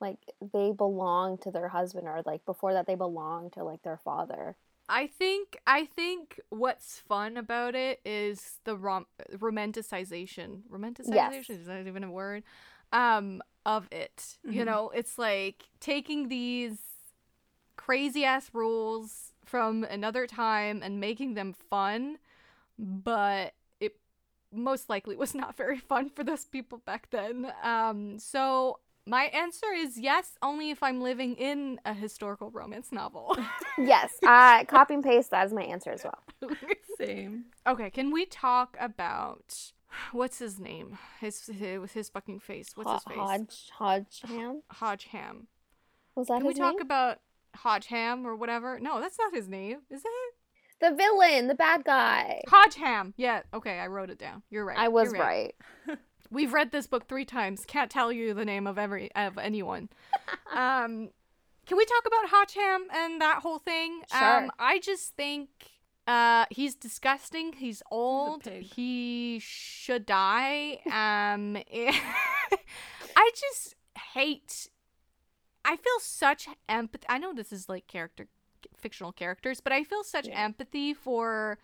Like 0.00 0.18
they 0.52 0.70
belong 0.70 1.38
to 1.38 1.50
their 1.50 1.66
husband, 1.66 2.06
or 2.06 2.22
like 2.24 2.46
before 2.46 2.72
that, 2.72 2.86
they 2.86 2.94
belong 2.94 3.50
to 3.50 3.64
like 3.64 3.82
their 3.82 3.96
father. 3.96 4.56
I 4.88 5.08
think 5.08 5.58
I 5.66 5.84
think 5.86 6.40
what's 6.50 7.00
fun 7.00 7.36
about 7.36 7.74
it 7.74 8.00
is 8.04 8.60
the 8.64 8.76
rom- 8.76 9.06
romanticization. 9.32 10.62
Romanticization 10.70 11.60
is 11.60 11.66
that 11.66 11.86
even 11.86 12.04
a 12.04 12.10
word? 12.12 12.44
Um, 12.92 13.42
of 13.66 13.86
it. 13.92 14.38
You 14.44 14.62
Mhm. 14.62 14.66
know, 14.66 14.90
it's 14.94 15.18
like 15.18 15.64
taking 15.80 16.28
these 16.28 16.78
crazy 17.76 18.24
ass 18.24 18.50
rules 18.52 19.32
from 19.44 19.84
another 19.84 20.26
time 20.26 20.82
and 20.82 21.00
making 21.00 21.34
them 21.34 21.52
fun, 21.52 22.18
but 22.78 23.54
it 23.80 23.98
most 24.52 24.88
likely 24.88 25.16
was 25.16 25.34
not 25.34 25.56
very 25.56 25.78
fun 25.78 26.10
for 26.10 26.24
those 26.24 26.44
people 26.46 26.78
back 26.78 27.10
then. 27.10 27.52
Um, 27.62 28.18
so 28.18 28.80
my 29.06 29.24
answer 29.24 29.72
is 29.74 29.98
yes, 29.98 30.32
only 30.42 30.70
if 30.70 30.82
I'm 30.82 31.00
living 31.00 31.34
in 31.36 31.80
a 31.84 31.94
historical 31.94 32.50
romance 32.50 32.92
novel. 32.92 33.36
Yes, 33.80 34.12
uh, 34.24 34.64
copy 34.64 34.94
and 34.94 35.04
paste. 35.04 35.30
That 35.30 35.46
is 35.46 35.52
my 35.52 35.62
answer 35.62 35.90
as 35.92 36.02
well. 36.04 36.22
Same. 36.98 37.44
Okay, 37.66 37.90
can 37.90 38.10
we 38.10 38.26
talk 38.26 38.76
about 38.80 39.72
what's 40.12 40.38
his 40.38 40.58
name? 40.58 40.98
His 41.20 41.46
his, 41.46 41.80
with 41.80 41.92
his 41.92 42.08
fucking 42.08 42.40
face. 42.40 42.72
What's 42.74 42.92
his 42.92 43.04
face? 43.04 43.16
Hodge, 43.16 43.70
Hodge 43.74 44.22
Ham. 44.26 44.62
Hodgeham. 44.70 45.46
Was 46.14 46.28
that 46.28 46.38
Can 46.38 46.46
we 46.46 46.52
his 46.52 46.58
talk 46.58 46.74
name? 46.74 46.82
about 46.82 47.18
Hodgeham 47.56 48.26
or 48.26 48.34
whatever? 48.36 48.78
No, 48.80 49.00
that's 49.00 49.18
not 49.18 49.34
his 49.34 49.48
name. 49.48 49.78
Is 49.90 50.02
it? 50.04 50.34
the 50.80 50.94
villain, 50.94 51.48
the 51.48 51.54
bad 51.54 51.84
guy. 51.84 52.42
Hodgeham. 52.48 53.14
Yeah. 53.16 53.42
Okay, 53.52 53.78
I 53.78 53.86
wrote 53.86 54.10
it 54.10 54.18
down. 54.18 54.42
You're 54.50 54.64
right. 54.64 54.78
I 54.78 54.88
was 54.88 55.12
You're 55.12 55.20
right. 55.20 55.54
We've 56.30 56.52
read 56.52 56.72
this 56.72 56.86
book 56.86 57.08
three 57.08 57.24
times. 57.24 57.64
Can't 57.66 57.90
tell 57.90 58.12
you 58.12 58.34
the 58.34 58.44
name 58.44 58.66
of 58.66 58.78
every 58.78 59.10
of 59.14 59.38
anyone. 59.38 59.88
um, 60.54 61.10
can 61.66 61.76
we 61.76 61.84
talk 61.84 62.06
about 62.06 62.28
Hodgeham 62.28 62.86
and 62.92 63.20
that 63.20 63.40
whole 63.42 63.58
thing? 63.58 64.02
Sure. 64.10 64.44
Um, 64.44 64.50
I 64.58 64.78
just 64.78 65.16
think 65.16 65.48
uh 66.08 66.46
he's 66.50 66.74
disgusting. 66.74 67.52
He's 67.52 67.82
old. 67.90 68.42
pig. 68.42 68.64
he 68.64 69.38
should 69.40 70.06
die. 70.06 70.80
Um, 70.86 71.56
I 73.16 73.30
just 73.34 73.74
hate. 74.14 74.68
I 75.64 75.76
feel 75.76 76.00
such 76.00 76.48
empathy. 76.68 77.04
I 77.08 77.18
know 77.18 77.32
this 77.34 77.52
is 77.52 77.68
like 77.68 77.86
character 77.86 78.26
fictional 78.76 79.12
characters, 79.12 79.60
but 79.60 79.72
I 79.72 79.84
feel 79.84 80.02
such 80.02 80.26
Yeah. 80.28 80.40
empathy 80.44 80.94
for 80.94 81.58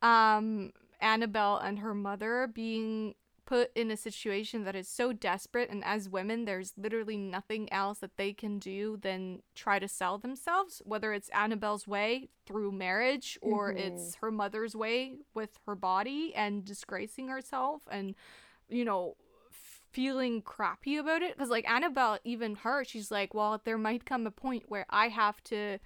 um 0.00 0.72
Annabelle 1.00 1.56
and 1.58 1.80
her 1.80 1.94
mother 1.94 2.48
being 2.52 3.14
put 3.44 3.70
in 3.74 3.90
a 3.90 3.96
situation 3.96 4.64
that 4.64 4.76
is 4.76 4.88
so 4.88 5.12
desperate 5.12 5.68
and 5.68 5.84
as 5.84 6.08
women 6.08 6.44
there's 6.44 6.72
literally 6.76 7.16
nothing 7.16 7.70
else 7.72 7.98
that 7.98 8.16
they 8.16 8.32
can 8.32 8.58
do 8.58 8.96
than 9.02 9.42
try 9.54 9.78
to 9.78 9.88
sell 9.88 10.16
themselves 10.18 10.80
whether 10.84 11.12
it's 11.12 11.28
Annabelle's 11.30 11.86
way 11.88 12.28
through 12.46 12.70
marriage 12.72 13.38
or 13.42 13.72
Mhm. 13.72 13.78
it's 13.78 14.14
her 14.16 14.30
mother's 14.30 14.76
way 14.76 15.18
with 15.34 15.58
her 15.66 15.74
body 15.74 16.32
and 16.34 16.64
disgracing 16.64 17.28
herself 17.28 17.82
and 17.90 18.14
you 18.68 18.84
know 18.84 19.16
feeling 19.90 20.40
crappy 20.40 20.96
about 20.96 21.20
it 21.22 21.34
because 21.36 21.50
like 21.50 21.68
Annabelle 21.68 22.18
even 22.24 22.54
her 22.56 22.84
she's 22.84 23.10
like 23.10 23.34
well 23.34 23.60
there 23.64 23.76
might 23.76 24.06
come 24.06 24.26
a 24.26 24.30
point 24.30 24.64
where 24.68 24.86
I 24.88 25.08
have 25.08 25.42
to 25.44 25.78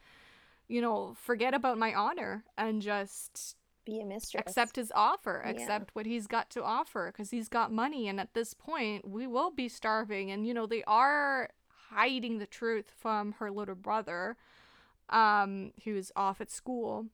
you 0.69 0.81
know 0.81 1.15
forget 1.15 1.55
about 1.55 1.79
my 1.79 1.95
honor 1.95 2.45
and 2.57 2.83
just 2.83 3.57
Be 3.87 4.01
a 4.01 4.05
mistress. 4.05 4.43
accept 4.47 4.77
his 4.77 4.93
offer, 4.95 5.43
Yeah. 5.45 5.53
accept 5.53 5.95
what 5.95 6.05
he's 6.05 6.27
got 6.27 6.51
to 6.51 6.63
offer 6.63 7.11
because 7.11 7.31
he's 7.31 7.49
got 7.49 7.73
money. 7.73 8.09
And 8.09 8.21
at 8.21 8.35
this 8.35 8.53
point, 8.53 9.09
we 9.09 9.27
will 9.27 9.51
be 9.51 9.69
starving. 9.69 10.31
And, 10.31 10.47
you 10.47 10.53
know, 10.53 10.67
they 10.67 10.83
are 10.85 11.49
hiding 11.69 12.39
the 12.39 12.47
truth 12.47 12.91
from 12.91 13.33
her 13.39 13.51
little 13.51 13.77
brother, 13.77 14.37
um, 15.09 15.73
who's 15.85 16.11
off 16.17 16.41
at 16.41 16.51
school. 16.51 17.07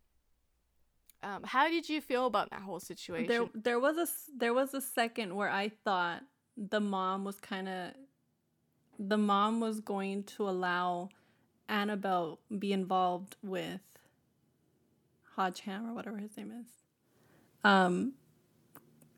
Um, 1.22 1.42
how 1.44 1.68
did 1.68 1.88
you 1.88 2.00
feel 2.00 2.26
about 2.26 2.50
that 2.50 2.62
whole 2.62 2.80
situation? 2.80 3.28
There, 3.28 3.48
there 3.54 3.78
was 3.78 3.96
a 3.96 4.08
there 4.36 4.52
was 4.54 4.74
a 4.74 4.80
second 4.80 5.36
where 5.36 5.50
I 5.50 5.68
thought 5.68 6.22
the 6.56 6.80
mom 6.80 7.24
was 7.24 7.38
kind 7.38 7.68
of 7.68 7.92
the 8.98 9.18
mom 9.18 9.60
was 9.60 9.80
going 9.80 10.24
to 10.24 10.48
allow 10.48 11.10
Annabelle 11.68 12.40
be 12.58 12.72
involved 12.72 13.36
with 13.42 13.80
Hodgeham 15.36 15.88
or 15.88 15.94
whatever 15.94 16.18
his 16.18 16.36
name 16.36 16.52
is. 16.60 16.66
Um, 17.64 18.12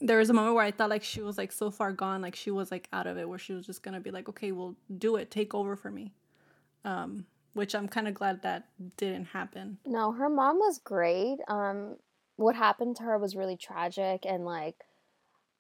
there 0.01 0.19
was 0.19 0.31
a 0.31 0.35
moment 0.35 0.55
where 0.55 0.65
I 0.65 0.71
thought 0.71 0.91
like 0.91 1.05
she 1.05 1.23
was 1.23 1.39
like 1.39 1.53
so 1.53 1.71
far 1.71 1.93
gone, 1.93 2.21
like 2.21 2.37
she 2.37 2.51
was 2.51 2.71
like 2.71 2.89
out 2.93 3.07
of 3.07 3.17
it, 3.17 3.29
where 3.29 3.39
she 3.39 3.53
was 3.53 3.67
just 3.67 3.83
gonna 3.83 4.01
be 4.01 4.11
like, 4.11 4.29
okay, 4.29 4.53
well, 4.53 4.77
do 4.99 5.17
it, 5.17 5.31
take 5.31 5.55
over 5.55 5.77
for 5.77 5.91
me. 5.91 6.13
Um, 6.85 7.27
which 7.55 7.75
I'm 7.75 7.89
kind 7.89 8.09
of 8.09 8.15
glad 8.15 8.43
that 8.43 8.69
didn't 8.97 9.27
happen. 9.27 9.79
No, 9.87 10.13
her 10.13 10.29
mom 10.29 10.59
was 10.59 10.79
great. 10.79 11.39
Um, 11.49 11.97
what 12.37 12.57
happened 12.57 12.97
to 12.97 13.05
her 13.05 13.17
was 13.17 13.37
really 13.37 13.57
tragic, 13.57 14.27
and 14.27 14.45
like, 14.45 14.75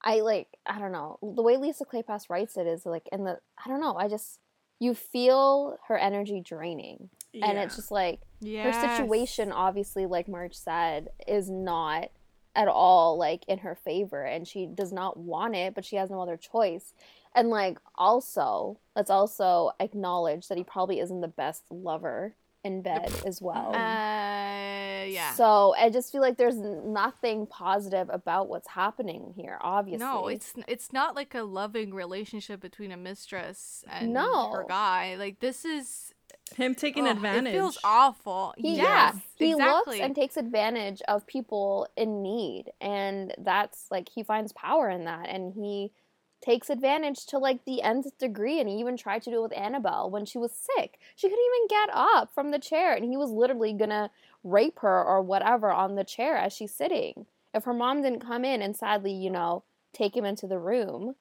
I 0.02 0.20
like, 0.20 0.48
I 0.66 0.78
don't 0.78 0.92
know, 0.92 1.18
the 1.22 1.42
way 1.42 1.56
Lisa 1.56 1.84
Kleypas 1.84 2.28
writes 2.28 2.56
it 2.56 2.66
is 2.66 2.84
like, 2.84 3.08
in 3.12 3.24
the, 3.24 3.38
I 3.64 3.68
don't 3.68 3.80
know, 3.80 3.96
I 3.96 4.08
just, 4.08 4.40
you 4.80 4.92
feel 4.92 5.78
her 5.86 5.96
energy 5.96 6.42
draining, 6.44 7.10
and 7.32 7.58
it's 7.58 7.76
just 7.76 7.92
like 7.92 8.20
her 8.46 8.72
situation, 8.72 9.52
obviously, 9.52 10.06
like 10.06 10.28
Marge 10.28 10.54
said, 10.54 11.08
is 11.26 11.50
not 11.50 12.10
at 12.56 12.68
all 12.68 13.18
like 13.18 13.44
in 13.48 13.58
her 13.58 13.74
favor, 13.74 14.22
and 14.22 14.46
she 14.46 14.66
does 14.66 14.92
not 14.92 15.16
want 15.16 15.54
it, 15.56 15.74
but 15.74 15.84
she 15.84 15.96
has 15.96 16.10
no 16.10 16.20
other 16.20 16.36
choice. 16.36 16.92
And 17.34 17.48
like, 17.50 17.78
also, 17.96 18.78
let's 18.94 19.10
also 19.10 19.72
acknowledge 19.80 20.46
that 20.48 20.56
he 20.56 20.62
probably 20.64 21.00
isn't 21.00 21.20
the 21.20 21.28
best 21.28 21.64
lover 21.70 22.36
in 22.62 22.80
bed 22.80 23.12
as 23.26 23.42
well. 23.42 23.74
Uh, 23.74 25.04
yeah. 25.04 25.34
So 25.34 25.74
I 25.76 25.90
just 25.90 26.10
feel 26.12 26.22
like 26.22 26.38
there's 26.38 26.56
nothing 26.56 27.46
positive 27.46 28.08
about 28.10 28.48
what's 28.48 28.68
happening 28.68 29.34
here. 29.36 29.58
Obviously, 29.60 29.98
No, 29.98 30.28
it's 30.28 30.54
it's 30.66 30.92
not 30.92 31.14
like 31.14 31.34
a 31.34 31.42
loving 31.42 31.92
relationship 31.92 32.60
between 32.60 32.90
a 32.90 32.96
mistress 32.96 33.84
and 33.90 34.14
No. 34.14 34.52
her 34.52 34.64
guy. 34.66 35.16
Like 35.16 35.40
this 35.40 35.64
is 35.66 36.13
Him 36.56 36.74
taking 36.74 37.06
ugh, 37.06 37.16
advantage. 37.16 37.54
It 37.54 37.56
feels 37.56 37.78
awful. 37.84 38.54
He, 38.56 38.76
yes, 38.76 39.14
yeah, 39.14 39.20
he 39.36 39.52
exactly. 39.52 39.96
looks 39.96 40.04
and 40.04 40.14
takes 40.14 40.36
advantage 40.36 41.02
of 41.08 41.26
people 41.26 41.88
in 41.96 42.22
need, 42.22 42.72
and 42.80 43.34
that's 43.38 43.86
like 43.90 44.08
he 44.08 44.22
finds 44.22 44.52
power 44.52 44.88
in 44.88 45.04
that, 45.04 45.28
and 45.28 45.52
he 45.52 45.92
takes 46.40 46.68
advantage 46.70 47.26
to 47.26 47.38
like 47.38 47.64
the 47.64 47.82
nth 47.82 48.16
degree. 48.18 48.60
And 48.60 48.68
he 48.68 48.76
even 48.76 48.96
tried 48.96 49.22
to 49.22 49.30
do 49.30 49.38
it 49.38 49.42
with 49.42 49.56
Annabelle 49.56 50.10
when 50.10 50.26
she 50.26 50.38
was 50.38 50.52
sick. 50.52 50.98
She 51.16 51.28
couldn't 51.28 51.44
even 51.44 51.68
get 51.68 51.90
up 51.92 52.32
from 52.34 52.50
the 52.50 52.58
chair, 52.58 52.94
and 52.94 53.04
he 53.04 53.16
was 53.16 53.30
literally 53.30 53.72
gonna 53.72 54.10
rape 54.42 54.80
her 54.80 55.02
or 55.02 55.22
whatever 55.22 55.72
on 55.72 55.94
the 55.94 56.04
chair 56.04 56.36
as 56.36 56.52
she's 56.52 56.74
sitting. 56.74 57.26
If 57.52 57.64
her 57.64 57.74
mom 57.74 58.02
didn't 58.02 58.20
come 58.20 58.44
in 58.44 58.62
and 58.62 58.76
sadly, 58.76 59.12
you 59.12 59.30
know, 59.30 59.64
take 59.92 60.16
him 60.16 60.24
into 60.24 60.46
the 60.46 60.58
room, 60.58 61.14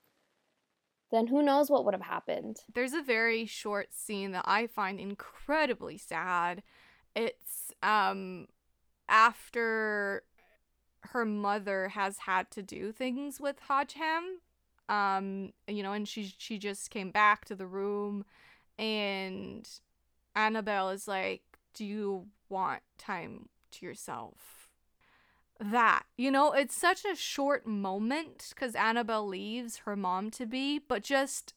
then 1.13 1.27
who 1.27 1.43
knows 1.43 1.69
what 1.69 1.85
would 1.85 1.93
have 1.93 2.01
happened. 2.01 2.57
There's 2.73 2.93
a 2.93 3.01
very 3.03 3.45
short 3.45 3.93
scene 3.93 4.31
that 4.31 4.45
I 4.47 4.65
find 4.65 4.99
incredibly 4.99 5.97
sad. 5.97 6.63
It's 7.15 7.71
um 7.83 8.47
after 9.07 10.23
her 11.11 11.23
mother 11.23 11.89
has 11.89 12.19
had 12.19 12.49
to 12.51 12.63
do 12.63 12.91
things 12.91 13.39
with 13.39 13.59
Hodgeham. 13.67 14.39
Um, 14.89 15.53
you 15.67 15.83
know, 15.83 15.93
and 15.93 16.07
she 16.07 16.33
she 16.37 16.57
just 16.57 16.89
came 16.89 17.11
back 17.11 17.45
to 17.45 17.55
the 17.55 17.67
room 17.67 18.25
and 18.79 19.69
Annabelle 20.35 20.89
is 20.89 21.07
like, 21.07 21.43
"Do 21.75 21.85
you 21.85 22.27
want 22.49 22.81
time 22.97 23.49
to 23.71 23.85
yourself?" 23.85 24.62
That, 25.71 26.03
you 26.17 26.29
know, 26.29 26.51
it's 26.51 26.75
such 26.75 27.05
a 27.05 27.15
short 27.15 27.65
moment 27.65 28.47
because 28.49 28.75
Annabelle 28.75 29.27
leaves 29.27 29.77
her 29.85 29.95
mom 29.95 30.29
to 30.31 30.45
be, 30.45 30.79
but 30.79 31.03
just 31.03 31.53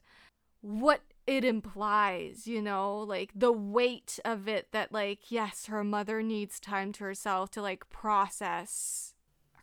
what 0.61 1.01
it 1.27 1.45
implies, 1.45 2.47
you 2.47 2.63
know, 2.63 2.99
like 2.99 3.33
the 3.35 3.53
weight 3.53 4.21
of 4.25 4.47
it 4.47 4.69
that, 4.73 4.93
like, 4.93 5.31
yes, 5.31 5.67
her 5.67 5.83
mother 5.83 6.23
needs 6.23 6.61
time 6.61 6.93
to 6.93 7.05
herself 7.05 7.51
to, 7.53 7.63
like, 7.63 7.89
process 7.91 9.15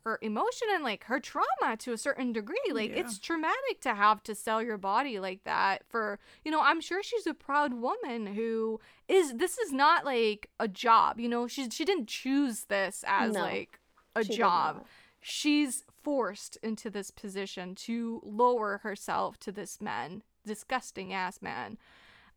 her 0.06 0.20
emotion 0.22 0.68
and, 0.74 0.84
like, 0.84 1.06
her 1.06 1.22
trauma 1.22 1.78
to 1.78 1.94
a 1.94 1.98
certain 1.98 2.34
degree. 2.34 2.58
Like, 2.70 2.90
Yeah. 2.90 2.98
it's 2.98 3.18
traumatic 3.18 3.80
to 3.82 3.94
have 3.96 4.22
to 4.24 4.36
sell 4.36 4.62
your 4.62 4.78
body 4.78 5.18
like 5.20 5.46
that 5.46 5.84
for, 5.88 6.20
you 6.44 6.52
know, 6.52 6.60
I'm 6.62 6.82
sure 6.82 7.02
she's 7.02 7.26
a 7.26 7.34
proud 7.34 7.74
woman 7.76 8.28
who 8.28 8.82
is, 9.08 9.36
this 9.36 9.58
is 9.58 9.72
not 9.72 10.04
like 10.04 10.50
a 10.60 10.68
job, 10.68 11.22
you 11.22 11.30
know, 11.30 11.48
she, 11.48 11.70
she 11.70 11.86
didn't 11.86 12.10
choose 12.10 12.66
this 12.66 13.06
as, 13.08 13.34
No, 13.34 13.40
like, 13.40 13.80
a 14.16 14.24
She 14.24 14.36
job 14.38 14.86
she's 15.26 15.86
forced 16.04 16.58
into 16.58 16.90
this 16.90 17.10
position 17.10 17.74
to 17.76 18.20
lower 18.26 18.80
herself 18.80 19.40
to 19.40 19.52
this 19.54 19.80
man, 19.80 20.22
disgusting 20.46 21.14
ass 21.14 21.42
man. 21.42 21.78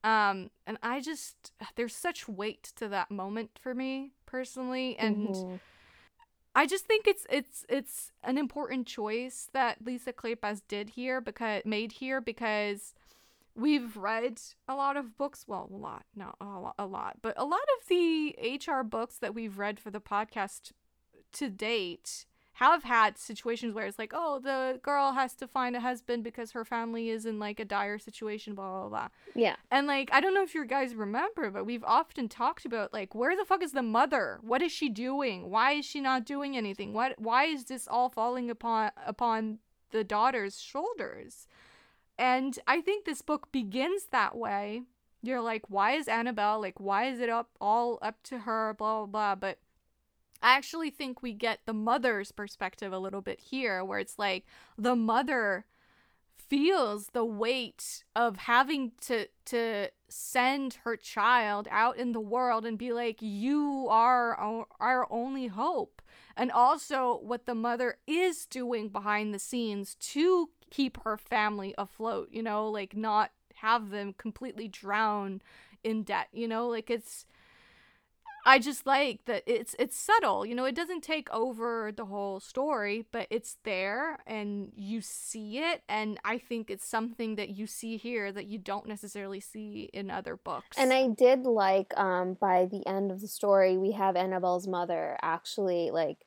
Um, 0.05 0.51
and 0.67 0.79
I 0.83 1.01
just 1.01 1.53
there's 1.75 1.97
such 1.97 2.29
weight 2.29 2.63
to 2.77 2.89
that 2.89 3.11
moment 3.11 3.59
for 3.61 3.75
me 3.75 4.13
personally, 4.25 4.97
and 4.99 5.29
Mhm. 5.29 5.61
I 6.55 6.67
just 6.67 6.87
think 6.87 7.07
it's 7.07 7.27
it's 7.29 7.67
it's 7.69 8.13
an 8.23 8.39
important 8.39 8.87
choice 8.87 9.49
that 9.53 9.85
Lisa 9.85 10.13
Kleypas 10.13 10.63
did 10.69 10.91
here 10.91 11.21
because 11.21 11.63
made 11.65 11.93
here 11.93 12.21
because 12.21 12.95
we've 13.57 13.97
read 13.97 14.41
a 14.69 14.75
lot 14.75 14.97
of 14.97 15.17
books 15.17 15.45
well 15.49 15.69
a 15.73 15.77
lot 15.77 16.05
not 16.15 16.37
a 16.43 16.45
lot, 16.45 16.75
a 16.79 16.85
lot 16.87 17.17
but 17.23 17.33
a 17.39 17.45
lot 17.45 17.63
of 17.81 17.89
the 17.89 18.37
hr 18.67 18.83
books 18.83 19.17
that 19.19 19.35
we've 19.35 19.59
read 19.59 19.81
for 19.81 19.91
the 19.91 20.01
podcast 20.01 20.73
to 21.37 21.49
date 21.49 22.27
have 22.55 22.85
had 22.85 23.19
situations 23.19 23.75
where 23.75 23.85
it's 23.87 23.99
like 23.99 24.13
oh 24.15 24.39
the 24.39 24.81
girl 24.83 25.13
has 25.13 25.35
to 25.35 25.47
find 25.47 25.77
a 25.77 25.81
husband 25.81 26.25
because 26.25 26.53
her 26.53 26.65
family 26.65 27.11
is 27.11 27.27
in 27.27 27.39
like 27.39 27.61
a 27.61 27.65
dire 27.67 27.99
situation 27.99 28.55
blah 28.55 28.71
blah 28.81 28.89
blah 28.89 29.09
Yeah. 29.35 29.57
and 29.71 29.87
like 29.87 30.09
I 30.11 30.21
don't 30.23 30.33
know 30.33 30.43
if 30.43 30.55
you 30.55 30.65
guys 30.65 30.95
remember, 30.95 31.51
but 31.51 31.67
we've 31.67 31.85
often 31.85 32.29
talked 32.31 32.65
about 32.65 32.95
like 32.95 33.15
where 33.15 33.37
the 33.37 33.45
fuck 33.45 33.63
is 33.63 33.73
the 33.73 33.83
mother? 33.83 34.39
What 34.41 34.63
is 34.63 34.73
she 34.73 34.89
doing? 34.89 35.51
Why 35.51 35.73
is 35.73 35.85
she 35.85 36.01
not 36.01 36.25
doing 36.25 36.57
anything? 36.57 36.95
What 36.95 37.19
why 37.19 37.45
is 37.45 37.65
this 37.65 37.87
all 37.87 38.09
falling 38.09 38.49
upon 38.51 38.91
upon 39.07 39.59
the 39.91 40.03
daughter's 40.03 40.59
shoulders? 40.59 41.47
And 42.19 42.59
I 42.67 42.81
think 42.81 43.05
this 43.05 43.21
book 43.21 43.53
begins 43.53 44.07
that 44.13 44.35
way. 44.35 44.83
You're 45.23 45.43
like, 45.43 45.65
why 45.69 45.93
is 45.93 46.09
Annabelle 46.09 46.59
like 46.63 46.81
why 46.81 47.05
is 47.13 47.21
it 47.21 47.29
up 47.29 47.51
all 47.61 47.99
up 48.01 48.23
to 48.31 48.39
her, 48.41 48.75
blah 48.79 49.01
blah 49.01 49.07
blah. 49.07 49.35
But 49.35 49.59
I 50.43 50.57
actually 50.57 50.91
think 50.91 51.23
we 51.23 51.33
get 51.33 51.61
the 51.67 51.73
mother's 51.73 52.33
perspective 52.33 52.93
a 52.93 52.99
little 52.99 53.23
bit 53.23 53.41
here, 53.41 53.85
where 53.85 53.99
it's 53.99 54.19
like 54.19 54.45
the 54.77 54.97
mother 54.97 55.67
feels 56.49 57.09
the 57.09 57.25
weight 57.25 58.05
of 58.15 58.37
having 58.37 58.93
to 59.01 59.27
to 59.47 59.89
send 60.09 60.75
her 60.85 60.97
child 60.97 61.67
out 61.71 61.97
in 61.97 62.13
the 62.13 62.21
world 62.21 62.65
and 62.65 62.79
be 62.79 62.93
like 62.93 63.21
you 63.21 63.89
are 63.91 64.67
our, 64.81 65.07
only 65.11 65.49
hope. 65.49 66.01
And 66.37 66.53
also 66.53 67.19
what 67.23 67.47
the 67.47 67.55
mother 67.55 67.97
is 68.07 68.47
doing 68.47 68.89
behind 68.89 69.35
the 69.35 69.39
scenes 69.39 69.97
to 69.97 70.51
keep 70.71 70.99
her 71.05 71.17
family 71.17 71.75
afloat 71.79 72.29
you 72.33 72.43
know 72.43 72.69
like 72.69 72.97
not 72.97 73.31
have 73.55 73.91
them 73.91 74.13
completely 74.19 74.69
drown 74.69 75.41
in 75.83 76.03
debt 76.03 76.29
you 76.33 76.47
know? 76.47 76.69
Like 76.69 76.91
it's 76.91 77.27
I 78.47 78.61
just 78.61 78.87
like 78.87 79.25
that 79.27 79.43
it's 79.47 79.75
it's 79.79 79.99
subtle. 79.99 80.47
You 80.47 80.55
know, 80.55 80.65
it 80.65 80.75
doesn't 80.77 81.03
take 81.03 81.29
over 81.33 81.91
the 81.95 82.05
whole 82.07 82.39
story, 82.41 83.05
but 83.11 83.27
it's 83.29 83.59
there 83.65 84.21
and 84.27 84.71
you 84.77 85.01
see 85.01 85.59
it 85.59 85.83
and 85.89 86.19
I 86.25 86.39
think 86.39 86.71
it's 86.71 86.87
something 86.87 87.35
that 87.35 87.51
you 87.51 87.67
see 87.67 87.97
here 87.97 88.31
that 88.31 88.47
you 88.47 88.59
don't 88.59 88.87
necessarily 88.87 89.41
see 89.41 89.91
in 89.93 90.11
other 90.11 90.37
books. 90.37 90.79
And 90.79 90.93
I 90.93 91.09
did 91.09 91.43
like 91.43 91.93
um 91.99 92.35
by 92.41 92.67
the 92.67 92.87
end 92.87 93.11
of 93.11 93.21
the 93.21 93.29
story 93.29 93.77
we 93.77 93.93
have 93.93 94.15
Annabelle's 94.17 94.69
mother 94.69 95.19
actually 95.23 95.91
like 95.91 96.19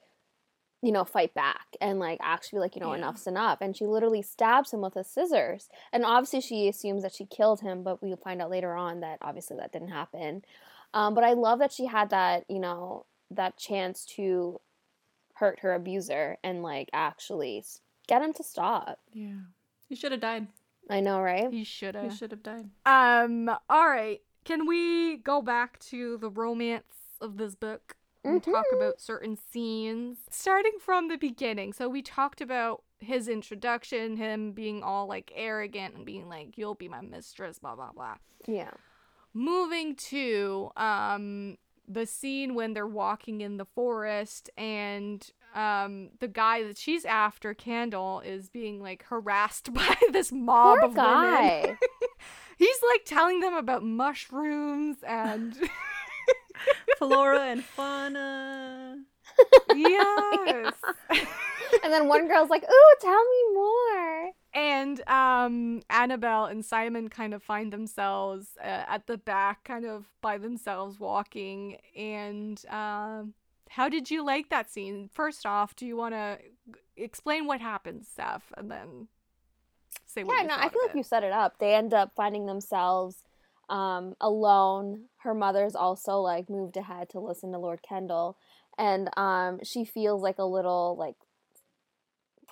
you 0.82 0.92
know 0.92 1.04
fight 1.04 1.34
back 1.34 1.68
and 1.82 2.00
like 2.00 2.20
actually 2.22 2.60
like 2.60 2.76
you 2.76 2.82
know 2.82 2.92
Yeah. 2.92 3.00
enough's 3.00 3.28
enough 3.28 3.60
and 3.62 3.76
she 3.76 3.86
literally 3.86 4.22
stabs 4.22 4.72
him 4.74 4.82
with 4.82 4.96
a 4.96 5.04
scissors 5.04 5.70
and 5.92 6.06
obviously 6.06 6.42
she 6.42 6.68
assumes 6.70 7.04
that 7.04 7.14
she 7.14 7.26
killed 7.26 7.62
him 7.62 7.84
but 7.84 8.02
we'll 8.02 8.16
find 8.18 8.42
out 8.42 8.50
later 8.50 8.74
on 8.76 9.02
that 9.02 9.18
obviously 9.22 9.58
that 9.58 9.74
didn't 9.74 9.90
happen 9.90 10.42
um, 10.94 11.14
but 11.14 11.24
I 11.24 11.34
love 11.34 11.60
that 11.60 11.72
she 11.72 11.86
had 11.86 12.10
that 12.12 12.46
you 12.50 12.60
know 12.60 13.06
that 13.32 13.58
chance 13.58 14.06
to 14.16 14.60
hurt 15.36 15.60
her 15.62 15.74
abuser 15.74 16.38
and 16.44 16.64
like 16.64 16.90
actually 16.94 17.64
get 18.08 18.22
him 18.22 18.34
to 18.34 18.44
stop 18.44 19.00
Yeah. 19.14 19.36
He 19.88 19.96
should 19.96 20.12
have 20.12 20.22
died. 20.22 20.48
I 20.90 21.00
know 21.00 21.22
right 21.22 21.52
you 21.54 21.64
should 21.66 21.96
have. 21.96 22.12
He 22.12 22.18
should 22.18 22.32
have 22.32 22.44
died. 22.44 22.70
Um 22.86 23.50
all 23.70 23.88
right. 23.90 24.22
Can 24.46 24.66
we 24.66 25.18
go 25.18 25.42
back 25.42 25.80
to 25.92 26.18
the 26.18 26.30
romance 26.30 26.96
of 27.22 27.38
this 27.38 27.54
book 27.56 27.96
and 28.24 28.44
talk 28.44 28.66
about 28.76 29.00
certain 29.00 29.38
scenes 29.38 30.18
starting 30.30 30.74
from 30.80 31.08
the 31.08 31.18
beginning? 31.18 31.72
So 31.74 31.88
we 31.88 32.02
talked 32.02 32.42
about 32.42 32.84
his 33.00 33.28
introduction, 33.30 34.18
him 34.18 34.52
being 34.52 34.84
all 34.84 35.08
like 35.08 35.32
arrogant 35.36 35.96
and 35.96 36.06
being 36.06 36.28
like 36.28 36.58
you'll 36.58 36.76
be 36.76 36.90
my 36.90 37.02
mistress 37.02 37.60
blah 37.60 37.76
blah 37.76 37.92
blah. 37.92 38.16
yeah 38.48 38.72
moving 39.34 39.96
to 39.96 40.72
um 40.76 41.58
the 41.88 42.06
scene 42.06 42.54
when 42.56 42.74
they're 42.74 42.86
walking 42.88 43.42
in 43.42 43.58
the 43.58 43.66
forest 43.66 44.50
and 44.58 45.32
um 45.56 46.10
the 46.20 46.28
guy 46.28 46.64
that 46.64 46.78
she's 46.78 47.06
after 47.06 47.54
Kendall 47.54 48.22
is 48.22 48.50
being 48.50 48.82
like 48.82 49.04
harassed 49.04 49.74
by 49.74 49.96
this 50.12 50.32
mob 50.32 50.80
poor 50.80 50.86
of 50.90 50.96
women. 50.96 51.78
He's 52.58 52.78
like 52.92 53.06
telling 53.06 53.40
them 53.40 53.54
about 53.54 53.84
mushrooms 53.84 54.98
and 55.08 55.56
Flora 56.98 57.40
and 57.48 57.64
fauna. 57.64 58.98
yes. 59.74 60.74
and 61.10 61.94
then 61.94 62.10
one 62.10 62.28
girl's 62.28 62.50
like 62.50 62.64
ooh 62.64 62.96
tell 63.00 63.24
me 63.24 63.54
more 63.54 64.19
and 64.54 65.08
um 65.08 65.82
Annabelle 65.90 66.46
and 66.46 66.66
Simon 66.66 67.10
kind 67.10 67.34
of 67.34 67.44
find 67.44 67.72
themselves 67.72 68.58
uh, 68.60 68.84
at 68.88 69.08
the 69.08 69.18
back 69.18 69.64
kind 69.64 69.86
of 69.86 70.06
by 70.22 70.38
themselves 70.38 71.00
walking. 71.00 71.78
And 71.96 72.64
um 72.70 73.34
how 73.70 73.88
did 73.88 74.10
you 74.10 74.26
like 74.26 74.50
that 74.50 74.72
scene? 74.72 75.10
First 75.14 75.46
off 75.46 75.76
do 75.76 75.86
you 75.86 75.96
want 75.96 76.14
to 76.16 76.40
explain 76.98 77.46
what 77.46 77.62
happens 77.62 78.08
Steph 78.08 78.52
and 78.58 78.70
then 78.70 79.08
say 80.06 80.24
what 80.24 80.38
yeah 80.38 80.48
no 80.48 80.56
i 80.56 80.68
feel 80.68 80.82
like 80.82 80.92
it. 80.92 80.98
you 80.98 81.04
set 81.04 81.24
it 81.24 81.32
up. 81.32 81.60
They 81.60 81.76
end 81.76 81.94
up 81.94 82.12
finding 82.16 82.46
themselves 82.46 83.24
um, 83.70 84.16
alone. 84.20 85.04
Her 85.18 85.36
mother's 85.36 85.76
also 85.76 86.20
like 86.20 86.50
moved 86.50 86.76
ahead 86.76 87.10
to 87.10 87.20
listen 87.20 87.52
to 87.52 87.60
lord 87.60 87.82
kendall. 87.84 88.38
And 88.78 89.10
um, 89.18 89.60
she 89.64 89.84
feels 89.84 90.22
like 90.24 90.40
a 90.40 90.46
little 90.46 90.96
like 90.98 91.18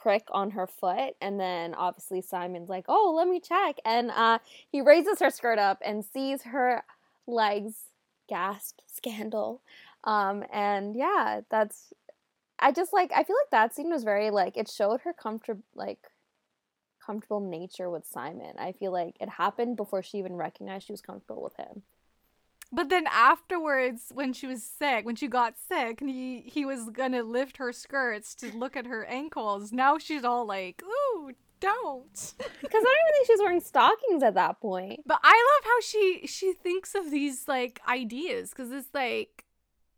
prick 0.02 0.24
on 0.32 0.52
her 0.52 0.68
foot 0.68 1.16
and 1.22 1.39
then 1.39 1.74
obviously 1.74 2.22
simon's 2.22 2.70
like 2.70 2.86
oh 2.88 3.14
let 3.16 3.28
me 3.28 3.39
check 3.39 3.78
and 3.86 4.12
uh, 4.12 4.38
he 4.70 4.82
raises 4.82 5.20
her 5.20 5.30
skirt 5.30 5.60
up 5.60 5.80
and 5.84 6.06
sees 6.06 6.43
her 6.43 6.84
legs 7.28 7.88
gasp 8.28 8.80
scandal. 8.88 9.62
Um, 10.04 10.43
and 10.52 10.95
yeah, 10.95 11.41
that's 11.50 11.93
I 12.60 12.72
just 12.72 12.93
like 12.93 13.12
I 13.14 13.24
feel 13.24 13.36
like 13.36 13.52
that 13.52 13.76
scene 13.76 13.89
was 13.89 14.04
very 14.04 14.30
like 14.32 14.58
it 14.58 14.70
showed 14.70 15.02
her 15.02 15.14
comfortable 15.14 15.64
like 15.76 16.00
comfortable 17.06 17.39
nature 17.39 17.89
with 17.89 18.06
Simon. 18.06 18.54
I 18.58 18.72
feel 18.74 18.91
like 18.91 19.16
it 19.20 19.30
happened 19.30 19.78
before 19.78 20.04
she 20.04 20.18
even 20.18 20.36
recognized 20.36 20.88
she 20.88 20.93
was 20.93 21.02
comfortable 21.02 21.43
with 21.43 21.56
him. 21.58 21.84
But 22.72 22.89
then 22.89 23.05
afterwards, 23.07 24.11
when 24.13 24.34
she 24.34 24.45
was 24.47 24.63
sick, 24.63 25.05
when 25.05 25.15
she 25.15 25.28
got 25.28 25.55
sick, 25.57 25.99
he 26.01 26.41
he 26.41 26.65
was 26.65 26.89
gonna 26.89 27.24
lift 27.24 27.57
her 27.57 27.72
skirts 27.72 28.36
to 28.36 28.51
look 28.55 28.76
at 28.76 28.86
her 28.88 29.05
ankles. 29.05 29.72
Now 29.72 29.97
she's 29.97 30.24
all 30.24 30.45
like, 30.45 30.84
"Ooh, 30.84 31.32
don't." 31.59 32.34
Because 32.61 32.84
I 32.84 32.93
don't 32.93 33.07
even 33.07 33.13
think 33.13 33.28
she's 33.28 33.39
wearing 33.39 33.61
stockings 33.61 34.24
at 34.24 34.34
that 34.36 34.59
point. 34.59 35.01
But 35.05 35.20
I 35.24 35.30
love 35.55 35.63
how 35.65 35.82
she 35.82 36.28
she 36.28 36.53
thinks 36.53 36.93
of 36.95 37.09
these 37.11 37.47
like 37.47 37.80
ideas 37.88 38.49
because 38.49 38.72
it's 38.72 38.93
like, 38.93 39.45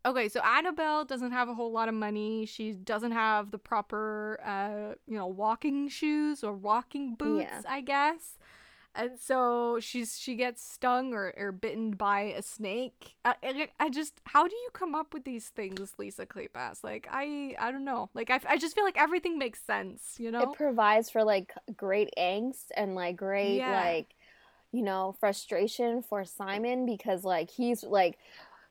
okay, 0.06 0.28
so 0.28 0.40
Annabelle 0.40 1.04
doesn't 1.04 1.32
have 1.32 1.48
a 1.48 1.54
whole 1.54 1.72
lot 1.72 1.88
of 1.88 1.94
money. 1.94 2.46
She 2.46 2.72
doesn't 2.72 3.12
have 3.12 3.50
the 3.50 3.58
proper, 3.58 4.38
uh, 4.44 4.94
you 5.06 5.16
know, 5.16 5.26
walking 5.26 5.88
shoes 5.88 6.44
or 6.44 6.52
walking 6.52 7.16
boots, 7.16 7.50
Yeah. 7.50 7.62
I 7.68 7.80
guess. 7.80 8.38
And 8.94 9.18
so 9.20 9.78
she's 9.80 10.18
she 10.18 10.34
gets 10.34 10.62
stung 10.68 11.14
or, 11.14 11.32
or 11.36 11.52
bitten 11.52 11.92
by 11.92 12.22
a 12.22 12.42
snake. 12.42 13.14
I, 13.24 13.34
I, 13.42 13.68
I 13.78 13.88
just 13.88 14.20
how 14.24 14.48
do 14.48 14.54
you 14.54 14.68
come 14.72 14.94
up 14.94 15.14
with 15.14 15.24
these 15.24 15.48
things, 15.48 15.94
Lisa 15.96 16.26
Kleypas? 16.26 16.82
Like 16.82 17.06
I 17.10 17.54
I 17.58 17.70
don't 17.70 17.84
know. 17.84 18.10
Like 18.14 18.30
I, 18.30 18.40
I 18.48 18.56
just 18.58 18.74
feel 18.74 18.84
like 18.84 19.00
everything 19.00 19.38
makes 19.38 19.60
sense, 19.60 20.16
you 20.18 20.30
know? 20.32 20.42
It 20.42 20.56
provides 20.56 21.08
for 21.08 21.22
like 21.22 21.52
great 21.76 22.10
angst 22.18 22.66
and 22.76 22.94
like 22.96 23.16
great 23.16 23.58
Yeah. 23.58 23.80
like 23.84 24.14
you 24.72 24.82
know 24.82 25.14
frustration 25.20 26.02
for 26.02 26.24
Simon 26.24 26.84
because 26.84 27.24
like 27.24 27.50
he's 27.50 27.84
like 27.84 28.18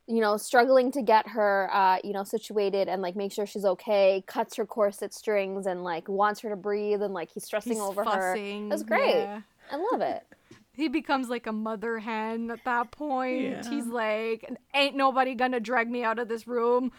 you 0.07 0.21
know 0.21 0.37
struggling 0.37 0.91
to 0.91 1.01
get 1.01 1.27
her 1.29 1.69
uh 1.71 1.97
you 2.03 2.13
know 2.13 2.23
situated 2.23 2.87
and 2.89 3.01
like 3.01 3.15
make 3.15 3.31
sure 3.31 3.45
she's 3.45 3.65
okay 3.65 4.23
cuts 4.27 4.55
her 4.55 4.65
corset 4.65 5.13
strings 5.13 5.65
and 5.65 5.83
like 5.83 6.09
wants 6.09 6.39
her 6.41 6.49
to 6.49 6.55
breathe 6.55 7.01
and 7.01 7.13
like 7.13 7.29
he's 7.31 7.45
stressing 7.45 7.73
He's 7.73 7.81
over 7.81 8.03
her 8.03 8.33
fussing. 8.33 8.69
That's 8.69 8.83
great. 8.83 9.13
yeah. 9.15 9.41
I 9.71 9.75
love 9.91 10.01
it 10.01 10.23
He 10.73 10.87
becomes 10.87 11.27
like 11.27 11.45
a 11.45 11.51
mother 11.51 11.99
hen 11.99 12.49
at 12.51 12.63
that 12.63 12.91
point. 12.91 13.41
Yeah. 13.41 13.69
He's 13.69 13.85
like, 13.85 14.49
ain't 14.73 14.95
nobody 14.95 15.35
gonna 15.35 15.59
drag 15.59 15.91
me 15.91 16.05
out 16.05 16.19
of 16.19 16.29
this 16.29 16.47
room. 16.47 16.93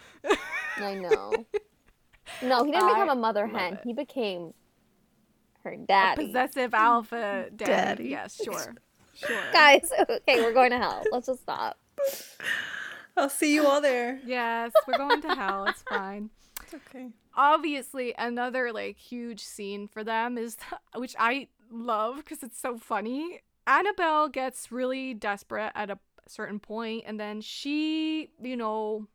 i 0.76 0.94
know 1.00 1.32
no 2.42 2.62
he 2.64 2.70
didn't 2.70 2.84
I 2.84 2.88
become 2.90 3.08
a 3.08 3.14
mother 3.14 3.46
hen 3.46 3.74
it. 3.74 3.80
he 3.84 3.94
became 3.94 4.52
her 5.64 5.72
A 5.72 5.76
daddy 5.78 6.26
possessive 6.26 6.74
alpha 6.74 7.46
daddy. 7.56 7.72
Daddy. 7.72 8.08
Yes, 8.10 8.38
sure. 8.44 8.74
Sure. 9.14 9.42
guys 9.50 9.90
okay 10.10 10.42
we're 10.42 10.52
going 10.52 10.70
to 10.72 10.78
hell 10.78 11.02
let's 11.10 11.26
just 11.26 11.40
stop 11.40 11.78
I'll 13.16 13.28
see 13.30 13.54
you 13.54 13.66
all 13.66 13.80
there. 13.80 14.20
Yes, 14.24 14.72
we're 14.86 14.96
going 14.98 15.20
to 15.22 15.34
hell. 15.34 15.66
It's 15.66 15.82
fine. 15.82 16.30
It's 16.62 16.74
okay. 16.74 17.08
Obviously, 17.34 18.14
another 18.16 18.72
like 18.72 18.96
huge 18.96 19.40
scene 19.40 19.88
for 19.88 20.04
them 20.04 20.38
is 20.38 20.56
which 20.94 21.14
I 21.18 21.48
love 21.70 22.16
because 22.18 22.42
it's 22.42 22.58
so 22.60 22.76
funny. 22.78 23.40
Annabelle 23.66 24.28
gets 24.28 24.72
really 24.72 25.14
desperate 25.14 25.72
at 25.74 25.90
a 25.90 25.98
certain 26.26 26.58
point, 26.58 27.04
and 27.06 27.18
then 27.20 27.40
she, 27.40 28.30
you 28.42 28.56
know, 28.56 29.06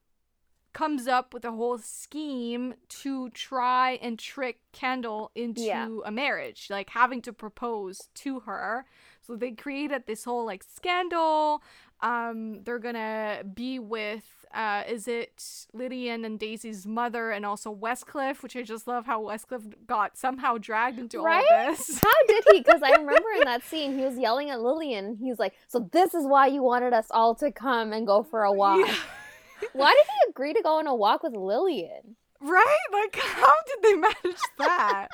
comes 0.73 1.07
up 1.07 1.33
with 1.33 1.45
a 1.45 1.51
whole 1.51 1.77
scheme 1.77 2.73
to 2.89 3.29
try 3.29 3.91
and 4.01 4.19
trick 4.19 4.59
Kendall 4.73 5.31
into 5.33 5.61
Yeah. 5.61 5.87
a 6.05 6.11
marriage, 6.11 6.67
like 6.69 6.89
having 6.89 7.21
to 7.21 7.31
propose 7.31 8.09
to 8.15 8.41
her. 8.41 8.85
So 9.21 9.35
they 9.37 9.51
created 9.51 10.03
this 10.05 10.25
whole 10.25 10.45
like 10.45 10.63
scandal. 10.63 11.63
Um, 12.01 12.61
they're 12.63 12.79
gonna 12.79 13.43
be 13.53 13.79
with 13.79 14.23
uh, 14.53 14.83
is 14.87 15.07
it 15.07 15.43
Lillian 15.73 16.23
and 16.23 16.39
Daisy's 16.39 16.85
mother 16.87 17.31
and 17.31 17.45
also 17.45 17.73
Westcliff, 17.75 18.41
which 18.41 18.55
I 18.55 18.61
just 18.63 18.87
love 18.87 19.05
how 19.05 19.21
Westcliff 19.21 19.63
got 19.85 20.17
somehow 20.17 20.57
dragged 20.57 20.97
into 20.97 21.17
all 21.19 21.25
Right? 21.25 21.43
of 21.69 21.77
this. 21.77 21.99
How 21.99 22.09
did 22.27 22.43
he? 22.51 22.59
Because 22.61 22.81
I 22.81 22.91
remember 22.97 23.27
in 23.37 23.43
that 23.45 23.63
scene, 23.63 23.97
he 23.97 24.05
was 24.05 24.17
yelling 24.17 24.49
at 24.51 24.61
Lillian. 24.61 25.17
He 25.21 25.29
was 25.29 25.39
like, 25.39 25.53
"So 25.67 25.89
this 25.91 26.13
is 26.13 26.25
why 26.25 26.47
you 26.47 26.63
wanted 26.63 26.93
us 26.93 27.07
all 27.11 27.35
to 27.35 27.51
come 27.51 27.91
and 27.91 28.05
go 28.07 28.23
for 28.23 28.43
a 28.43 28.51
walk." 28.51 28.79
Yeah. 28.87 28.95
Why 29.73 29.91
did 29.93 30.05
he 30.05 30.29
agree 30.29 30.53
to 30.53 30.61
go 30.61 30.79
on 30.79 30.85
a 30.87 30.93
walk 30.93 31.23
with 31.23 31.33
Lillian? 31.33 32.17
Right? 32.41 32.77
Like, 32.91 33.15
how 33.15 33.55
did 33.65 33.81
they 33.81 33.93
manage 33.95 34.41
that? 34.59 35.07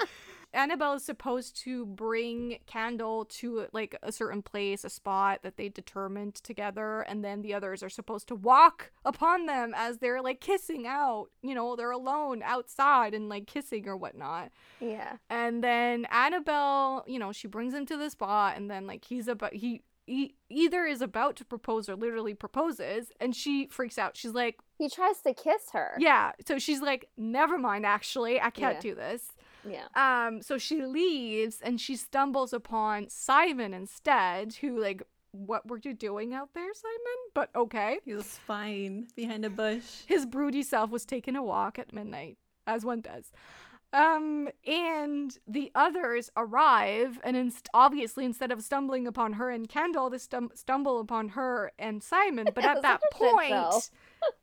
Annabelle 0.54 0.94
is 0.94 1.04
supposed 1.04 1.56
to 1.64 1.86
bring 1.86 2.58
Kendall 2.66 3.26
to 3.26 3.68
like 3.72 3.96
a 4.04 4.12
certain 4.12 4.42
place, 4.42 4.84
a 4.84 4.90
spot 4.90 5.40
that 5.44 5.58
they 5.58 5.70
determined 5.70 6.36
together, 6.36 7.02
and 7.02 7.24
then 7.24 7.42
the 7.42 7.54
others 7.54 7.82
are 7.82 7.90
supposed 7.90 8.28
to 8.28 8.36
walk 8.36 8.92
upon 9.06 9.46
them 9.46 9.74
as 9.76 9.98
they're 9.98 10.22
like 10.22 10.42
kissing 10.42 10.86
out. 10.86 11.28
You 11.42 11.56
know, 11.56 11.76
they're 11.76 11.92
alone 11.92 12.42
outside 12.44 13.14
and 13.14 13.30
like 13.30 13.48
kissing 13.48 13.88
or 13.88 13.96
whatnot. 13.96 14.52
Yeah, 14.80 15.18
And 15.30 15.64
then 15.64 16.06
Annabelle, 16.12 17.04
you 17.08 17.20
know, 17.20 17.32
she 17.32 17.48
brings 17.48 17.74
him 17.74 17.86
to 17.86 17.98
the 17.98 18.10
spot, 18.10 18.58
and 18.58 18.70
then 18.70 18.88
like 18.88 19.06
he's 19.06 19.28
about 19.28 19.54
he. 19.54 19.82
He 20.12 20.36
either 20.50 20.86
is 20.86 21.02
about 21.02 21.36
to 21.38 21.46
propose 21.46 21.88
or 21.88 21.96
literally 21.96 22.34
proposes, 22.34 23.12
and 23.22 23.36
she 23.36 23.68
freaks 23.68 23.98
out. 23.98 24.18
She's 24.18 24.34
like, 24.34 24.60
he 24.78 24.90
tries 24.90 25.22
to 25.22 25.34
kiss 25.34 25.62
her. 25.74 25.92
yeah. 26.00 26.32
So 26.46 26.60
she's 26.60 26.82
like, 26.82 27.08
never 27.18 27.58
mind, 27.58 27.86
actually, 27.86 28.40
I 28.42 28.50
can't 28.50 28.76
Yeah. 28.76 28.82
do 28.90 28.96
this. 28.96 29.24
yeah. 29.64 29.88
Um, 29.96 30.42
so 30.42 30.58
she 30.58 30.84
leaves 30.86 31.62
and 31.62 31.80
she 31.80 31.96
stumbles 31.96 32.52
upon 32.52 33.10
Simon 33.10 33.74
instead, 33.74 34.56
who 34.56 34.80
like, 34.82 35.04
what 35.34 35.68
were 35.70 35.80
you 35.82 35.94
doing 35.94 36.34
out 36.34 36.50
there, 36.54 36.74
Simon? 36.74 37.20
But 37.34 37.50
okay. 37.56 38.00
He 38.04 38.14
was 38.14 38.38
fine 38.46 39.08
behind 39.16 39.46
a 39.46 39.50
bush. 39.50 40.02
His 40.08 40.26
broody 40.26 40.64
self 40.64 40.90
was 40.90 41.06
taking 41.06 41.36
a 41.38 41.44
walk 41.44 41.80
at 41.80 41.94
midnight, 41.94 42.38
as 42.68 42.84
one 42.84 43.00
does. 43.02 43.32
Um, 43.94 44.48
and 44.66 45.38
the 45.48 45.70
others 45.76 46.30
arrive, 46.38 47.20
and 47.24 47.36
inst- 47.36 47.68
obviously, 47.74 48.24
instead 48.24 48.52
of 48.52 48.62
stumbling 48.64 49.06
upon 49.06 49.34
her 49.34 49.50
and 49.50 49.68
Kendall, 49.68 50.10
they 50.10 50.18
stum- 50.18 50.58
stumble 50.58 51.00
upon 51.00 51.30
her 51.30 51.74
and 51.78 52.02
Simon. 52.02 52.48
But 52.56 52.64
at 52.64 52.82
that 52.84 53.02
point, 53.12 53.90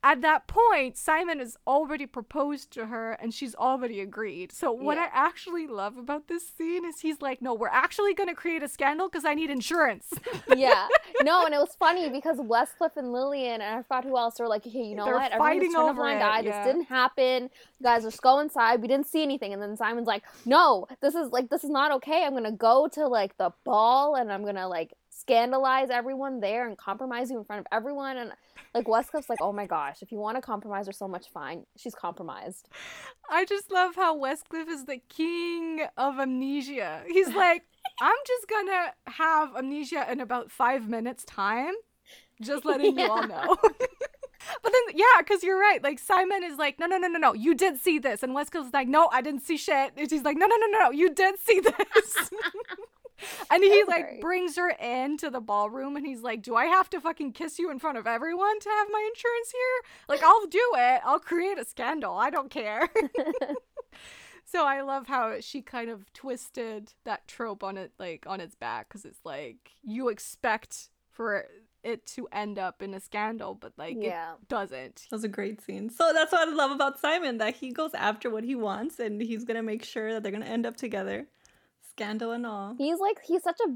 at 0.02 0.20
that 0.22 0.46
point, 0.46 0.96
Simon 0.96 1.38
has 1.38 1.56
already 1.66 2.06
proposed 2.06 2.70
to 2.72 2.86
her, 2.86 3.12
and 3.12 3.32
she's 3.34 3.54
already 3.54 4.00
agreed. 4.00 4.52
So 4.52 4.72
what 4.72 4.96
Yeah. 4.96 5.04
I 5.04 5.26
actually 5.26 5.66
love 5.66 5.96
about 5.96 6.28
this 6.28 6.48
scene 6.48 6.84
is 6.84 7.00
he's 7.00 7.20
like, 7.20 7.42
"No, 7.42 7.54
we're 7.54 7.68
actually 7.68 8.14
gonna 8.14 8.34
create 8.34 8.62
a 8.62 8.68
scandal 8.68 9.08
because 9.08 9.24
I 9.24 9.34
need 9.34 9.50
insurance." 9.50 10.12
yeah. 10.56 10.88
No, 11.22 11.44
and 11.44 11.54
it 11.54 11.58
was 11.58 11.74
funny 11.78 12.08
because 12.08 12.38
Westcliff 12.38 12.96
and 12.96 13.12
Lillian 13.12 13.60
and 13.60 13.78
I 13.78 13.82
forgot 13.82 14.04
who 14.04 14.16
else 14.16 14.38
were 14.38 14.48
like, 14.48 14.66
okay, 14.66 14.84
you 14.84 14.94
know 14.94 15.04
They're 15.04 15.14
what? 15.14 15.32
Everyone 15.32 15.48
fighting 15.48 15.72
just 15.72 15.76
turn 15.76 15.88
a 15.88 15.94
blind 15.94 16.20
it, 16.20 16.24
eye. 16.24 16.42
This 16.42 16.66
didn't 16.66 16.84
happen. 16.84 17.42
You 17.44 17.84
guys 17.84 18.02
just 18.02 18.22
go 18.22 18.40
inside. 18.40 18.80
We 18.80 18.88
didn't 18.88 19.06
see 19.06 19.22
anything. 19.22 19.52
And 19.52 19.62
then 19.62 19.76
Simon's 19.76 20.06
like, 20.06 20.24
no, 20.44 20.86
this 21.00 21.14
is 21.14 21.30
like 21.30 21.50
this 21.50 21.64
is 21.64 21.70
not 21.70 21.92
okay. 21.92 22.24
I'm 22.24 22.32
gonna 22.34 22.52
go 22.52 22.88
to 22.92 23.06
like 23.06 23.36
the 23.36 23.50
ball 23.64 24.14
and 24.16 24.32
I'm 24.32 24.44
gonna 24.44 24.68
like 24.68 24.94
scandalize 25.18 25.90
everyone 25.90 26.40
there 26.40 26.66
and 26.66 26.78
compromise 26.78 27.30
you 27.30 27.38
in 27.38 27.44
front 27.44 27.60
of 27.60 27.66
everyone. 27.72 28.16
And 28.16 28.32
like 28.74 28.86
Westcliff's 28.86 29.28
like, 29.28 29.40
oh 29.40 29.52
my 29.52 29.66
gosh, 29.66 30.02
if 30.02 30.12
you 30.12 30.18
want 30.18 30.36
to 30.36 30.40
compromise 30.40 30.86
her 30.86 30.92
so 30.92 31.08
much, 31.08 31.28
fine. 31.32 31.64
She's 31.76 31.94
compromised. 31.94 32.68
I 33.28 33.44
just 33.44 33.70
love 33.70 33.96
how 33.96 34.16
Westcliff 34.16 34.68
is 34.68 34.84
the 34.84 35.00
king 35.08 35.80
of 35.96 36.18
amnesia. 36.18 37.02
He's 37.08 37.28
like, 37.28 37.64
I'm 38.00 38.16
just 38.26 38.48
gonna 38.48 38.92
have 39.06 39.56
amnesia 39.56 40.06
in 40.10 40.20
about 40.20 40.50
five 40.50 40.88
minutes 40.88 41.24
time. 41.24 41.74
Just 42.40 42.64
letting 42.64 42.96
you 42.96 43.10
all 43.10 43.26
know. 43.26 43.56
but 44.62 44.72
then, 44.72 44.82
yeah, 44.94 45.04
because 45.18 45.42
you're 45.42 45.58
right. 45.58 45.82
Like, 45.82 45.98
Simon 45.98 46.44
is 46.44 46.56
like, 46.56 46.78
no, 46.78 46.86
no, 46.86 46.96
no, 46.96 47.08
no, 47.08 47.18
no, 47.18 47.34
you 47.34 47.54
did 47.56 47.80
see 47.80 47.98
this. 47.98 48.22
And 48.22 48.32
Westcliff's 48.36 48.72
like, 48.72 48.86
no, 48.86 49.08
I 49.12 49.20
didn't 49.22 49.42
see 49.42 49.56
shit. 49.56 49.92
And 49.96 50.08
she's 50.08 50.22
like, 50.22 50.36
no, 50.36 50.46
no, 50.46 50.54
no, 50.54 50.66
no, 50.66 50.78
no, 50.78 50.90
you 50.92 51.12
did 51.12 51.40
see 51.40 51.58
this. 51.60 52.30
and 53.50 53.62
he, 53.62 53.68
That's 53.70 53.88
like, 53.88 54.04
great. 54.08 54.20
brings 54.20 54.56
her 54.56 54.70
into 54.70 55.30
the 55.30 55.40
ballroom 55.40 55.96
and 55.96 56.06
he's 56.06 56.22
like, 56.22 56.42
do 56.42 56.54
I 56.56 56.66
have 56.66 56.88
to 56.90 57.00
fucking 57.00 57.32
kiss 57.32 57.58
you 57.58 57.70
in 57.70 57.78
front 57.78 57.98
of 57.98 58.06
everyone 58.06 58.58
to 58.60 58.68
have 58.68 58.88
my 58.90 59.08
insurance 59.14 59.50
here? 59.52 59.90
Like, 60.08 60.22
I'll 60.22 60.46
do 60.46 60.62
it. 60.76 61.00
I'll 61.04 61.18
create 61.20 61.58
a 61.58 61.64
scandal. 61.64 62.14
I 62.14 62.30
don't 62.30 62.50
care. 62.50 62.88
So 64.50 64.64
I 64.64 64.80
love 64.80 65.06
how 65.08 65.40
she 65.40 65.60
kind 65.60 65.90
of 65.90 66.10
twisted 66.14 66.94
that 67.04 67.28
trope 67.28 67.62
on 67.62 67.76
it, 67.76 67.92
like 67.98 68.24
on 68.26 68.40
its 68.40 68.54
back, 68.54 68.88
because 68.88 69.04
it's 69.04 69.20
like 69.22 69.72
you 69.82 70.08
expect 70.08 70.88
for 71.10 71.44
it 71.84 72.06
to 72.06 72.26
end 72.32 72.58
up 72.58 72.80
in 72.80 72.94
a 72.94 73.00
scandal, 73.00 73.54
but 73.54 73.74
like 73.76 73.96
Yeah. 74.00 74.32
it 74.40 74.48
doesn't. 74.48 75.06
That 75.10 75.16
was 75.16 75.24
a 75.24 75.28
great 75.28 75.60
scene. 75.60 75.90
So 75.90 76.12
that's 76.14 76.32
what 76.32 76.48
I 76.48 76.50
love 76.50 76.70
about 76.70 76.98
Simon 76.98 77.36
that 77.38 77.56
he 77.56 77.72
goes 77.72 77.92
after 77.92 78.30
what 78.30 78.42
he 78.42 78.54
wants 78.54 78.98
and 78.98 79.20
he's 79.20 79.44
gonna 79.44 79.62
make 79.62 79.84
sure 79.84 80.14
that 80.14 80.22
they're 80.22 80.32
gonna 80.32 80.46
end 80.46 80.64
up 80.64 80.78
together, 80.78 81.26
scandal 81.98 82.32
and 82.32 82.46
all. 82.46 82.74
He's 82.78 82.98
like 82.98 83.18
he's 83.24 83.42
such 83.42 83.58
a 83.66 83.70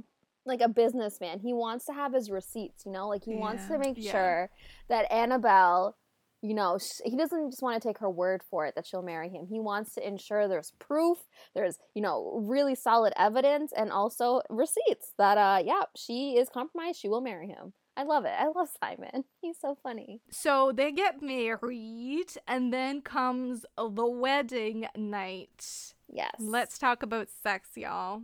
like 0.45 0.61
a 0.61 0.68
businessman. 0.68 1.39
He 1.41 1.53
wants 1.53 1.85
to 1.87 1.93
have 1.93 2.12
his 2.12 2.31
receipts, 2.31 2.85
you 2.85 2.93
know, 2.93 3.09
like 3.09 3.25
he 3.25 3.35
wants 3.35 3.66
to 3.68 3.79
make 3.79 3.95
Yeah. 3.97 4.11
sure 4.12 4.51
that 4.89 5.11
Annabelle, 5.12 5.97
you 6.41 6.55
know, 6.55 6.79
sh- 6.79 7.01
he 7.05 7.16
doesn't 7.16 7.51
just 7.53 7.62
want 7.62 7.81
to 7.81 7.89
take 7.89 7.99
her 7.99 8.11
word 8.11 8.43
for 8.51 8.66
it 8.66 8.75
that 8.75 8.85
she'll 8.85 9.03
marry 9.03 9.29
him. 9.29 9.47
He 9.47 9.61
wants 9.61 9.95
to 9.95 10.05
ensure 10.07 10.49
there's 10.49 10.73
proof, 10.81 11.18
there's, 11.55 11.79
you 11.95 12.03
know, 12.03 12.41
really 12.45 12.75
solid 12.75 13.12
evidence 13.16 13.73
and 13.77 13.93
also 13.93 14.41
receipts 14.51 15.12
that 15.18 15.39
uh 15.39 15.62
yeah, 15.64 15.83
she 15.97 16.37
is 16.37 16.49
compromised, 16.49 16.99
she 17.01 17.09
will 17.09 17.20
marry 17.20 17.47
him. 17.49 17.73
I 17.95 18.05
love 18.05 18.25
it. 18.25 18.33
I 18.37 18.47
love 18.49 18.68
Simon. 18.83 19.25
He's 19.43 19.59
so 19.61 19.77
funny. 19.83 20.23
So 20.31 20.73
they 20.75 20.93
get 20.93 21.20
married, 21.20 22.33
and 22.49 22.73
then 22.73 23.03
comes 23.03 23.66
the 23.77 24.07
wedding 24.07 24.87
night. 24.97 25.93
Yes. 26.12 26.34
Let's 26.38 26.78
talk 26.78 27.02
about 27.02 27.28
sex, 27.30 27.70
y'all. 27.74 28.22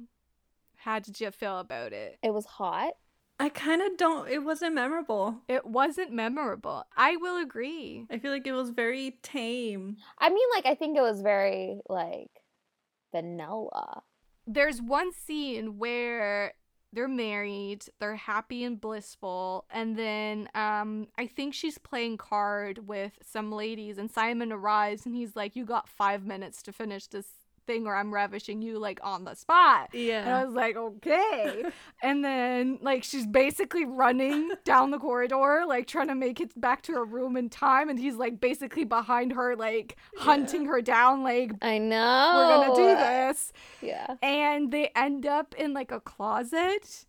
How 0.76 0.98
did 0.98 1.20
you 1.20 1.30
feel 1.30 1.58
about 1.58 1.92
it? 1.92 2.18
It 2.22 2.32
was 2.32 2.44
hot. 2.44 2.92
I 3.40 3.48
kind 3.48 3.82
of 3.82 3.96
don't. 3.96 4.28
It 4.28 4.44
wasn't 4.44 4.74
memorable. 4.74 5.42
It 5.48 5.64
wasn't 5.64 6.12
memorable. 6.12 6.84
I 6.96 7.16
will 7.16 7.40
agree. 7.40 8.04
I 8.10 8.18
feel 8.18 8.32
like 8.32 8.46
it 8.46 8.52
was 8.52 8.70
very 8.70 9.18
tame. 9.22 9.96
I 10.18 10.28
mean, 10.28 10.48
like 10.54 10.66
I 10.66 10.74
think 10.74 10.96
it 10.96 11.02
was 11.02 11.22
very 11.22 11.80
like 11.88 12.30
vanilla. 13.12 14.02
There's 14.46 14.82
one 14.82 15.12
scene 15.12 15.78
where 15.78 16.54
they're 16.92 17.06
married, 17.06 17.84
they're 18.00 18.16
happy 18.16 18.64
and 18.64 18.80
blissful, 18.80 19.66
and 19.70 19.96
then 19.96 20.48
um 20.54 21.06
I 21.16 21.26
think 21.28 21.54
she's 21.54 21.78
playing 21.78 22.16
card 22.16 22.88
with 22.88 23.12
some 23.22 23.52
ladies 23.52 23.98
and 23.98 24.10
Simon 24.10 24.52
arrives 24.52 25.06
and 25.06 25.14
he's 25.14 25.36
like, 25.36 25.54
You 25.54 25.64
got 25.64 25.88
five 25.88 26.26
minutes 26.26 26.60
to 26.62 26.72
finish 26.72 27.06
this 27.06 27.26
thing 27.68 27.86
or 27.86 27.94
I'm 27.94 28.12
ravishing 28.12 28.62
you 28.62 28.80
like 28.80 28.98
on 29.04 29.24
the 29.24 29.34
spot. 29.34 29.90
Yeah. 29.92 30.22
And 30.22 30.30
I 30.30 30.44
was 30.44 30.54
like, 30.54 30.76
okay. 30.76 31.66
and 32.02 32.24
then, 32.24 32.78
like, 32.80 33.04
she's 33.04 33.26
basically 33.26 33.84
running 33.84 34.50
down 34.64 34.90
the 34.90 34.98
corridor, 34.98 35.64
like, 35.68 35.86
trying 35.86 36.08
to 36.08 36.14
make 36.16 36.40
it 36.40 36.58
back 36.60 36.82
to 36.82 36.92
her 36.94 37.04
room 37.04 37.36
in 37.36 37.48
time. 37.50 37.88
And 37.88 37.98
he's, 37.98 38.16
like, 38.16 38.40
basically 38.40 38.84
behind 38.84 39.32
her, 39.34 39.54
like, 39.54 39.96
hunting 40.16 40.64
her 40.64 40.80
down, 40.80 41.22
like, 41.22 41.52
I 41.62 41.78
know. 41.78 42.34
we're 42.36 42.66
gonna 42.66 42.74
do 42.74 42.96
this. 42.96 43.52
Yeah. 43.82 44.14
And 44.22 44.72
they 44.72 44.90
end 44.96 45.26
up 45.26 45.54
in, 45.56 45.74
like, 45.74 45.92
a 45.92 46.00
closet. 46.00 47.04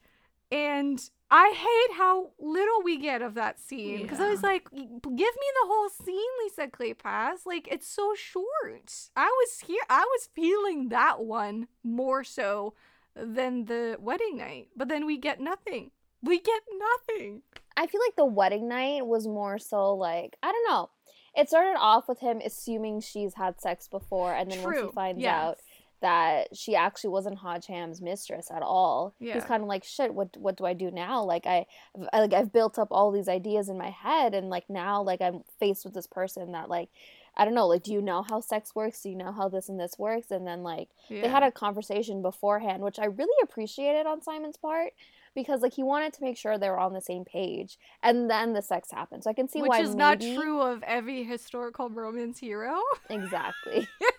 And 0.51 0.99
I 1.31 1.53
hate 1.55 1.97
how 1.97 2.31
little 2.39 2.81
we 2.83 2.97
get 2.97 3.21
of 3.21 3.35
that 3.35 3.59
scene 3.59 4.01
because 4.01 4.19
I 4.19 4.29
was 4.29 4.41
like, 4.41 4.69
give 4.71 4.81
me 5.03 5.13
the 5.13 5.67
whole 5.67 5.89
scene, 5.89 6.29
Lisa 6.43 6.67
Kleypas. 6.67 7.45
Like, 7.45 7.67
it's 7.71 7.87
so 7.87 8.15
short. 8.15 8.91
I 9.15 9.27
was 9.27 9.59
here, 9.67 9.83
I 9.89 9.99
was 10.01 10.29
feeling 10.33 10.89
that 10.89 11.23
one 11.23 11.67
more 11.83 12.23
so 12.23 12.73
than 13.15 13.65
the 13.65 13.97
wedding 13.99 14.37
night, 14.37 14.69
but 14.75 14.87
then 14.87 15.05
we 15.05 15.17
get 15.17 15.39
nothing. 15.39 15.91
We 16.21 16.39
get 16.39 16.61
nothing. 16.77 17.43
I 17.77 17.87
feel 17.87 18.01
like 18.05 18.15
the 18.15 18.25
wedding 18.25 18.67
night 18.67 19.05
was 19.05 19.27
more 19.27 19.57
so 19.57 19.93
like 19.95 20.35
I 20.43 20.51
don't 20.51 20.69
know. 20.69 20.89
It 21.35 21.47
started 21.47 21.77
off 21.79 22.09
with 22.09 22.19
him 22.19 22.41
assuming 22.43 23.01
she's 23.01 23.35
had 23.35 23.61
sex 23.61 23.87
before, 23.87 24.33
and 24.33 24.51
then 24.51 24.63
once 24.63 24.81
he 24.81 24.91
finds 24.91 25.21
yes. 25.21 25.33
out 25.33 25.57
that 26.01 26.55
she 26.55 26.75
actually 26.75 27.09
wasn't 27.11 27.37
Hodgeham's 27.39 28.01
mistress 28.01 28.49
at 28.51 28.61
all, 28.61 29.13
Yeah. 29.19 29.33
he's 29.35 29.43
kind 29.45 29.61
of 29.63 29.67
like, 29.69 29.83
"Shit, 29.83 30.13
what 30.13 30.35
what 30.37 30.57
do 30.57 30.65
I 30.65 30.73
do 30.73 30.91
now?" 30.91 31.23
Like 31.23 31.45
I, 31.45 31.65
I- 32.13 32.21
like 32.21 32.33
I've 32.33 32.51
built 32.53 32.79
up 32.79 32.87
all 32.91 33.11
these 33.11 33.27
ideas 33.29 33.69
in 33.69 33.77
my 33.77 33.89
head, 33.89 34.33
and 34.33 34.49
like 34.49 34.69
now, 34.69 35.01
like 35.01 35.21
I'm 35.21 35.43
faced 35.59 35.85
with 35.85 35.93
this 35.93 36.07
person 36.07 36.51
that 36.53 36.69
like. 36.69 36.89
I 37.37 37.45
don't 37.45 37.53
know, 37.53 37.67
like, 37.67 37.83
do 37.83 37.93
you 37.93 38.01
know 38.01 38.21
how 38.27 38.41
sex 38.41 38.75
works? 38.75 39.01
Do 39.01 39.09
you 39.09 39.15
know 39.15 39.31
how 39.31 39.47
this 39.47 39.69
and 39.69 39.79
this 39.79 39.97
works? 39.97 40.29
And 40.29 40.45
then, 40.45 40.61
like, 40.61 40.89
Yeah. 41.07 41.21
they 41.21 41.27
had 41.29 41.41
a 41.43 41.51
conversation 41.53 42.21
beforehand, 42.21 42.83
which 42.83 42.99
I 42.99 43.05
really 43.05 43.37
appreciated 43.43 44.05
on 44.07 44.21
Simon's 44.21 44.57
part 44.57 44.91
because, 45.35 45.61
like, 45.61 45.73
he 45.75 45.83
wanted 45.83 46.11
to 46.13 46.23
make 46.23 46.35
sure 46.35 46.57
they 46.57 46.69
were 46.69 46.79
on 46.79 46.91
the 46.91 46.99
same 46.99 47.23
page. 47.23 47.77
And 48.03 48.29
then 48.29 48.51
the 48.51 48.61
sex 48.61 48.91
happened. 48.91 49.23
So 49.23 49.29
I 49.29 49.33
can 49.33 49.47
see 49.47 49.61
Which 49.61 49.69
why. 49.69 49.79
is 49.81 49.95
not 49.95 50.19
maybe- 50.19 50.35
true 50.35 50.59
of 50.59 50.83
every 50.83 51.23
historical 51.23 51.89
romance 51.89 52.39
hero, 52.39 52.75
Exactly. 53.09 53.87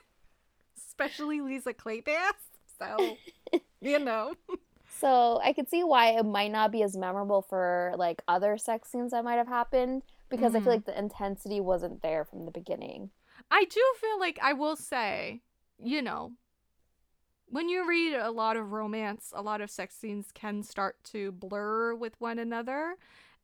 especially 1.00 1.40
Lisa 1.40 1.72
Kleypas. 1.72 2.32
So, 2.78 3.18
you 3.80 3.98
know. 3.98 4.34
So 4.88 5.40
I 5.42 5.52
could 5.52 5.68
see 5.68 5.82
why 5.84 6.10
it 6.10 6.24
might 6.24 6.52
not 6.52 6.72
be 6.72 6.82
as 6.82 6.96
memorable 6.96 7.42
for 7.42 7.94
like 7.96 8.22
other 8.28 8.58
sex 8.58 8.90
scenes 8.90 9.12
that 9.12 9.24
might 9.24 9.36
have 9.36 9.48
happened 9.48 10.02
because 10.28 10.54
I 10.54 10.60
Mhm. 10.60 10.64
feel 10.64 10.72
like 10.74 10.84
the 10.84 10.98
intensity 10.98 11.60
wasn't 11.60 12.02
there 12.02 12.24
from 12.24 12.44
the 12.44 12.50
beginning. 12.50 13.10
I 13.50 13.64
do 13.64 13.82
feel 14.00 14.18
like 14.18 14.38
I 14.42 14.52
will 14.52 14.76
say, 14.76 15.40
you 15.82 16.02
know, 16.02 16.32
when 17.46 17.68
you 17.68 17.88
read 17.88 18.14
a 18.14 18.30
lot 18.30 18.56
of 18.56 18.72
romance, 18.72 19.32
a 19.34 19.42
lot 19.42 19.60
of 19.60 19.70
sex 19.70 19.96
scenes 19.96 20.30
can 20.32 20.62
start 20.62 21.02
to 21.04 21.32
blur 21.32 21.94
with 21.94 22.20
one 22.20 22.38
another. 22.38 22.96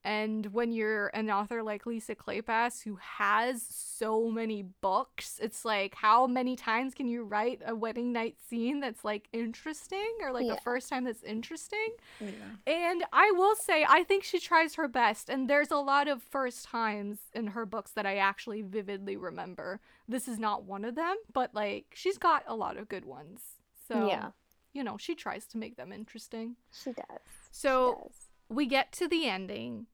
And 0.06 0.46
when 0.52 0.70
you're 0.70 1.08
an 1.08 1.28
author 1.32 1.64
like 1.64 1.84
Lisa 1.84 2.14
Kleypas 2.14 2.84
who 2.84 2.94
has 3.18 3.66
so 3.68 4.30
many 4.30 4.62
books, 4.62 5.40
it's 5.42 5.64
like 5.64 5.96
how 5.96 6.28
many 6.28 6.54
times 6.54 6.94
can 6.94 7.08
you 7.08 7.24
write 7.24 7.60
a 7.66 7.74
wedding 7.74 8.12
night 8.12 8.36
scene 8.48 8.78
that's 8.78 9.04
like 9.04 9.26
interesting 9.32 10.08
or 10.22 10.30
like 10.32 10.46
Yeah. 10.46 10.52
a 10.52 10.60
first 10.60 10.88
time 10.88 11.02
that's 11.02 11.24
interesting? 11.24 11.88
Yeah. 12.20 12.28
And 12.68 13.02
I 13.12 13.32
will 13.32 13.56
say, 13.56 13.84
I 13.88 14.04
think 14.04 14.22
she 14.22 14.38
tries 14.38 14.76
her 14.76 14.86
best. 14.86 15.28
And 15.28 15.50
there's 15.50 15.72
a 15.72 15.76
lot 15.78 16.06
of 16.06 16.22
first 16.22 16.66
times 16.66 17.18
in 17.34 17.48
her 17.48 17.66
books 17.66 17.90
that 17.96 18.06
I 18.06 18.18
actually 18.18 18.62
vividly 18.62 19.16
remember. 19.16 19.80
This 20.06 20.28
is 20.28 20.38
not 20.38 20.62
one 20.62 20.84
of 20.84 20.94
them, 20.94 21.16
but 21.32 21.52
like 21.52 21.86
she's 21.94 22.16
got 22.16 22.44
a 22.46 22.54
lot 22.54 22.76
of 22.76 22.88
good 22.88 23.04
ones. 23.06 23.40
So, 23.88 24.06
Yeah. 24.06 24.30
you 24.72 24.84
know, 24.84 24.98
she 24.98 25.16
tries 25.16 25.46
to 25.48 25.58
make 25.58 25.74
them 25.76 25.90
interesting. 25.92 26.54
She 26.72 26.92
does. 26.92 27.22
So 27.50 27.96
she 27.98 28.02
does. 28.04 28.16
we 28.48 28.66
get 28.66 28.92
to 28.92 29.08
the 29.08 29.26
ending. 29.28 29.86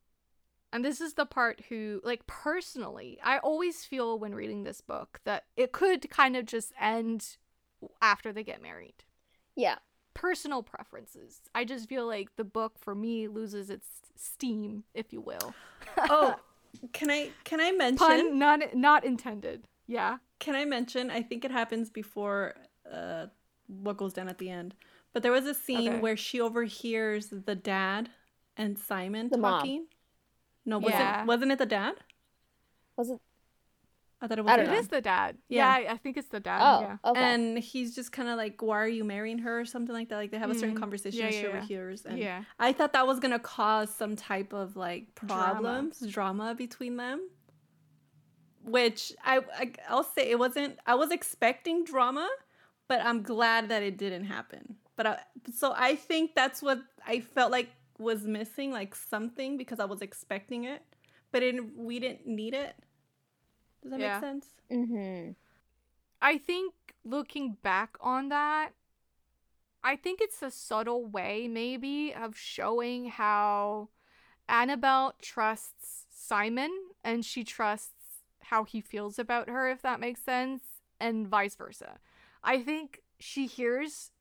And 0.73 0.85
this 0.85 1.01
is 1.01 1.15
the 1.15 1.27
part 1.27 1.63
who, 1.69 2.01
like, 2.03 2.27
personally, 2.27 3.19
I 3.23 3.39
always 3.39 3.85
feel 3.85 4.19
when 4.19 4.35
reading 4.35 4.65
this 4.65 4.81
book 4.81 5.21
that 5.25 5.45
it 5.57 5.73
could 5.73 6.09
kind 6.11 6.37
of 6.37 6.47
just 6.47 6.73
end 6.81 7.37
after 8.01 8.33
they 8.33 8.43
get 8.45 8.63
married 8.63 9.05
Yeah. 9.55 9.77
personal 10.15 10.63
preferences. 10.63 11.41
I 11.55 11.65
just 11.65 11.89
feel 11.89 12.07
like 12.07 12.37
the 12.37 12.45
book 12.45 12.79
for 12.79 12.95
me 12.95 13.29
loses 13.29 13.71
its 13.71 13.89
steam, 14.17 14.85
if 14.95 15.13
you 15.13 15.21
will. 15.21 15.55
Oh, 16.09 16.37
can 16.93 17.11
I 17.11 17.31
can 17.45 17.61
I 17.61 17.73
mention? 17.73 18.07
Pun 18.07 18.39
not 18.39 18.75
not 18.75 19.05
intended. 19.05 19.65
Yeah. 19.87 20.19
Can 20.39 20.55
I 20.55 20.65
mention? 20.65 21.11
I 21.11 21.23
think 21.23 21.45
it 21.45 21.51
happens 21.51 21.91
before 21.91 22.55
uh, 22.91 23.27
what 23.67 23.97
goes 23.97 24.13
down 24.13 24.29
at 24.29 24.39
the 24.39 24.49
end. 24.51 24.75
But 25.13 25.23
there 25.23 25.33
was 25.33 25.47
a 25.47 25.55
scene 25.55 25.89
Okay. 25.91 26.01
where 26.01 26.17
she 26.17 26.41
overhears 26.41 27.29
the 27.31 27.55
dad 27.55 28.11
and 28.57 28.79
Simon 28.79 29.29
The 29.29 29.39
mom. 29.39 29.87
Talking. 30.71 30.83
No, 30.83 30.89
Yeah. 30.89 31.11
wasn't 31.25 31.29
wasn't 31.29 31.53
it 31.53 31.59
the 31.59 31.67
dad? 31.67 31.95
Was 32.97 33.11
it? 33.11 33.21
I 34.21 34.29
thought 34.29 34.39
it 34.39 34.43
was 34.45 34.53
I 34.53 34.57
the 34.59 34.63
don't 34.63 34.73
dad. 34.75 34.81
is 34.81 34.89
the 34.89 35.01
dad. 35.01 35.39
Yeah. 35.49 35.79
Yeah, 35.79 35.89
I 35.91 35.93
I 35.95 35.97
think 35.97 36.17
it's 36.17 36.29
the 36.29 36.39
dad. 36.39 36.61
Oh, 36.63 36.81
Yeah. 36.83 36.97
okay. 37.11 37.21
And 37.21 37.59
he's 37.59 37.93
just 37.95 38.13
kind 38.13 38.29
of 38.29 38.37
like, 38.37 38.63
"Why 38.63 38.79
are 38.79 38.87
you 38.89 39.03
marrying 39.03 39.39
her?" 39.39 39.59
or 39.59 39.65
something 39.65 39.93
like 39.93 40.11
that. 40.11 40.17
Like 40.17 40.31
they 40.31 40.39
have 40.39 40.51
a 40.51 40.55
certain 40.55 40.77
Mm. 40.77 40.81
conversation 40.81 41.19
Yeah, 41.19 41.27
that 41.27 41.33
she 41.33 41.41
yeah, 41.43 41.49
yeah. 41.49 41.57
overhears, 41.57 42.05
and 42.07 42.19
Yeah. 42.19 42.45
I 42.61 42.73
thought 42.73 42.93
that 42.93 43.07
was 43.07 43.19
gonna 43.19 43.41
cause 43.41 43.93
some 43.93 44.15
type 44.15 44.53
of 44.53 44.77
like 44.77 45.13
Drama. 45.17 45.35
problems, 45.61 46.01
drama, 46.07 46.55
between 46.55 46.97
them. 46.97 47.29
Which 48.65 49.13
I, 49.25 49.41
I 49.59 49.73
I'll 49.89 50.05
say 50.05 50.31
it 50.31 50.39
wasn't. 50.39 50.79
I 50.87 50.95
was 50.95 51.11
expecting 51.11 51.83
drama, 51.83 52.29
but 52.87 53.01
I'm 53.05 53.23
glad 53.23 53.71
that 53.71 53.83
it 53.83 53.97
didn't 53.99 54.27
happen. 54.27 54.77
But 54.95 55.07
I, 55.09 55.19
so 55.53 55.73
I 55.77 55.97
think 55.97 56.37
that's 56.37 56.63
what 56.63 56.79
I 57.05 57.19
felt 57.21 57.51
like 57.51 57.71
was 58.03 58.25
missing, 58.25 58.71
like 58.71 58.95
something 58.95 59.57
because 59.57 59.81
I 59.81 59.85
was 59.85 60.03
expecting 60.03 60.65
it, 60.65 60.83
but 61.31 61.43
it, 61.43 61.77
we 61.77 61.99
didn't 61.99 62.27
need 62.27 62.55
it. 62.55 62.75
Does 63.83 63.93
that 63.93 64.01
Yeah. 64.01 64.15
make 64.15 64.21
sense? 64.21 64.47
Mm-hmm. 64.71 65.33
I 66.21 66.39
think 66.39 66.75
looking 67.05 67.57
back 67.63 67.97
on 68.01 68.29
that, 68.29 68.71
I 69.83 69.97
think 69.97 70.21
it's 70.21 70.43
a 70.43 70.51
subtle 70.51 71.05
way, 71.07 71.49
maybe, 71.49 72.15
of 72.15 72.37
showing 72.37 73.07
how 73.09 73.89
Annabelle 74.49 75.15
trusts 75.21 76.07
Simon 76.11 76.71
and 77.03 77.25
she 77.25 77.43
trusts 77.43 77.91
how 78.43 78.63
he 78.65 78.81
feels 78.81 79.19
about 79.19 79.49
her, 79.49 79.69
if 79.69 79.83
that 79.83 79.99
makes 79.99 80.23
sense, 80.23 80.63
and 81.01 81.27
vice 81.27 81.57
versa. 81.57 81.99
I 82.45 82.63
think 82.63 83.03
she 83.19 83.47
hears 83.47 84.12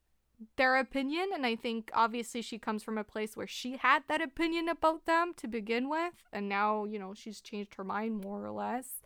their 0.58 0.78
opinion, 0.78 1.30
and 1.34 1.46
I 1.46 1.56
think 1.56 1.92
obviously 1.94 2.42
she 2.42 2.58
comes 2.58 2.84
from 2.84 2.98
a 2.98 3.04
place 3.04 3.36
where 3.36 3.48
she 3.48 3.78
had 3.78 4.04
that 4.08 4.22
opinion 4.22 4.70
about 4.70 5.06
them 5.06 5.34
to 5.38 5.48
begin 5.48 5.90
with, 5.90 6.14
and 6.32 6.48
now, 6.50 6.86
you 6.86 7.00
know, 7.00 7.14
she's 7.14 7.42
changed 7.42 7.76
her 7.76 7.84
mind 7.84 8.22
more 8.22 8.46
or 8.46 8.52
less. 8.52 9.02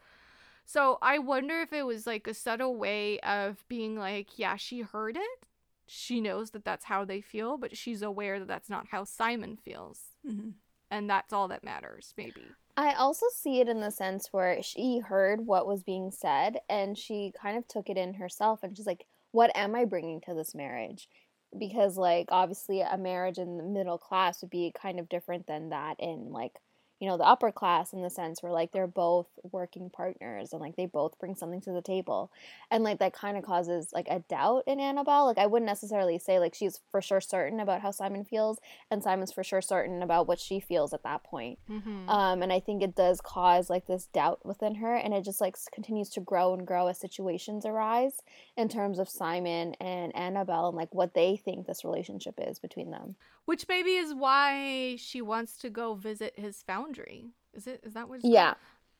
So 0.66 0.98
I 1.02 1.20
wonder 1.20 1.62
if 1.62 1.72
it 1.74 1.86
was 1.86 2.08
like 2.08 2.28
a 2.28 2.34
subtle 2.34 2.76
way 2.76 3.20
of 3.20 3.64
being 3.68 3.98
like, 3.98 4.40
yeah, 4.40 4.56
she 4.56 4.82
heard 4.82 5.16
it. 5.16 5.46
She 5.88 6.20
knows 6.20 6.52
that 6.52 6.66
that's 6.66 6.86
how 6.86 7.06
they 7.06 7.22
feel, 7.22 7.58
but 7.58 7.78
she's 7.78 8.02
aware 8.02 8.40
that 8.40 8.48
that's 8.48 8.70
not 8.70 8.88
how 8.90 9.04
Simon 9.04 9.58
feels. 9.58 10.00
Mm-hmm. 10.28 10.50
And 10.90 11.10
that's 11.10 11.34
all 11.34 11.48
that 11.50 11.64
matters, 11.64 12.14
maybe. 12.18 12.44
I 12.78 12.94
also 12.94 13.28
see 13.34 13.60
it 13.60 13.70
in 13.70 13.80
the 13.80 13.92
sense 13.92 14.30
where 14.32 14.62
she 14.62 15.00
heard 15.00 15.46
what 15.46 15.68
was 15.68 15.84
being 15.84 16.12
said 16.12 16.58
and 16.70 16.98
she 16.98 17.32
kind 17.40 17.58
of 17.58 17.68
took 17.68 17.90
it 17.90 17.98
in 17.98 18.16
herself 18.16 18.64
and 18.64 18.76
she's 18.76 18.88
like, 18.88 19.06
what 19.32 19.56
am 19.56 19.76
I 19.76 19.86
bringing 19.86 20.22
to 20.22 20.34
this 20.34 20.56
marriage? 20.56 21.08
Because, 21.58 21.98
like, 21.98 22.28
obviously, 22.32 22.82
a 22.82 22.98
marriage 22.98 23.38
in 23.38 23.58
the 23.58 23.64
middle 23.64 23.98
class 23.98 24.42
would 24.42 24.50
be 24.50 24.72
kind 24.80 25.00
of 25.00 25.10
different 25.10 25.48
than 25.48 25.70
that 25.70 26.00
in, 26.00 26.32
like, 26.32 26.60
you 27.00 27.08
know 27.10 27.18
the 27.18 27.26
upper 27.26 27.52
class 27.52 27.94
in 27.94 28.02
the 28.02 28.10
sense 28.10 28.42
where 28.42 28.52
like 28.52 28.72
they're 28.72 28.88
both 28.88 29.28
working 29.52 29.90
partners 29.90 30.54
and 30.54 30.62
like 30.62 30.76
they 30.76 30.86
both 30.86 31.20
bring 31.20 31.36
something 31.36 31.62
to 31.62 31.72
the 31.72 31.82
table 31.82 32.32
and 32.72 32.84
like 32.84 33.00
that 33.00 33.14
kind 33.14 33.38
of 33.38 33.44
causes 33.44 33.90
like 33.94 34.08
a 34.10 34.20
doubt 34.20 34.64
in 34.68 34.80
annabelle. 34.80 35.26
Like 35.26 35.38
i 35.38 35.46
wouldn't 35.46 35.68
necessarily 35.68 36.18
say 36.18 36.40
like 36.40 36.56
she's 36.56 36.80
for 36.92 37.02
sure 37.02 37.22
certain 37.22 37.60
about 37.60 37.82
how 37.82 37.92
simon 37.92 38.24
feels 38.24 38.60
and 38.90 39.04
simon's 39.04 39.32
for 39.32 39.44
sure 39.44 39.62
certain 39.62 40.02
about 40.02 40.28
what 40.28 40.40
she 40.40 40.60
feels 40.60 40.94
at 40.94 41.04
that 41.04 41.24
point. 41.24 41.60
Mm-hmm. 41.70 42.10
um 42.10 42.42
and 42.42 42.54
i 42.54 42.60
think 42.60 42.82
it 42.82 42.96
does 42.96 43.20
cause 43.22 43.70
like 43.70 43.88
this 43.88 44.08
doubt 44.08 44.46
within 44.46 44.76
her 44.76 44.96
and 44.96 45.14
it 45.14 45.24
just 45.24 45.42
like 45.42 45.58
continues 45.74 46.10
to 46.12 46.22
grow 46.22 46.54
and 46.54 46.66
grow 46.66 46.88
as 46.88 47.00
situations 47.00 47.66
arise 47.66 48.22
in 48.56 48.70
terms 48.70 49.00
of 49.00 49.10
simon 49.10 49.74
and 49.82 50.16
annabelle 50.16 50.68
and 50.68 50.78
like 50.78 50.94
what 50.94 51.14
they 51.14 51.36
think 51.36 51.66
this 51.66 51.84
relationship 51.84 52.36
is 52.38 52.60
between 52.60 52.92
them 52.92 53.16
Which 53.46 53.68
maybe 53.68 53.92
is 53.96 54.14
why 54.14 54.96
she 54.98 55.22
wants 55.22 55.58
to 55.58 55.70
go 55.70 55.94
visit 55.94 56.38
his 56.38 56.64
foundry. 56.64 57.28
Is 57.54 57.68
it? 57.68 57.82
Is 57.84 57.94
that 57.94 58.10
what? 58.10 58.24
Yeah 58.24 58.56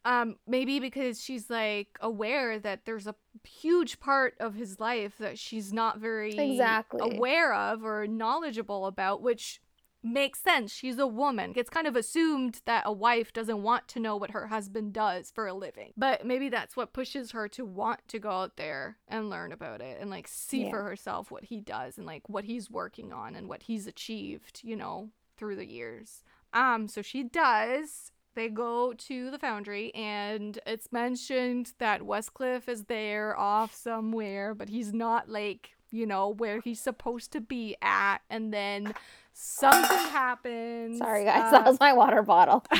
um 0.06 0.36
maybe 0.48 0.80
because 0.80 1.22
she's 1.22 1.50
like 1.50 1.98
aware 2.00 2.60
that 2.60 2.86
there's 2.86 3.08
a 3.08 3.16
huge 3.44 4.00
part 4.00 4.36
of 4.40 4.54
his 4.54 4.80
life 4.80 5.18
that 5.18 5.38
she's 5.38 5.74
not 5.74 6.00
very 6.00 6.38
Exactly. 6.38 7.02
aware 7.02 7.54
of 7.54 7.84
or 7.84 8.08
knowledgeable 8.08 8.86
about 8.86 9.22
which 9.22 9.60
makes 10.06 10.40
sense. 10.40 10.72
She's 10.72 10.98
a 11.00 11.08
woman. 11.08 11.54
It's 11.56 11.70
kind 11.70 11.88
of 11.88 11.96
assumed 11.96 12.62
that 12.66 12.84
a 12.86 12.92
wife 12.94 13.34
doesn't 13.34 13.64
want 13.64 13.88
to 13.90 14.00
know 14.00 14.16
what 14.16 14.32
her 14.32 14.48
husband 14.48 14.94
does 14.94 15.32
for 15.32 15.48
a 15.48 15.54
living. 15.54 15.94
But 15.98 16.26
maybe 16.26 16.50
that's 16.50 16.78
what 16.78 16.94
pushes 16.94 17.32
her 17.32 17.48
to 17.50 17.66
want 17.66 18.08
to 18.10 18.20
go 18.20 18.30
out 18.32 18.56
there 18.58 18.98
and 19.08 19.30
learn 19.30 19.52
about 19.52 19.82
it 19.82 19.98
and 20.00 20.10
like 20.10 20.28
see 20.28 20.66
Yeah. 20.66 20.70
for 20.70 20.84
herself 20.84 21.32
what 21.32 21.46
he 21.46 21.60
does 21.60 21.98
and 21.98 22.06
like 22.06 22.30
what 22.30 22.46
he's 22.46 22.70
working 22.70 23.12
on 23.12 23.36
and 23.36 23.50
what 23.50 23.64
he's 23.64 23.88
achieved 23.88 24.62
you 24.64 24.76
know 24.76 25.10
through 25.38 25.56
the 25.58 25.66
years. 25.68 26.24
Um 26.54 26.88
so 26.88 27.02
she 27.02 27.24
does. 27.24 28.12
They 28.36 28.50
go 28.50 28.94
to 28.94 29.32
the 29.32 29.40
foundry 29.40 29.94
and 29.96 30.60
it's 30.68 30.92
mentioned 30.92 31.74
that 31.80 32.02
Westcliff 32.02 32.68
is 32.68 32.84
there 32.86 33.38
off 33.40 33.74
somewhere, 33.74 34.54
but 34.54 34.68
he's 34.68 34.94
not 34.94 35.30
like, 35.30 35.72
you 35.90 36.06
know, 36.06 36.28
where 36.30 36.60
he's 36.60 36.82
supposed 36.82 37.32
to 37.32 37.40
be 37.40 37.78
at. 37.82 38.18
And 38.30 38.54
then 38.54 38.94
something 39.38 39.98
happens. 39.98 40.98
sorry 40.98 41.26
guys 41.26 41.48
uh, 41.48 41.52
that 41.52 41.66
was 41.66 41.80
my 41.80 41.92
water 41.94 42.22
bottle. 42.24 42.64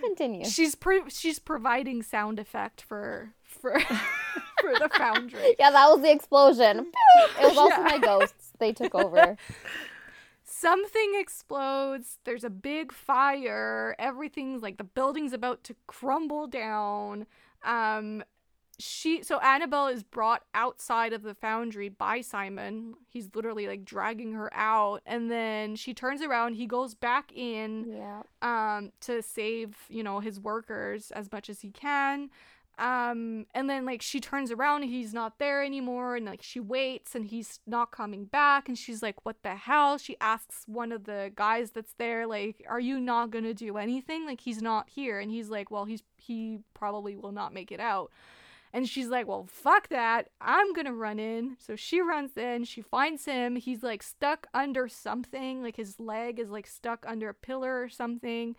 Continue. 0.00 0.44
She's 0.44 0.74
pre- 0.74 1.08
she's 1.08 1.38
providing 1.38 2.02
sound 2.02 2.38
effect 2.38 2.82
for 2.82 3.32
for 3.44 3.80
for 4.60 4.72
the 4.78 4.90
foundry. 4.96 5.56
yeah 5.58 5.70
that 5.70 5.86
was 5.88 6.02
the 6.02 6.10
explosion. 6.12 6.92
It 7.40 7.48
was 7.48 7.56
also 7.56 7.76
Yeah. 7.76 7.82
my 7.90 7.98
ghosts. 7.98 8.50
They 8.58 8.72
took 8.72 8.94
over. 9.04 9.36
Something 10.42 11.12
explodes. 11.18 12.18
There's 12.24 12.44
a 12.44 12.50
big 12.50 12.92
fire. 12.92 13.96
Everything's 13.98 14.62
like 14.62 14.76
the 14.76 14.84
building's 14.84 15.32
about 15.32 15.64
to 15.64 15.74
crumble 15.86 16.46
down. 16.46 17.26
Um 17.64 18.24
she 18.78 19.22
so 19.22 19.38
annabelle 19.40 19.88
is 19.88 20.02
brought 20.02 20.42
outside 20.54 21.12
of 21.12 21.22
the 21.22 21.34
foundry 21.34 21.88
by 21.88 22.20
simon. 22.20 22.94
He's 23.08 23.28
literally 23.34 23.66
like 23.66 23.84
dragging 23.84 24.32
her 24.32 24.52
out 24.54 25.02
and 25.06 25.30
then 25.30 25.76
she 25.76 25.94
turns 25.94 26.22
around 26.22 26.54
he 26.54 26.66
goes 26.66 26.94
back 26.94 27.32
in 27.34 27.86
yeah. 27.96 28.22
um 28.42 28.92
to 29.00 29.22
save 29.22 29.76
you 29.88 30.02
know 30.02 30.20
his 30.20 30.40
workers 30.40 31.10
as 31.12 31.30
much 31.30 31.48
as 31.48 31.60
he 31.60 31.70
can. 31.70 32.30
Um 32.76 33.46
and 33.54 33.70
then 33.70 33.84
like 33.84 34.02
she 34.02 34.18
turns 34.18 34.50
around 34.50 34.82
and 34.82 34.90
he's 34.90 35.14
not 35.14 35.38
there 35.38 35.62
anymore 35.62 36.16
and 36.16 36.26
like 36.26 36.42
she 36.42 36.58
waits 36.58 37.14
and 37.14 37.26
he's 37.26 37.60
not 37.66 37.92
coming 37.92 38.24
back 38.24 38.68
and 38.68 38.76
she's 38.76 39.02
like 39.02 39.24
what 39.24 39.36
the 39.44 39.54
hell? 39.54 39.96
She 39.98 40.16
asks 40.20 40.64
one 40.66 40.90
of 40.90 41.04
the 41.04 41.30
guys 41.36 41.70
that's 41.70 41.94
there 41.98 42.26
like 42.26 42.64
are 42.68 42.80
you 42.80 42.98
not 42.98 43.30
going 43.30 43.44
to 43.44 43.54
do 43.54 43.76
anything? 43.76 44.26
Like 44.26 44.40
he's 44.40 44.60
not 44.60 44.88
here. 44.90 45.20
And 45.20 45.30
he's 45.30 45.50
like 45.50 45.70
well 45.70 45.84
he's 45.84 46.02
he 46.16 46.58
probably 46.74 47.14
will 47.14 47.32
not 47.32 47.54
make 47.54 47.70
it 47.70 47.80
out 47.80 48.10
and 48.74 48.88
she's 48.88 49.06
like, 49.06 49.28
well, 49.28 49.46
fuck 49.48 49.88
that. 49.90 50.30
I'm 50.40 50.72
going 50.72 50.86
to 50.86 50.92
run 50.92 51.20
in. 51.20 51.56
So 51.60 51.76
she 51.76 52.00
runs 52.00 52.36
in. 52.36 52.64
She 52.64 52.82
finds 52.82 53.24
him. 53.24 53.54
He's 53.54 53.84
like 53.84 54.02
stuck 54.02 54.48
under 54.52 54.88
something. 54.88 55.62
Like 55.62 55.76
his 55.76 56.00
leg 56.00 56.40
is 56.40 56.50
like 56.50 56.66
stuck 56.66 57.06
under 57.06 57.28
a 57.28 57.34
pillar 57.34 57.80
or 57.80 57.88
something. 57.88 58.56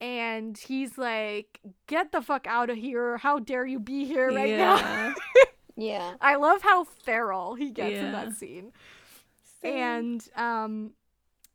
And 0.00 0.56
he's 0.56 0.96
like, 0.96 1.58
get 1.88 2.12
the 2.12 2.22
fuck 2.22 2.46
out 2.46 2.70
of 2.70 2.76
here. 2.76 3.16
How 3.16 3.40
dare 3.40 3.66
you 3.66 3.80
be 3.80 4.04
here 4.04 4.32
right 4.32 4.56
now? 4.56 4.76
yeah. 4.76 5.14
yeah 5.76 6.14
I 6.20 6.36
love 6.36 6.62
how 6.62 6.84
feral 6.84 7.56
he 7.56 7.72
gets 7.72 7.96
in 7.96 8.12
that 8.12 8.34
scene. 8.34 8.70
And 9.64 10.22
um 10.36 10.92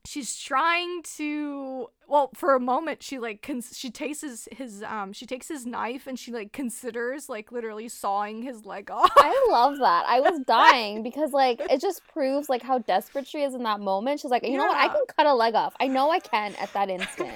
she's 0.06 0.38
trying 0.38 1.02
to 1.04 1.88
well 2.08 2.30
for 2.36 2.56
a 2.56 2.60
moment 2.60 3.02
she 3.02 3.18
like 3.20 3.42
cons- 3.42 3.78
she 3.78 3.90
takes 3.90 4.22
his, 4.22 4.48
his 4.52 4.84
um 4.84 5.12
she 5.14 5.26
takes 5.26 5.48
his 5.48 5.66
knife 5.66 6.08
and 6.08 6.18
she 6.20 6.32
like 6.32 6.52
considers 6.52 7.28
like 7.30 7.52
literally 7.52 7.90
sawing 7.90 8.42
his 8.44 8.66
leg 8.66 8.90
off 8.92 9.12
I 9.18 9.48
love 9.52 9.78
that. 9.80 10.06
I 10.08 10.20
was 10.20 10.40
dying 10.46 11.04
because 11.04 11.32
like 11.32 11.60
it 11.70 11.82
just 11.82 12.02
proves 12.14 12.50
like 12.50 12.62
how 12.62 12.80
desperate 12.80 13.28
she 13.28 13.42
is 13.44 13.54
in 13.54 13.64
that 13.64 13.80
moment. 13.80 14.20
She's 14.20 14.32
like, 14.32 14.46
you 14.46 14.58
know 14.58 14.66
what? 14.66 14.78
I 14.78 14.88
can 14.88 15.04
cut 15.16 15.26
a 15.26 15.34
leg 15.34 15.56
off. 15.56 15.74
I 15.80 15.88
know 15.88 16.12
I 16.12 16.20
can 16.20 16.56
at 16.56 16.72
that 16.74 16.90
instant 16.90 17.34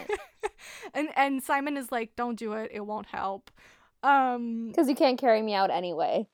and 0.94 1.10
and 1.16 1.44
Simon 1.44 1.78
is 1.78 1.92
like 1.92 2.16
don't 2.16 2.38
do 2.38 2.54
it 2.54 2.72
it 2.74 2.82
won't 2.86 3.08
help 3.08 3.52
um 4.04 4.70
because 4.70 4.88
you 4.88 4.96
can't 4.96 5.20
carry 5.20 5.42
me 5.42 5.54
out 5.54 5.72
anyway. 5.72 6.28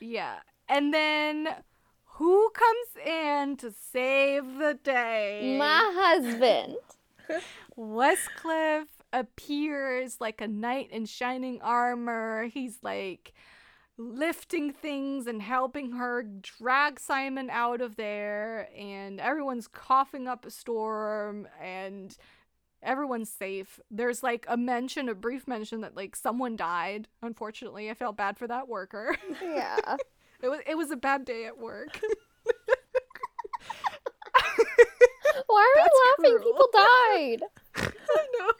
yeah 0.00 0.36
and 0.68 0.92
then 0.92 1.48
who 2.14 2.50
comes 2.50 3.06
in 3.06 3.56
to 3.56 3.72
save 3.72 4.58
the 4.58 4.78
day 4.82 5.56
My 5.58 5.92
husband. 5.94 6.76
Westcliff 7.78 8.86
appears 9.12 10.20
like 10.20 10.40
a 10.40 10.48
knight 10.48 10.90
in 10.90 11.06
shining 11.06 11.60
armor. 11.62 12.46
He's 12.46 12.78
like 12.82 13.32
lifting 13.96 14.72
things 14.72 15.26
and 15.26 15.40
helping 15.40 15.92
her 15.92 16.22
drag 16.22 16.98
Simon 16.98 17.48
out 17.50 17.80
of 17.80 17.96
there, 17.96 18.68
and 18.76 19.20
everyone's 19.20 19.68
coughing 19.68 20.26
up 20.26 20.44
a 20.44 20.50
storm, 20.50 21.46
and 21.62 22.16
everyone's 22.82 23.30
safe. 23.30 23.80
There's 23.90 24.22
like 24.22 24.44
a 24.48 24.56
mention, 24.56 25.08
a 25.08 25.14
brief 25.14 25.46
mention 25.48 25.80
that 25.80 25.96
like 25.96 26.16
someone 26.16 26.56
died. 26.56 27.08
Unfortunately, 27.22 27.88
I 27.90 27.94
felt 27.94 28.16
bad 28.16 28.36
for 28.38 28.46
that 28.48 28.68
worker. 28.68 29.16
Yeah. 29.42 29.96
It 30.44 30.48
was 30.48 30.60
it 30.66 30.76
was 30.76 30.90
a 30.90 30.96
bad 30.96 31.24
day 31.24 31.46
at 31.46 31.58
work. 31.58 31.98
Why 35.46 35.74
are 35.76 35.82
That's 35.82 35.94
we 36.18 36.24
laughing? 36.24 36.38
cruel. 36.38 36.52
People 36.52 36.68
died. 36.72 37.42
I 38.16 38.26
know. 38.38 38.52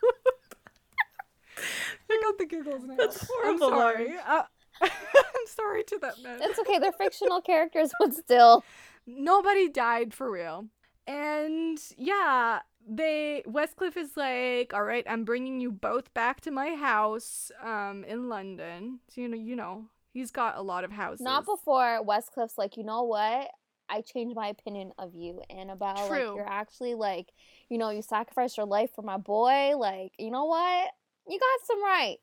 I 2.10 2.20
got 2.22 2.38
the 2.38 2.46
giggles 2.46 2.84
now. 2.84 2.96
That's 2.96 3.26
I'm 3.44 3.58
sorry. 3.58 4.14
Uh, 4.26 4.42
I'm 4.82 5.46
sorry 5.46 5.84
to 5.84 5.98
that 6.00 6.22
man. 6.22 6.38
It's 6.42 6.58
okay. 6.58 6.78
They're 6.78 6.92
fictional 6.92 7.40
characters, 7.40 7.92
but 8.00 8.14
still. 8.14 8.64
Nobody 9.06 9.68
died 9.68 10.14
for 10.14 10.30
real. 10.30 10.66
And 11.06 11.78
yeah, 11.98 12.60
they 12.88 13.42
Westcliff 13.46 13.96
is 13.96 14.16
like, 14.16 14.72
"All 14.72 14.82
right, 14.82 15.04
I'm 15.08 15.24
bringing 15.24 15.60
you 15.60 15.70
both 15.70 16.12
back 16.14 16.40
to 16.42 16.50
my 16.50 16.74
house 16.74 17.52
um 17.62 18.04
in 18.04 18.28
London." 18.28 19.00
So 19.08 19.20
you 19.20 19.28
know, 19.28 19.36
you 19.36 19.54
know, 19.56 19.84
he's 20.14 20.30
got 20.30 20.56
a 20.56 20.62
lot 20.62 20.84
of 20.84 20.92
houses. 20.92 21.20
Not 21.22 21.44
before 21.44 22.00
Westcliff's 22.02 22.56
like, 22.56 22.78
you 22.78 22.84
know 22.84 23.02
what? 23.02 23.50
I 23.90 24.00
changed 24.00 24.34
my 24.34 24.48
opinion 24.48 24.92
of 24.96 25.14
you, 25.14 25.42
Annabelle. 25.50 25.94
Like 25.94 26.08
True. 26.08 26.36
you're 26.36 26.48
actually 26.48 26.94
like, 26.94 27.34
you 27.68 27.76
know, 27.76 27.90
you 27.90 28.00
sacrificed 28.00 28.56
your 28.56 28.64
life 28.64 28.92
for 28.94 29.02
my 29.02 29.18
boy. 29.18 29.76
Like, 29.76 30.12
you 30.18 30.30
know 30.30 30.46
what? 30.46 30.88
You 31.28 31.38
got 31.38 31.66
some 31.66 31.84
rights. 31.84 32.20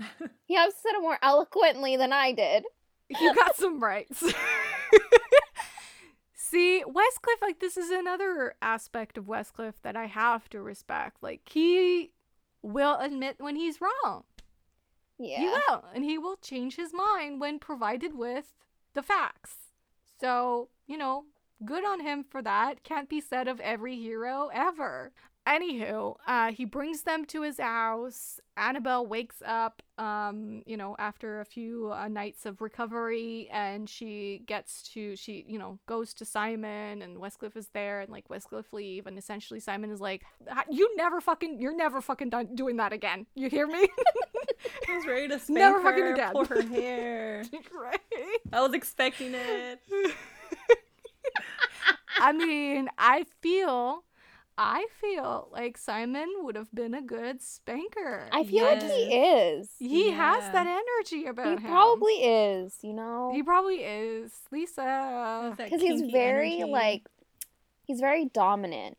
He 0.46 0.56
have 0.56 0.72
said 0.72 0.94
it 0.96 1.00
more 1.02 1.18
eloquently 1.22 1.96
than 1.96 2.12
I 2.12 2.32
did. 2.32 2.64
you 3.08 3.34
got 3.34 3.56
some 3.56 3.82
rights. 3.82 4.22
See, 6.34 6.82
Westcliff, 6.86 7.40
like, 7.40 7.60
this 7.60 7.76
is 7.76 7.90
another 7.90 8.54
aspect 8.60 9.16
of 9.16 9.24
Westcliff 9.24 9.74
that 9.82 9.96
I 9.96 10.06
have 10.06 10.48
to 10.50 10.60
respect. 10.60 11.22
Like, 11.22 11.40
he 11.48 12.12
will 12.62 12.98
admit 12.98 13.36
when 13.38 13.56
he's 13.56 13.80
wrong. 13.80 14.24
Yeah. 15.18 15.38
He 15.40 15.46
will. 15.46 15.84
And 15.94 16.04
he 16.04 16.18
will 16.18 16.36
change 16.36 16.76
his 16.76 16.92
mind 16.92 17.40
when 17.40 17.58
provided 17.58 18.16
with 18.16 18.54
the 18.94 19.02
facts. 19.02 19.56
So, 20.20 20.68
you 20.86 20.96
know, 20.96 21.24
good 21.64 21.84
on 21.84 22.00
him 22.00 22.24
for 22.24 22.42
that. 22.42 22.82
Can't 22.82 23.08
be 23.08 23.20
said 23.20 23.48
of 23.48 23.60
every 23.60 23.96
hero 23.96 24.50
ever. 24.52 25.12
Anywho, 25.46 26.16
uh, 26.26 26.52
he 26.52 26.64
brings 26.64 27.02
them 27.02 27.26
to 27.26 27.42
his 27.42 27.60
house. 27.60 28.40
Annabelle 28.56 29.04
wakes 29.06 29.42
up, 29.44 29.82
um, 29.98 30.62
you 30.64 30.74
know, 30.76 30.96
after 30.98 31.40
a 31.40 31.44
few 31.44 31.92
uh, 31.92 32.08
nights 32.08 32.46
of 32.46 32.62
recovery, 32.62 33.48
and 33.52 33.88
she 33.90 34.42
gets 34.46 34.82
to, 34.94 35.14
she, 35.16 35.44
you 35.46 35.58
know, 35.58 35.78
goes 35.86 36.14
to 36.14 36.24
Simon, 36.24 37.02
and 37.02 37.18
Westcliff 37.18 37.56
is 37.56 37.68
there, 37.74 38.00
and 38.00 38.10
like 38.10 38.28
Westcliff 38.28 38.72
leave, 38.72 39.06
and 39.06 39.18
essentially 39.18 39.60
Simon 39.60 39.90
is 39.90 40.00
like, 40.00 40.22
"You 40.70 40.90
never 40.96 41.20
fucking, 41.20 41.60
you're 41.60 41.76
never 41.76 42.00
fucking 42.00 42.30
done 42.30 42.54
doing 42.54 42.76
that 42.78 42.94
again. 42.94 43.26
You 43.34 43.50
hear 43.50 43.66
me?" 43.66 43.86
I 44.88 44.96
was 44.96 45.06
ready 45.06 45.28
to 45.28 45.38
spank 45.38 45.58
Never 45.58 45.82
her, 45.82 45.90
fucking 45.90 46.06
again. 46.06 46.32
pull 46.32 46.44
her 46.46 46.62
hair. 46.68 47.44
right? 47.78 48.00
I 48.50 48.60
was 48.62 48.72
expecting 48.72 49.34
it. 49.34 49.80
I 52.18 52.32
mean, 52.32 52.88
I 52.96 53.26
feel 53.42 54.04
I 54.56 54.86
feel 55.00 55.48
like 55.52 55.76
Simon 55.76 56.28
would 56.42 56.54
have 56.54 56.72
been 56.72 56.94
a 56.94 57.02
good 57.02 57.42
spanker. 57.42 58.28
I 58.30 58.44
feel 58.44 58.64
like 58.64 58.82
he 58.82 59.14
is. 59.14 59.68
he 59.78 60.12
has 60.12 60.52
that 60.52 60.66
energy 60.66 61.26
about 61.26 61.46
him. 61.46 61.58
He 61.58 61.64
him. 61.64 61.70
probably 61.70 62.12
is, 62.12 62.78
you 62.82 62.92
know? 62.92 63.32
He 63.34 63.42
probably 63.42 63.76
is. 63.76 64.32
Lisa. 64.52 65.54
Because 65.56 65.80
he's 65.80 66.02
very, 66.12 66.56
energy. 66.58 66.70
like, 66.70 67.08
he's 67.82 67.98
very 67.98 68.26
dominant. 68.26 68.96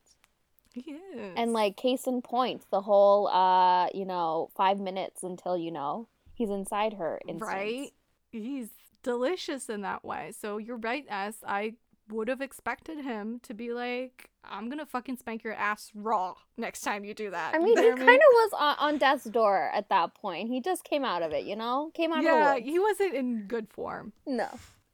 He 0.74 0.92
is. 0.92 1.34
And, 1.38 1.54
like, 1.54 1.78
case 1.78 2.06
in 2.06 2.22
point, 2.22 2.64
the 2.70 2.82
whole, 2.82 3.28
uh, 3.30 3.88
you 3.94 4.06
know, 4.06 4.50
five 4.58 4.80
minutes 4.80 5.24
until, 5.24 5.58
you 5.58 5.72
know, 5.72 6.10
he's 6.34 6.50
inside 6.50 6.96
her. 6.96 7.20
Instance. 7.28 7.50
right? 7.50 7.94
He's 8.32 8.68
delicious 9.04 9.70
in 9.70 9.82
that 9.82 10.04
way. 10.04 10.34
So 10.38 10.58
you're 10.58 10.76
right, 10.76 11.06
S. 11.08 11.36
I 11.48 11.76
would 12.10 12.28
have 12.28 12.42
expected 12.42 13.00
him 13.04 13.40
to 13.44 13.54
be 13.54 13.72
like, 13.74 14.30
I'm 14.44 14.70
gonna 14.70 14.86
fucking 14.86 15.18
spank 15.18 15.44
your 15.44 15.54
ass 15.54 15.92
raw 15.96 16.36
next 16.58 16.82
time 16.82 17.04
you 17.04 17.14
do 17.14 17.32
that. 17.32 17.56
I 17.56 17.58
You 17.58 17.64
mean, 17.64 17.76
know 17.76 17.82
he 17.82 17.90
what 17.90 17.98
kind 18.00 18.10
of 18.20 18.34
was 18.34 18.52
on, 18.58 18.76
on 18.80 18.98
death's 18.98 19.26
door 19.26 19.70
at 19.74 19.90
that 19.90 20.14
point. 20.14 20.50
He 20.50 20.62
just 20.62 20.84
came 20.84 21.04
out 21.04 21.22
of 21.24 21.32
it, 21.32 21.46
you 21.46 21.56
know? 21.56 21.92
Came 21.94 22.14
out 22.14 22.24
Yeah, 22.24 22.56
of 22.56 22.64
the 22.64 22.70
he 22.70 22.80
wasn't 22.80 23.14
in 23.16 23.48
good 23.48 23.68
form. 23.70 24.14
No. 24.26 24.50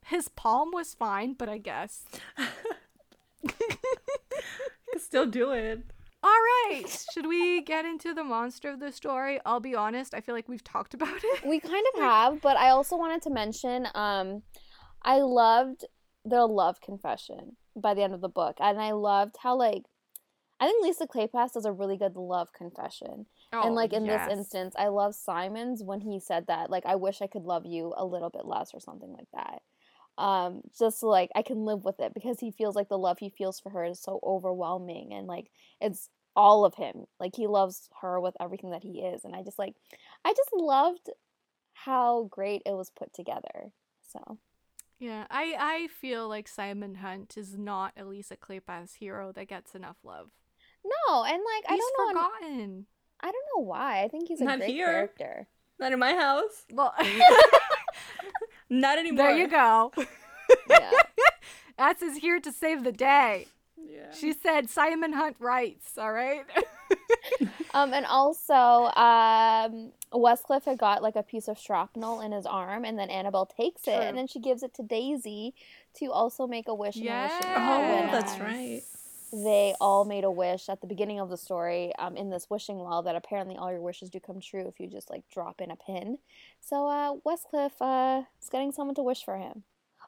His 0.05 0.30
palm 0.30 0.72
was 0.74 0.93
fine, 0.93 1.34
but 1.34 1.49
I 1.49 1.57
guess. 1.57 2.05
Could 3.47 5.01
still 5.01 5.26
do 5.26 5.51
it. 5.51 5.84
All 6.24 6.30
right, 6.30 6.84
should 7.14 7.26
we 7.28 7.62
get 7.64 7.84
into 7.84 8.14
the 8.14 8.24
monster 8.24 8.70
of 8.70 8.80
the 8.80 8.91
story? 8.91 9.39
I'll 9.43 9.59
be 9.59 9.74
honest, 9.74 10.14
I 10.14 10.22
feel 10.22 10.36
like 10.36 10.47
we've 10.47 10.64
talked 10.64 10.93
about 10.93 11.18
it. 11.24 11.45
We 11.45 11.59
kind 11.59 11.84
of 11.95 11.99
have, 12.01 12.41
but 12.41 12.57
I 12.57 12.70
also 12.70 12.95
wanted 12.95 13.24
to 13.24 13.30
mention 13.32 13.88
um 13.95 14.43
I 15.03 15.20
loved 15.22 15.86
their 16.26 16.45
love 16.45 16.82
confession 16.82 17.57
by 17.76 17.93
the 17.93 18.03
end 18.03 18.13
of 18.13 18.22
the 18.22 18.30
book. 18.30 18.57
And 18.59 18.80
I 18.80 18.91
loved 18.91 19.38
how 19.41 19.55
like 19.57 19.84
I 20.59 20.67
think 20.67 20.84
Lisa 20.84 21.07
Kleypas 21.07 21.53
does 21.53 21.65
a 21.65 21.72
really 21.72 21.97
good 21.97 22.15
love 22.15 22.53
confession. 22.53 23.26
and 23.51 23.74
like 23.76 23.93
in 23.93 24.03
Oh, 24.03 24.05
yes. 24.05 24.28
this 24.28 24.38
instance, 24.38 24.76
I 24.78 24.88
love 24.89 25.15
Simon's 25.15 25.84
when 25.84 26.01
he 26.01 26.19
said 26.19 26.47
that 26.47 26.69
like 26.69 26.86
I 26.86 26.95
wish 26.95 27.22
I 27.22 27.28
could 27.28 27.43
love 27.43 27.65
you 27.65 27.93
a 27.97 28.05
little 28.05 28.30
bit 28.30 28.45
less 28.45 28.74
or 28.74 28.80
something 28.80 29.11
like 29.11 29.28
that. 29.34 29.61
Um 30.17 30.61
just 30.78 31.01
like 31.03 31.32
I 31.36 31.41
can 31.41 31.65
live 31.65 31.84
with 31.86 31.99
it 31.99 32.13
because 32.13 32.39
he 32.39 32.51
feels 32.51 32.76
like 32.76 32.89
the 32.89 32.97
love 32.97 33.19
he 33.19 33.30
feels 33.30 33.59
for 33.59 33.69
her 33.72 33.84
is 33.86 33.99
so 34.01 34.19
overwhelming 34.24 35.13
and 35.13 35.26
like 35.28 35.49
it's 35.80 36.09
all 36.36 36.63
of 36.65 36.76
him. 36.76 37.05
Like 37.19 37.36
he 37.36 37.47
loves 37.47 37.89
her 38.01 38.19
with 38.19 38.36
everything 38.39 38.72
that 38.72 38.84
he 38.84 38.99
is 39.01 39.24
and 39.26 39.36
I 39.36 39.41
just 39.43 39.57
like 39.59 39.76
I 40.26 40.32
just 40.34 40.49
loved 40.53 41.09
how 41.74 42.24
great 42.32 42.61
it 42.65 42.74
was 42.74 42.89
put 42.91 43.13
together. 43.13 43.72
So, 44.01 44.38
Yeah, 45.02 45.26
I 45.32 45.56
I 45.60 45.88
feel 45.88 46.30
like 46.30 46.47
Simon 46.47 46.95
Hunt 46.95 47.34
is 47.36 47.58
not 47.58 47.93
Elisa 47.97 48.36
Lisa 48.36 48.38
Kleypas 48.38 48.95
hero 48.97 49.32
that 49.34 49.47
gets 49.47 49.74
enough 49.76 49.97
love. 50.04 50.30
no, 50.86 51.24
and 51.24 51.41
like 51.43 51.66
I 51.68 51.76
don't 51.76 51.93
know 51.97 52.08
forgotten. 52.22 52.86
I 53.20 53.32
don't 53.32 53.45
know 53.56 53.64
why. 53.64 54.04
I 54.04 54.08
think 54.08 54.28
he's 54.28 54.41
a 54.41 54.45
Not 54.45 54.60
great 54.60 54.70
here. 54.70 54.86
character. 54.86 55.47
Not 55.80 55.91
in 55.91 55.99
my 55.99 56.14
house. 56.14 56.66
Well, 56.72 56.93
Not 58.70 58.99
anymore. 58.99 59.26
there 59.28 59.38
you 59.38 59.47
go. 59.47 59.91
Yeah. 60.70 60.91
That's 61.78 62.02
is 62.02 62.18
here 62.18 62.39
to 62.41 62.52
save 62.52 62.84
the 62.84 62.91
day. 62.91 63.47
Yeah. 63.78 64.12
She 64.12 64.34
said 64.34 64.70
Simon 64.70 65.14
Hunt 65.14 65.38
writes, 65.39 65.97
all 65.97 66.12
right? 66.12 66.43
Um, 67.74 67.94
and 67.94 68.06
also, 68.06 68.54
um, 68.54 69.94
Westcliff 70.12 70.66
had 70.66 70.78
got 70.78 71.02
like 71.02 71.16
a 71.16 71.24
piece 71.24 71.48
of 71.48 71.58
shrapnel 71.58 72.20
in 72.20 72.34
his 72.34 72.46
arm, 72.46 72.84
and 72.84 73.00
then 73.00 73.10
Annabelle 73.10 73.46
takes 73.46 73.88
it, 73.88 73.94
and 74.10 74.18
then 74.18 74.28
she 74.28 74.42
gives 74.42 74.62
it 74.62 74.74
to 74.74 74.84
Daisy 74.84 75.54
to 76.00 76.12
also 76.12 76.48
make 76.48 76.68
a 76.68 76.76
wish. 76.76 76.98
in 76.98 77.04
a 77.08 77.24
wish 77.24 77.46
in 77.46 77.48
a 77.48 77.54
Oh, 77.56 77.80
when, 77.80 78.10
uh, 78.10 78.12
that's 78.12 78.38
right. 78.40 78.82
They 79.32 79.74
all 79.80 80.04
made 80.04 80.26
a 80.26 80.32
wish 80.32 80.68
at 80.68 80.82
the 80.82 80.88
beginning 80.88 81.22
of 81.22 81.30
the 81.30 81.38
story 81.38 81.94
um, 81.98 82.18
in 82.18 82.30
this 82.30 82.50
wishing 82.50 82.80
well 82.80 83.04
that 83.04 83.16
apparently 83.16 83.56
all 83.56 83.72
your 83.72 83.80
wishes 83.82 84.10
do 84.10 84.20
come 84.20 84.42
true 84.42 84.68
if 84.68 84.78
you 84.78 84.88
just 84.88 85.10
like 85.10 85.24
drop 85.34 85.62
in 85.62 85.72
a 85.72 85.78
pin. 85.78 86.18
So 86.60 86.88
uh, 86.88 87.14
Westcliff 87.26 87.72
uh, 87.80 88.24
is 88.42 88.50
getting 88.50 88.74
someone 88.74 88.96
to 88.96 89.04
wish 89.04 89.24
for 89.24 89.38
him. 89.38 89.64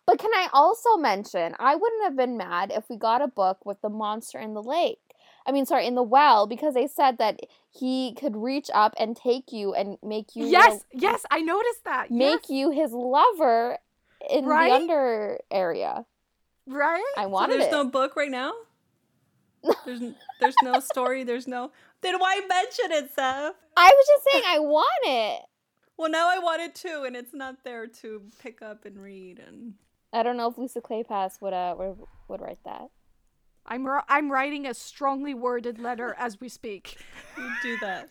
But 0.05 0.19
can 0.19 0.31
I 0.33 0.49
also 0.51 0.97
mention, 0.97 1.55
I 1.59 1.75
wouldn't 1.75 2.03
have 2.03 2.17
been 2.17 2.35
mad 2.35 2.73
if 2.75 2.89
we 2.89 2.97
got 2.97 3.21
a 3.21 3.27
book 3.29 3.65
with 3.65 3.79
the 3.79 3.87
monster 3.87 4.37
in 4.37 4.53
the 4.53 4.61
lake. 4.61 4.99
I 5.45 5.51
mean, 5.51 5.65
sorry, 5.65 5.85
in 5.87 5.95
the 5.95 6.03
well, 6.03 6.47
because 6.47 6.73
they 6.73 6.87
said 6.87 7.17
that 7.17 7.41
he 7.69 8.13
could 8.19 8.35
reach 8.35 8.69
up 8.73 8.93
and 8.97 9.15
take 9.15 9.51
you 9.51 9.73
and 9.73 9.97
make 10.03 10.35
you 10.35 10.45
yes, 10.45 10.83
yes, 10.93 11.25
I 11.31 11.41
noticed 11.41 11.83
that. 11.85 12.09
make 12.11 12.41
yes, 12.47 12.49
you 12.49 12.71
his 12.71 12.91
lover 12.93 13.77
in 14.29 14.45
Right? 14.45 14.69
the 14.69 14.75
under 14.75 15.39
area. 15.51 16.05
right? 16.67 17.03
I 17.17 17.23
So 17.23 17.29
wanted 17.29 17.53
there's 17.59 17.65
it. 17.67 17.71
no 17.71 17.85
book 17.85 18.15
right 18.15 18.31
now. 18.31 18.53
There's 19.85 20.01
there's 20.41 20.55
no 20.61 20.79
story. 20.81 21.23
There's 21.23 21.47
no. 21.47 21.71
Then 22.01 22.19
why 22.19 22.41
mention 22.49 22.91
it, 22.91 23.11
Seth? 23.15 23.53
I 23.77 23.91
was 23.95 24.07
just 24.07 24.27
saying 24.29 24.43
I 24.45 24.59
want 24.59 24.87
it. 25.05 25.41
Well, 25.95 26.09
now 26.09 26.29
I 26.29 26.39
want 26.39 26.61
it 26.61 26.75
too, 26.75 27.03
and 27.05 27.15
it's 27.15 27.33
not 27.33 27.63
there 27.63 27.87
to 27.87 28.21
pick 28.41 28.61
up 28.61 28.83
and 28.83 28.97
read. 29.01 29.39
And 29.39 29.75
I 30.11 30.21
don't 30.21 30.35
know 30.35 30.49
if 30.49 30.57
Lisa 30.57 30.81
Kleypas 30.81 31.39
would 31.41 31.53
uh 31.53 31.75
would, 31.77 31.95
would 32.27 32.41
write 32.41 32.59
that. 32.65 32.89
I'm 33.65 33.87
I'm 34.09 34.31
writing 34.31 34.65
a 34.67 34.73
strongly 34.73 35.33
worded 35.33 35.79
letter 35.79 36.15
as 36.19 36.39
we 36.39 36.49
speak. 36.49 36.97
you 37.37 37.49
do 37.61 37.77
that. 37.81 38.09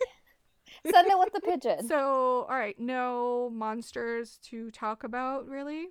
Send 0.91 1.07
it 1.09 1.19
with 1.19 1.33
the 1.33 1.41
pigeon. 1.41 1.87
So, 1.87 2.47
all 2.49 2.57
right, 2.57 2.79
no 2.79 3.51
monsters 3.53 4.39
to 4.45 4.71
talk 4.71 5.05
about, 5.05 5.47
really. 5.47 5.89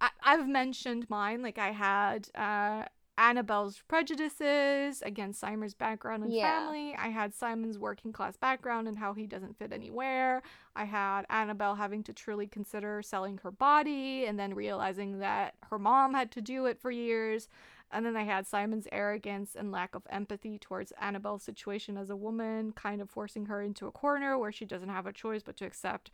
I- 0.00 0.10
I've 0.22 0.48
mentioned 0.48 1.06
mine. 1.08 1.42
Like, 1.42 1.58
I 1.58 1.70
had 1.70 2.28
uh, 2.34 2.84
Annabelle's 3.18 3.82
prejudices 3.88 5.02
against 5.02 5.38
Simon's 5.40 5.74
background 5.74 6.24
and 6.24 6.32
Yeah. 6.32 6.60
family. 6.60 6.94
I 6.96 7.08
had 7.08 7.34
Simon's 7.34 7.78
working 7.78 8.12
class 8.12 8.36
background 8.36 8.88
and 8.88 8.98
how 8.98 9.12
he 9.12 9.26
doesn't 9.26 9.58
fit 9.58 9.72
anywhere. 9.72 10.42
I 10.74 10.84
had 10.84 11.26
Annabelle 11.28 11.74
having 11.74 12.02
to 12.04 12.12
truly 12.12 12.46
consider 12.46 13.02
selling 13.02 13.38
her 13.38 13.50
body 13.50 14.24
and 14.24 14.38
then 14.38 14.54
realizing 14.54 15.18
that 15.18 15.54
her 15.64 15.78
mom 15.78 16.14
had 16.14 16.30
to 16.32 16.40
do 16.40 16.66
it 16.66 16.80
for 16.80 16.90
years. 16.90 17.48
And 17.90 18.06
then 18.06 18.16
I 18.16 18.22
had 18.22 18.46
Simon's 18.46 18.88
arrogance 18.90 19.54
and 19.54 19.70
lack 19.70 19.94
of 19.94 20.06
empathy 20.08 20.58
towards 20.58 20.92
Annabelle's 20.92 21.42
situation 21.42 21.98
as 21.98 22.08
a 22.08 22.16
woman, 22.16 22.72
kind 22.72 23.02
of 23.02 23.10
forcing 23.10 23.46
her 23.46 23.60
into 23.60 23.86
a 23.86 23.92
corner 23.92 24.38
where 24.38 24.52
she 24.52 24.64
doesn't 24.64 24.88
have 24.88 25.06
a 25.06 25.12
choice 25.12 25.42
but 25.42 25.58
to 25.58 25.66
accept 25.66 26.10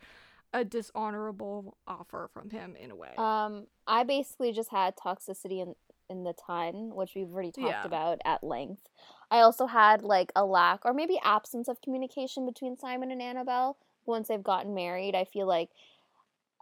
a 0.51 0.65
dishonorable 0.65 1.77
offer 1.87 2.29
from 2.33 2.49
him 2.49 2.75
in 2.75 2.91
a 2.91 2.95
way. 2.95 3.13
Um, 3.17 3.67
I 3.87 4.03
basically 4.03 4.51
just 4.51 4.71
had 4.71 4.97
toxicity 4.97 5.61
in 5.61 5.75
in 6.09 6.23
the 6.23 6.33
ton, 6.33 6.95
which 6.95 7.13
we've 7.15 7.31
already 7.31 7.51
talked 7.51 7.67
Yeah. 7.67 7.85
about 7.85 8.19
at 8.25 8.43
length. 8.43 8.89
I 9.31 9.39
also 9.39 9.67
had 9.67 10.01
like 10.01 10.31
a 10.35 10.45
lack 10.45 10.85
or 10.85 10.93
maybe 10.93 11.19
absence 11.23 11.67
of 11.67 11.81
communication 11.81 12.45
between 12.45 12.77
Simon 12.77 13.11
and 13.11 13.21
Annabelle 13.21 13.77
once 14.05 14.27
they've 14.27 14.41
gotten 14.43 14.73
married. 14.73 15.15
I 15.15 15.25
feel 15.25 15.47
like 15.47 15.69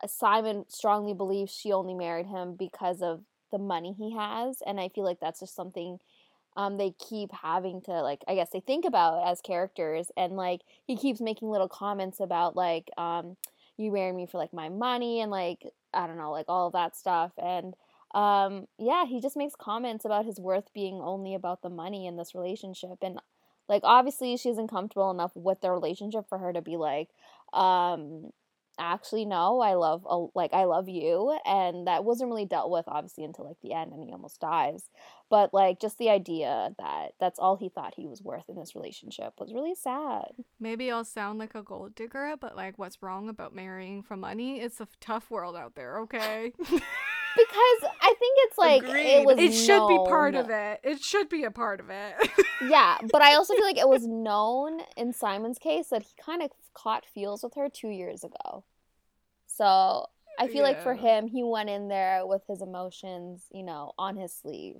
uh, 0.03 0.07
Simon 0.07 0.65
strongly 0.67 1.13
believes 1.13 1.53
she 1.53 1.71
only 1.71 1.93
married 1.93 2.27
him 2.27 2.55
because 2.55 3.01
of 3.01 3.21
the 3.51 3.57
money 3.57 3.93
he 3.97 4.13
has, 4.15 4.61
and 4.65 4.79
I 4.79 4.89
feel 4.89 5.05
like 5.05 5.19
that's 5.19 5.39
just 5.39 5.55
something 5.55 5.99
um, 6.57 6.77
they 6.77 6.91
keep 6.91 7.31
having 7.31 7.81
to 7.83 8.01
like 8.01 8.23
I 8.27 8.35
guess 8.35 8.49
they 8.49 8.59
think 8.59 8.83
about 8.85 9.25
as 9.27 9.41
characters, 9.41 10.11
and 10.17 10.33
like 10.35 10.61
he 10.85 10.97
keeps 10.97 11.21
making 11.21 11.49
little 11.49 11.69
comments 11.69 12.19
about 12.19 12.55
like 12.55 12.89
um, 12.97 13.37
you 13.77 13.91
married 13.91 14.15
me 14.15 14.25
for 14.25 14.37
like 14.37 14.53
my 14.53 14.69
money 14.69 15.21
and 15.21 15.31
like 15.31 15.63
I 15.93 16.07
don't 16.07 16.17
know 16.17 16.31
like 16.31 16.47
all 16.49 16.67
of 16.67 16.73
that 16.73 16.95
stuff 16.97 17.31
and 17.37 17.75
um 18.13 18.65
yeah 18.79 19.05
he 19.05 19.19
just 19.19 19.35
makes 19.35 19.53
comments 19.55 20.05
about 20.05 20.25
his 20.25 20.39
worth 20.39 20.73
being 20.73 21.01
only 21.01 21.33
about 21.35 21.61
the 21.61 21.69
money 21.69 22.07
in 22.07 22.15
this 22.15 22.33
relationship 22.33 22.97
and 23.01 23.19
like 23.67 23.81
obviously 23.83 24.37
she 24.37 24.49
isn't 24.49 24.69
comfortable 24.69 25.11
enough 25.11 25.31
with 25.35 25.59
the 25.61 25.69
relationship 25.69 26.27
for 26.29 26.37
her 26.37 26.53
to 26.53 26.61
be 26.61 26.77
like 26.77 27.09
um 27.53 28.29
actually 28.79 29.25
no 29.25 29.59
i 29.59 29.73
love 29.73 30.05
like 30.35 30.53
i 30.53 30.63
love 30.65 30.87
you 30.87 31.37
and 31.45 31.87
that 31.87 32.05
wasn't 32.05 32.29
really 32.29 32.45
dealt 32.45 32.69
with 32.69 32.85
obviously 32.87 33.23
until 33.23 33.45
like 33.45 33.57
the 33.63 33.73
end 33.73 33.91
and 33.91 34.03
he 34.03 34.11
almost 34.11 34.39
dies 34.39 34.89
but 35.29 35.51
like 35.51 35.79
just 35.79 35.97
the 35.97 36.09
idea 36.09 36.69
that 36.77 37.09
that's 37.19 37.39
all 37.39 37.55
he 37.55 37.69
thought 37.69 37.95
he 37.97 38.05
was 38.05 38.21
worth 38.21 38.47
in 38.47 38.55
this 38.55 38.75
relationship 38.75 39.33
was 39.39 39.51
really 39.51 39.73
sad 39.73 40.27
Maybe 40.59 40.91
I'll 40.91 41.05
sound 41.05 41.39
like 41.39 41.55
a 41.55 41.61
gold 41.61 41.95
digger, 41.95 42.35
but 42.39 42.55
like, 42.55 42.77
what's 42.79 43.01
wrong 43.01 43.29
about 43.29 43.53
marrying 43.53 44.01
for 44.01 44.17
money? 44.17 44.59
It's 44.59 44.79
a 44.81 44.87
tough 44.99 45.29
world 45.29 45.55
out 45.55 45.75
there, 45.75 45.99
okay? 45.99 46.53
because 47.37 47.91
i 48.01 48.13
think 48.19 48.35
it's 48.45 48.57
like 48.57 48.83
Agreed. 48.83 49.05
it 49.05 49.25
was 49.25 49.39
it 49.39 49.51
should 49.51 49.87
be 49.87 49.99
part 50.07 50.35
of 50.35 50.49
it. 50.49 50.79
It 50.83 51.01
should 51.01 51.29
be 51.29 51.43
a 51.43 51.51
part 51.51 51.79
of 51.79 51.89
it. 51.89 52.13
yeah, 52.69 52.97
but 53.11 53.21
I 53.21 53.35
also 53.35 53.53
feel 53.53 53.65
like 53.65 53.77
it 53.77 53.87
was 53.87 54.05
known 54.07 54.81
in 54.95 55.13
Simon's 55.13 55.57
case 55.57 55.89
that 55.89 56.03
he 56.03 56.09
kind 56.23 56.41
of 56.41 56.51
caught 56.73 57.05
feels 57.05 57.43
with 57.43 57.53
her 57.55 57.69
two 57.69 57.89
years 57.89 58.23
ago. 58.23 58.63
So 59.47 60.07
I 60.39 60.47
feel 60.47 60.61
like 60.63 60.81
for 60.83 60.93
him, 60.93 61.27
he 61.27 61.43
went 61.43 61.69
in 61.69 61.87
there 61.87 62.25
with 62.25 62.43
his 62.47 62.61
emotions, 62.61 63.45
you 63.51 63.63
know, 63.63 63.93
on 63.97 64.15
his 64.15 64.33
sleeve. 64.33 64.75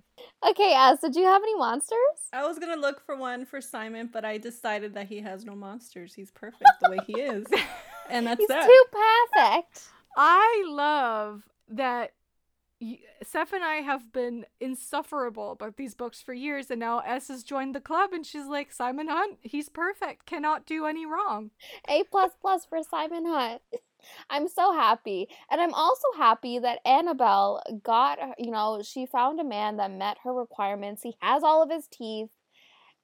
Okay, 0.48 0.74
Az, 0.76 1.00
did 1.00 1.16
you 1.16 1.24
have 1.26 1.42
any 1.42 1.56
monsters? 1.56 1.98
I 2.32 2.46
was 2.48 2.60
gonna 2.60 2.80
look 2.80 3.04
for 3.06 3.16
one 3.16 3.46
for 3.46 3.60
Simon, 3.60 4.10
but 4.12 4.24
I 4.24 4.38
decided 4.38 4.94
that 4.94 5.08
he 5.08 5.20
has 5.22 5.46
no 5.46 5.56
monsters. 5.56 6.14
He's 6.14 6.32
perfect 6.32 6.70
the 6.82 6.92
way 6.92 7.00
he 7.08 7.20
is, 7.20 7.46
and 8.10 8.28
that's 8.28 8.40
He's 8.40 8.48
that. 8.50 8.66
too 8.66 8.84
perfect. 8.92 9.90
I 10.16 10.64
love 10.68 11.44
that 11.70 12.12
y- 12.12 12.17
Seth 13.24 13.54
and 13.54 13.64
I 13.64 13.78
have 13.78 14.14
been 14.14 14.46
insufferable 14.60 15.52
about 15.52 15.78
these 15.78 15.96
books 15.96 16.22
for 16.22 16.34
years, 16.34 16.70
and 16.70 16.80
now 16.80 17.00
S 17.00 17.30
has 17.30 17.44
joined 17.44 17.74
the 17.74 17.82
club, 17.82 18.14
and 18.14 18.26
she's 18.26 18.46
like, 18.46 18.72
Simon 18.72 19.08
Hunt, 19.08 19.40
he's 19.42 19.70
perfect, 19.70 20.26
cannot 20.26 20.66
do 20.66 20.86
any 20.86 21.06
wrong. 21.06 21.52
A 21.90 22.04
plus 22.04 22.34
plus 22.40 22.66
for 22.66 22.84
Simon 22.84 23.26
Hunt. 23.26 23.62
I'm 24.30 24.48
so 24.48 24.74
happy. 24.74 25.28
And 25.50 25.60
I'm 25.60 25.74
also 25.74 26.08
happy 26.18 26.60
that 26.60 26.80
Annabelle 26.86 27.62
got, 27.84 28.20
you 28.38 28.52
know, 28.52 28.82
she 28.84 29.06
found 29.06 29.40
a 29.40 29.44
man 29.44 29.78
that 29.78 29.92
met 29.92 30.18
her 30.24 30.34
requirements. 30.34 31.02
He 31.02 31.16
has 31.20 31.44
all 31.44 31.64
of 31.64 31.72
his 31.72 31.88
teeth. 31.88 32.30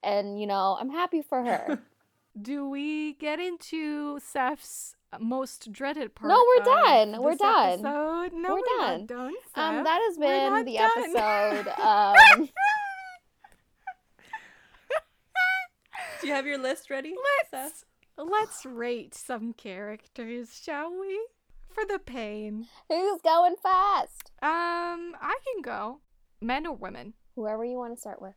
And, 0.03 0.39
you 0.39 0.47
know, 0.47 0.78
I'm 0.80 0.89
happy 0.89 1.21
for 1.21 1.43
her. 1.43 1.82
Do 2.39 2.67
we 2.67 3.13
get 3.13 3.39
into 3.39 4.19
Seth's 4.19 4.95
most 5.19 5.71
dreaded 5.71 6.15
part? 6.15 6.29
No, 6.29 6.43
we're 6.47 6.59
of 6.61 6.65
done. 6.65 7.21
We're 7.21 7.31
this 7.31 7.39
done. 7.41 7.69
Episode? 7.73 8.34
No, 8.34 8.49
We're 8.49 8.55
we're, 8.55 8.77
done. 8.77 8.99
not 9.01 9.07
done. 9.07 9.27
um, 9.27 9.34
Seth. 9.75 9.84
that 9.86 10.01
has 10.07 10.17
We're 10.17 10.27
been 10.27 10.53
not 10.53 10.65
the 10.65 10.77
done. 10.77 10.91
episode. 10.97 11.67
Um, 11.84 12.49
Do 16.21 16.27
you 16.27 16.34
have 16.34 16.45
your 16.47 16.57
list 16.57 16.89
ready? 16.89 17.13
Let's 17.51 17.84
let's 18.17 18.65
rate 18.65 19.13
some 19.13 19.51
characters, 19.53 20.59
shall 20.63 20.91
we? 20.97 21.19
For 21.69 21.84
the 21.86 21.99
pain. 21.99 22.67
who's 22.88 23.21
going 23.21 23.55
fast? 23.61 24.31
Um, 24.41 25.15
I 25.21 25.36
can 25.53 25.61
go. 25.61 25.99
Men 26.39 26.65
or 26.67 26.75
women? 26.75 27.13
Whoever 27.36 27.65
you 27.65 27.77
want 27.77 27.93
to 27.95 27.99
start 27.99 28.21
with. 28.21 28.36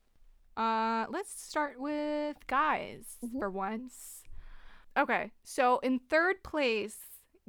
Uh, 0.56 1.06
let's 1.10 1.30
start 1.40 1.78
with 1.78 2.36
guys 2.46 3.18
Mhm. 3.22 3.38
for 3.38 3.50
once. 3.50 4.22
Okay, 4.96 5.32
so 5.44 5.78
in 5.80 5.98
third 5.98 6.42
place, 6.42 6.98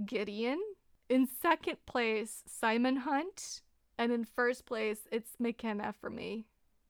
Gideon. 0.05 0.61
In 1.09 1.25
second 1.25 1.77
place, 1.85 2.43
Simon 2.45 2.97
Hunt. 2.97 3.61
And 3.97 4.11
in 4.11 4.25
first 4.25 4.65
place, 4.65 5.07
it's 5.11 5.39
McKenna 5.39 5.93
for 5.93 6.09
me. 6.09 6.45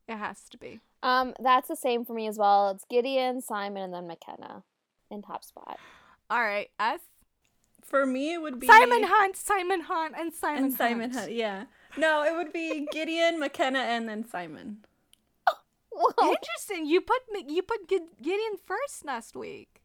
It 0.07 0.17
has 0.17 0.49
to 0.49 0.57
be. 0.57 0.81
Um, 1.03 1.35
that's 1.39 1.67
the 1.67 1.75
same 1.75 2.03
for 2.03 2.13
me 2.13 2.27
as 2.27 2.37
well. 2.37 2.71
It's 2.71 2.83
Gideon, 2.85 3.41
Simon, 3.41 3.83
and 3.83 3.93
then 3.93 4.07
McKenna 4.07 4.63
in 5.11 5.21
top 5.21 5.43
spot. 5.43 5.79
All 6.29 6.41
right, 6.41 6.69
S. 6.79 7.01
For 7.83 8.05
me, 8.05 8.33
it 8.33 8.41
would 8.41 8.59
be 8.59 8.67
Simon 8.67 9.03
Hunt, 9.03 9.37
Simon 9.37 9.81
Hunt, 9.81 10.15
and 10.17 10.33
Simon 10.33 10.63
and 10.65 10.73
Simon 10.73 11.11
Hunt. 11.11 11.21
Hunt. 11.21 11.31
Yeah. 11.33 11.65
No, 11.95 12.23
it 12.23 12.35
would 12.35 12.51
be 12.51 12.85
Gideon, 12.91 13.39
McKenna, 13.39 13.79
and 13.79 14.09
then 14.09 14.27
Simon. 14.27 14.83
Whoa. 15.97 16.31
Interesting. 16.31 16.85
You 16.85 17.01
put 17.01 17.21
you 17.47 17.63
put 17.63 17.87
Gideon 17.87 18.57
first 18.65 19.03
last 19.03 19.35
week. 19.35 19.81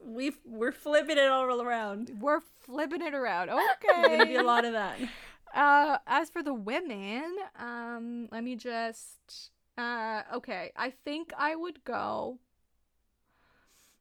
We 0.00 0.32
we're 0.44 0.72
flipping 0.72 1.18
it 1.18 1.28
all 1.28 1.60
around. 1.60 2.12
We're 2.18 2.40
flipping 2.60 3.02
it 3.02 3.14
around. 3.14 3.50
Okay. 3.52 4.00
There's 4.00 4.08
gonna 4.08 4.26
be 4.26 4.36
a 4.36 4.42
lot 4.42 4.64
of 4.64 4.72
that. 4.72 4.98
Uh, 5.54 5.98
as 6.08 6.30
for 6.30 6.42
the 6.42 6.52
women, 6.52 7.32
um, 7.56 8.28
let 8.32 8.42
me 8.42 8.56
just. 8.56 9.52
Uh, 9.78 10.22
okay. 10.34 10.72
I 10.74 10.90
think 10.90 11.32
I 11.38 11.54
would 11.54 11.84
go. 11.84 12.40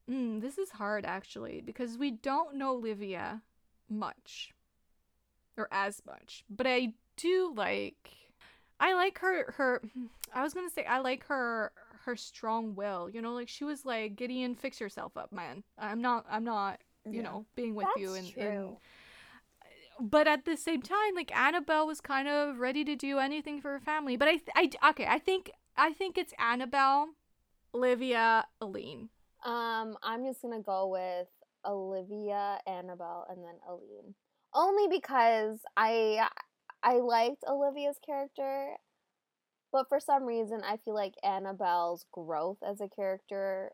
Mm, 0.10 0.42
this 0.42 0.58
is 0.58 0.72
hard 0.72 1.06
actually 1.06 1.62
because 1.62 1.96
we 1.96 2.10
don't 2.10 2.56
know 2.56 2.74
Livia 2.74 3.44
much, 3.88 4.56
or 5.56 5.68
as 5.72 6.02
much. 6.08 6.44
But 6.50 6.66
I 6.66 6.94
do 7.18 7.54
like. 7.56 8.10
I 8.88 8.94
like 8.94 9.18
her. 9.20 9.52
Her. 9.58 9.82
I 10.34 10.42
was 10.44 10.54
gonna 10.54 10.70
say 10.70 10.84
I 10.86 11.00
like 11.00 11.26
her. 11.28 11.72
Her 12.06 12.16
strong 12.16 12.76
will. 12.76 13.10
You 13.10 13.22
know, 13.22 13.34
like 13.34 13.48
she 13.50 13.64
was 13.64 13.86
like 13.86 14.16
Gideon, 14.16 14.56
fix 14.56 14.80
yourself 14.82 15.16
up, 15.16 15.32
man. 15.32 15.64
I'm 15.78 16.02
not. 16.02 16.26
I'm 16.30 16.44
not. 16.44 16.80
You 17.06 17.18
Yeah. 17.22 17.22
know, 17.28 17.46
being 17.56 17.76
with 17.76 17.88
That's 17.88 18.00
you 18.02 18.14
in 18.16 18.26
true. 18.30 18.78
but 20.00 20.28
at 20.28 20.46
the 20.46 20.58
same 20.58 20.82
time 20.82 21.14
like 21.16 21.32
annabelle 21.36 21.86
was 21.88 22.02
kind 22.02 22.28
of 22.28 22.58
ready 22.60 22.84
to 22.84 22.96
do 22.96 23.20
anything 23.20 23.62
for 23.62 23.70
her 23.72 23.80
family 23.80 24.18
but 24.18 24.28
i, 24.28 24.38
th- 24.38 24.50
I 24.84 24.90
okay 24.90 25.06
i 25.06 25.20
think 25.20 25.52
i 25.78 25.94
think 25.94 26.18
it's 26.18 26.34
annabelle 26.40 27.10
olivia 27.76 28.46
aline 28.60 29.10
Um, 29.46 29.98
I'm 30.02 30.26
just 30.26 30.42
gonna 30.42 30.62
go 30.62 30.88
with 30.88 31.28
Olivia, 31.66 32.60
Annabelle, 32.66 33.26
and 33.30 33.40
then 33.46 33.56
Aline. 33.70 34.16
Only 34.54 34.88
because 34.98 35.60
I 35.78 36.28
I 36.84 36.98
liked 36.98 37.44
Olivia's 37.48 37.98
character, 38.06 38.76
but 39.72 39.88
for 39.90 40.00
some 40.00 40.24
reason 40.24 40.62
I 40.66 40.78
feel 40.78 40.94
like 40.96 41.16
Annabelle's 41.24 42.06
growth 42.12 42.58
as 42.68 42.82
a 42.82 42.90
character 42.90 43.72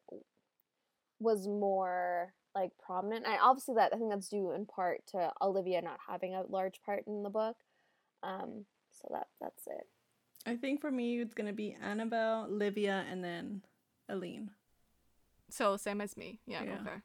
was 1.20 1.48
more 1.48 2.34
like 2.56 2.72
prominent. 2.80 3.26
And 3.26 3.38
obviously 3.42 3.76
that 3.76 3.94
I 3.94 3.98
think 3.98 4.12
that's 4.12 4.30
due 4.30 4.52
in 4.52 4.66
part 4.66 5.02
to 5.12 5.32
Olivia 5.42 5.82
not 5.82 6.00
having 6.08 6.36
a 6.36 6.44
large 6.48 6.82
part 6.86 7.04
in 7.08 7.24
the 7.24 7.30
book. 7.30 7.58
Um, 8.24 8.66
so 8.92 9.08
that 9.12 9.28
that's 9.42 9.66
it. 9.68 9.88
I 10.46 10.56
think 10.56 10.82
for 10.82 10.92
me 10.92 11.20
it's 11.20 11.34
gonna 11.34 11.54
be 11.54 11.76
Annabelle, 11.82 12.48
Olivia, 12.50 13.06
and 13.10 13.24
then 13.24 13.62
Aline. 14.08 14.52
so 15.50 15.78
same 15.78 16.00
as 16.02 16.16
me 16.18 16.40
yeah, 16.46 16.64
Yeah. 16.64 16.74
okay 16.82 17.02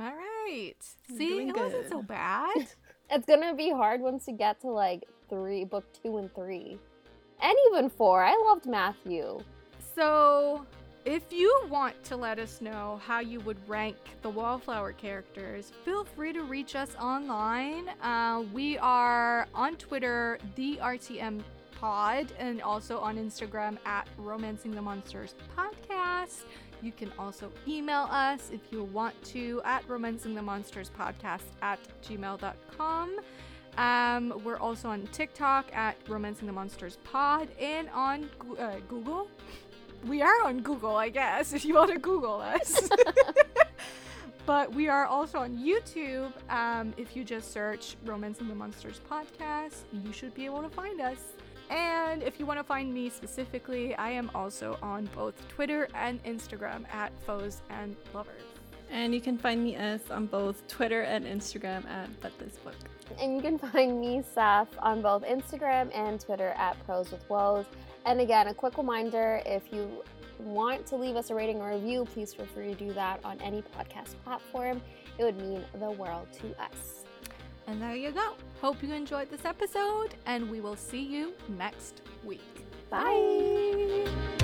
all 0.00 0.12
right 0.12 0.74
see 1.08 1.28
doing 1.28 1.48
it 1.50 1.56
wasn't 1.56 1.88
so 1.88 2.02
bad 2.02 2.50
It's 3.14 3.26
gonna 3.26 3.54
be 3.54 3.70
hard 3.70 4.00
once 4.00 4.26
you 4.26 4.34
get 4.34 4.60
to 4.62 4.70
like 4.70 5.04
three, 5.30 5.64
book 5.64 5.84
two 6.02 6.16
and 6.16 6.34
three, 6.34 6.76
and 7.40 7.54
even 7.70 7.88
four. 7.88 8.24
I 8.24 8.34
loved 8.48 8.66
Matthew. 8.66 9.38
So, 9.94 10.66
if 11.04 11.32
you 11.32 11.62
want 11.70 12.02
to 12.06 12.16
let 12.16 12.40
us 12.40 12.60
know 12.60 13.00
how 13.06 13.20
you 13.20 13.38
would 13.42 13.68
rank 13.68 13.94
the 14.22 14.30
Wallflower 14.30 14.94
characters, 14.94 15.70
feel 15.84 16.02
free 16.02 16.32
to 16.32 16.42
reach 16.42 16.74
us 16.74 16.96
online. 17.00 17.88
Uh, 18.02 18.42
we 18.52 18.78
are 18.78 19.46
on 19.54 19.76
Twitter, 19.76 20.40
the 20.56 20.80
RTM 20.82 21.40
Pod, 21.78 22.32
and 22.40 22.60
also 22.62 22.98
on 22.98 23.16
Instagram 23.16 23.78
at 23.86 24.08
Romancing 24.18 24.72
the 24.72 24.82
Monsters 24.82 25.36
Podcast. 25.56 26.46
You 26.84 26.92
can 26.92 27.10
also 27.18 27.50
email 27.66 28.06
us 28.10 28.50
if 28.52 28.60
you 28.70 28.84
want 28.84 29.14
to 29.24 29.62
at 29.64 29.88
romancing 29.88 30.34
the 30.34 30.42
monsters 30.42 30.90
podcast 30.90 31.44
at 31.62 31.78
gmail.com. 32.02 33.20
Um, 33.78 34.42
we're 34.44 34.58
also 34.58 34.90
on 34.90 35.06
TikTok 35.06 35.74
at 35.74 35.96
Romancing 36.06 36.46
the 36.46 36.52
Monsters 36.52 36.98
Pod 37.02 37.48
and 37.58 37.88
on 37.88 38.28
uh, 38.58 38.76
Google. 38.86 39.28
We 40.06 40.20
are 40.20 40.44
on 40.44 40.60
Google, 40.60 40.94
I 40.94 41.08
guess, 41.08 41.52
if 41.54 41.64
you 41.64 41.74
want 41.74 41.90
to 41.90 41.98
Google 41.98 42.40
us. 42.40 42.88
but 44.46 44.72
we 44.74 44.88
are 44.88 45.06
also 45.06 45.38
on 45.38 45.56
YouTube. 45.56 46.32
Um, 46.50 46.92
if 46.98 47.16
you 47.16 47.24
just 47.24 47.50
search 47.50 47.96
Romancing 48.04 48.46
the 48.46 48.54
Monsters 48.54 49.00
Podcast, 49.10 49.84
you 50.04 50.12
should 50.12 50.34
be 50.34 50.44
able 50.44 50.62
to 50.62 50.68
find 50.68 51.00
us. 51.00 51.33
And 51.70 52.22
if 52.22 52.38
you 52.38 52.46
want 52.46 52.58
to 52.60 52.64
find 52.64 52.92
me 52.92 53.10
specifically, 53.10 53.94
I 53.96 54.10
am 54.10 54.30
also 54.34 54.78
on 54.82 55.08
both 55.14 55.34
Twitter 55.48 55.88
and 55.94 56.22
Instagram 56.24 56.84
at 56.92 57.12
Foes 57.26 57.62
and 57.70 57.96
Lovers. 58.12 58.42
And 58.90 59.14
you 59.14 59.20
can 59.20 59.38
find 59.38 59.64
me 59.64 59.76
as 59.76 60.10
on 60.10 60.26
both 60.26 60.66
Twitter 60.68 61.02
and 61.02 61.24
Instagram 61.24 61.86
at 61.86 62.08
But 62.20 62.38
This 62.38 62.56
Book. 62.58 62.74
And 63.18 63.34
you 63.34 63.42
can 63.42 63.58
find 63.58 64.00
me, 64.00 64.22
Seth, 64.34 64.68
on 64.78 65.02
both 65.02 65.24
Instagram 65.24 65.94
and 65.94 66.20
Twitter 66.20 66.54
at 66.56 66.82
Pros 66.84 67.10
with 67.10 67.28
Woes. 67.28 67.66
And 68.06 68.20
again, 68.20 68.48
a 68.48 68.54
quick 68.54 68.76
reminder 68.76 69.40
if 69.46 69.72
you 69.72 70.02
want 70.38 70.86
to 70.86 70.96
leave 70.96 71.16
us 71.16 71.30
a 71.30 71.34
rating 71.34 71.60
or 71.60 71.72
review, 71.72 72.04
please 72.04 72.34
feel 72.34 72.46
free 72.46 72.68
to 72.68 72.74
do 72.74 72.92
that 72.92 73.20
on 73.24 73.40
any 73.40 73.62
podcast 73.62 74.14
platform. 74.24 74.80
It 75.18 75.24
would 75.24 75.38
mean 75.38 75.64
the 75.78 75.90
world 75.90 76.28
to 76.40 76.62
us. 76.62 77.03
And 77.66 77.80
there 77.80 77.94
you 77.94 78.12
go. 78.12 78.34
Hope 78.60 78.82
you 78.82 78.92
enjoyed 78.92 79.30
this 79.30 79.44
episode, 79.44 80.14
and 80.26 80.50
we 80.50 80.60
will 80.60 80.76
see 80.76 81.02
you 81.02 81.32
next 81.48 82.02
week. 82.24 82.42
Bye. 82.90 83.02
Bye. 83.02 84.43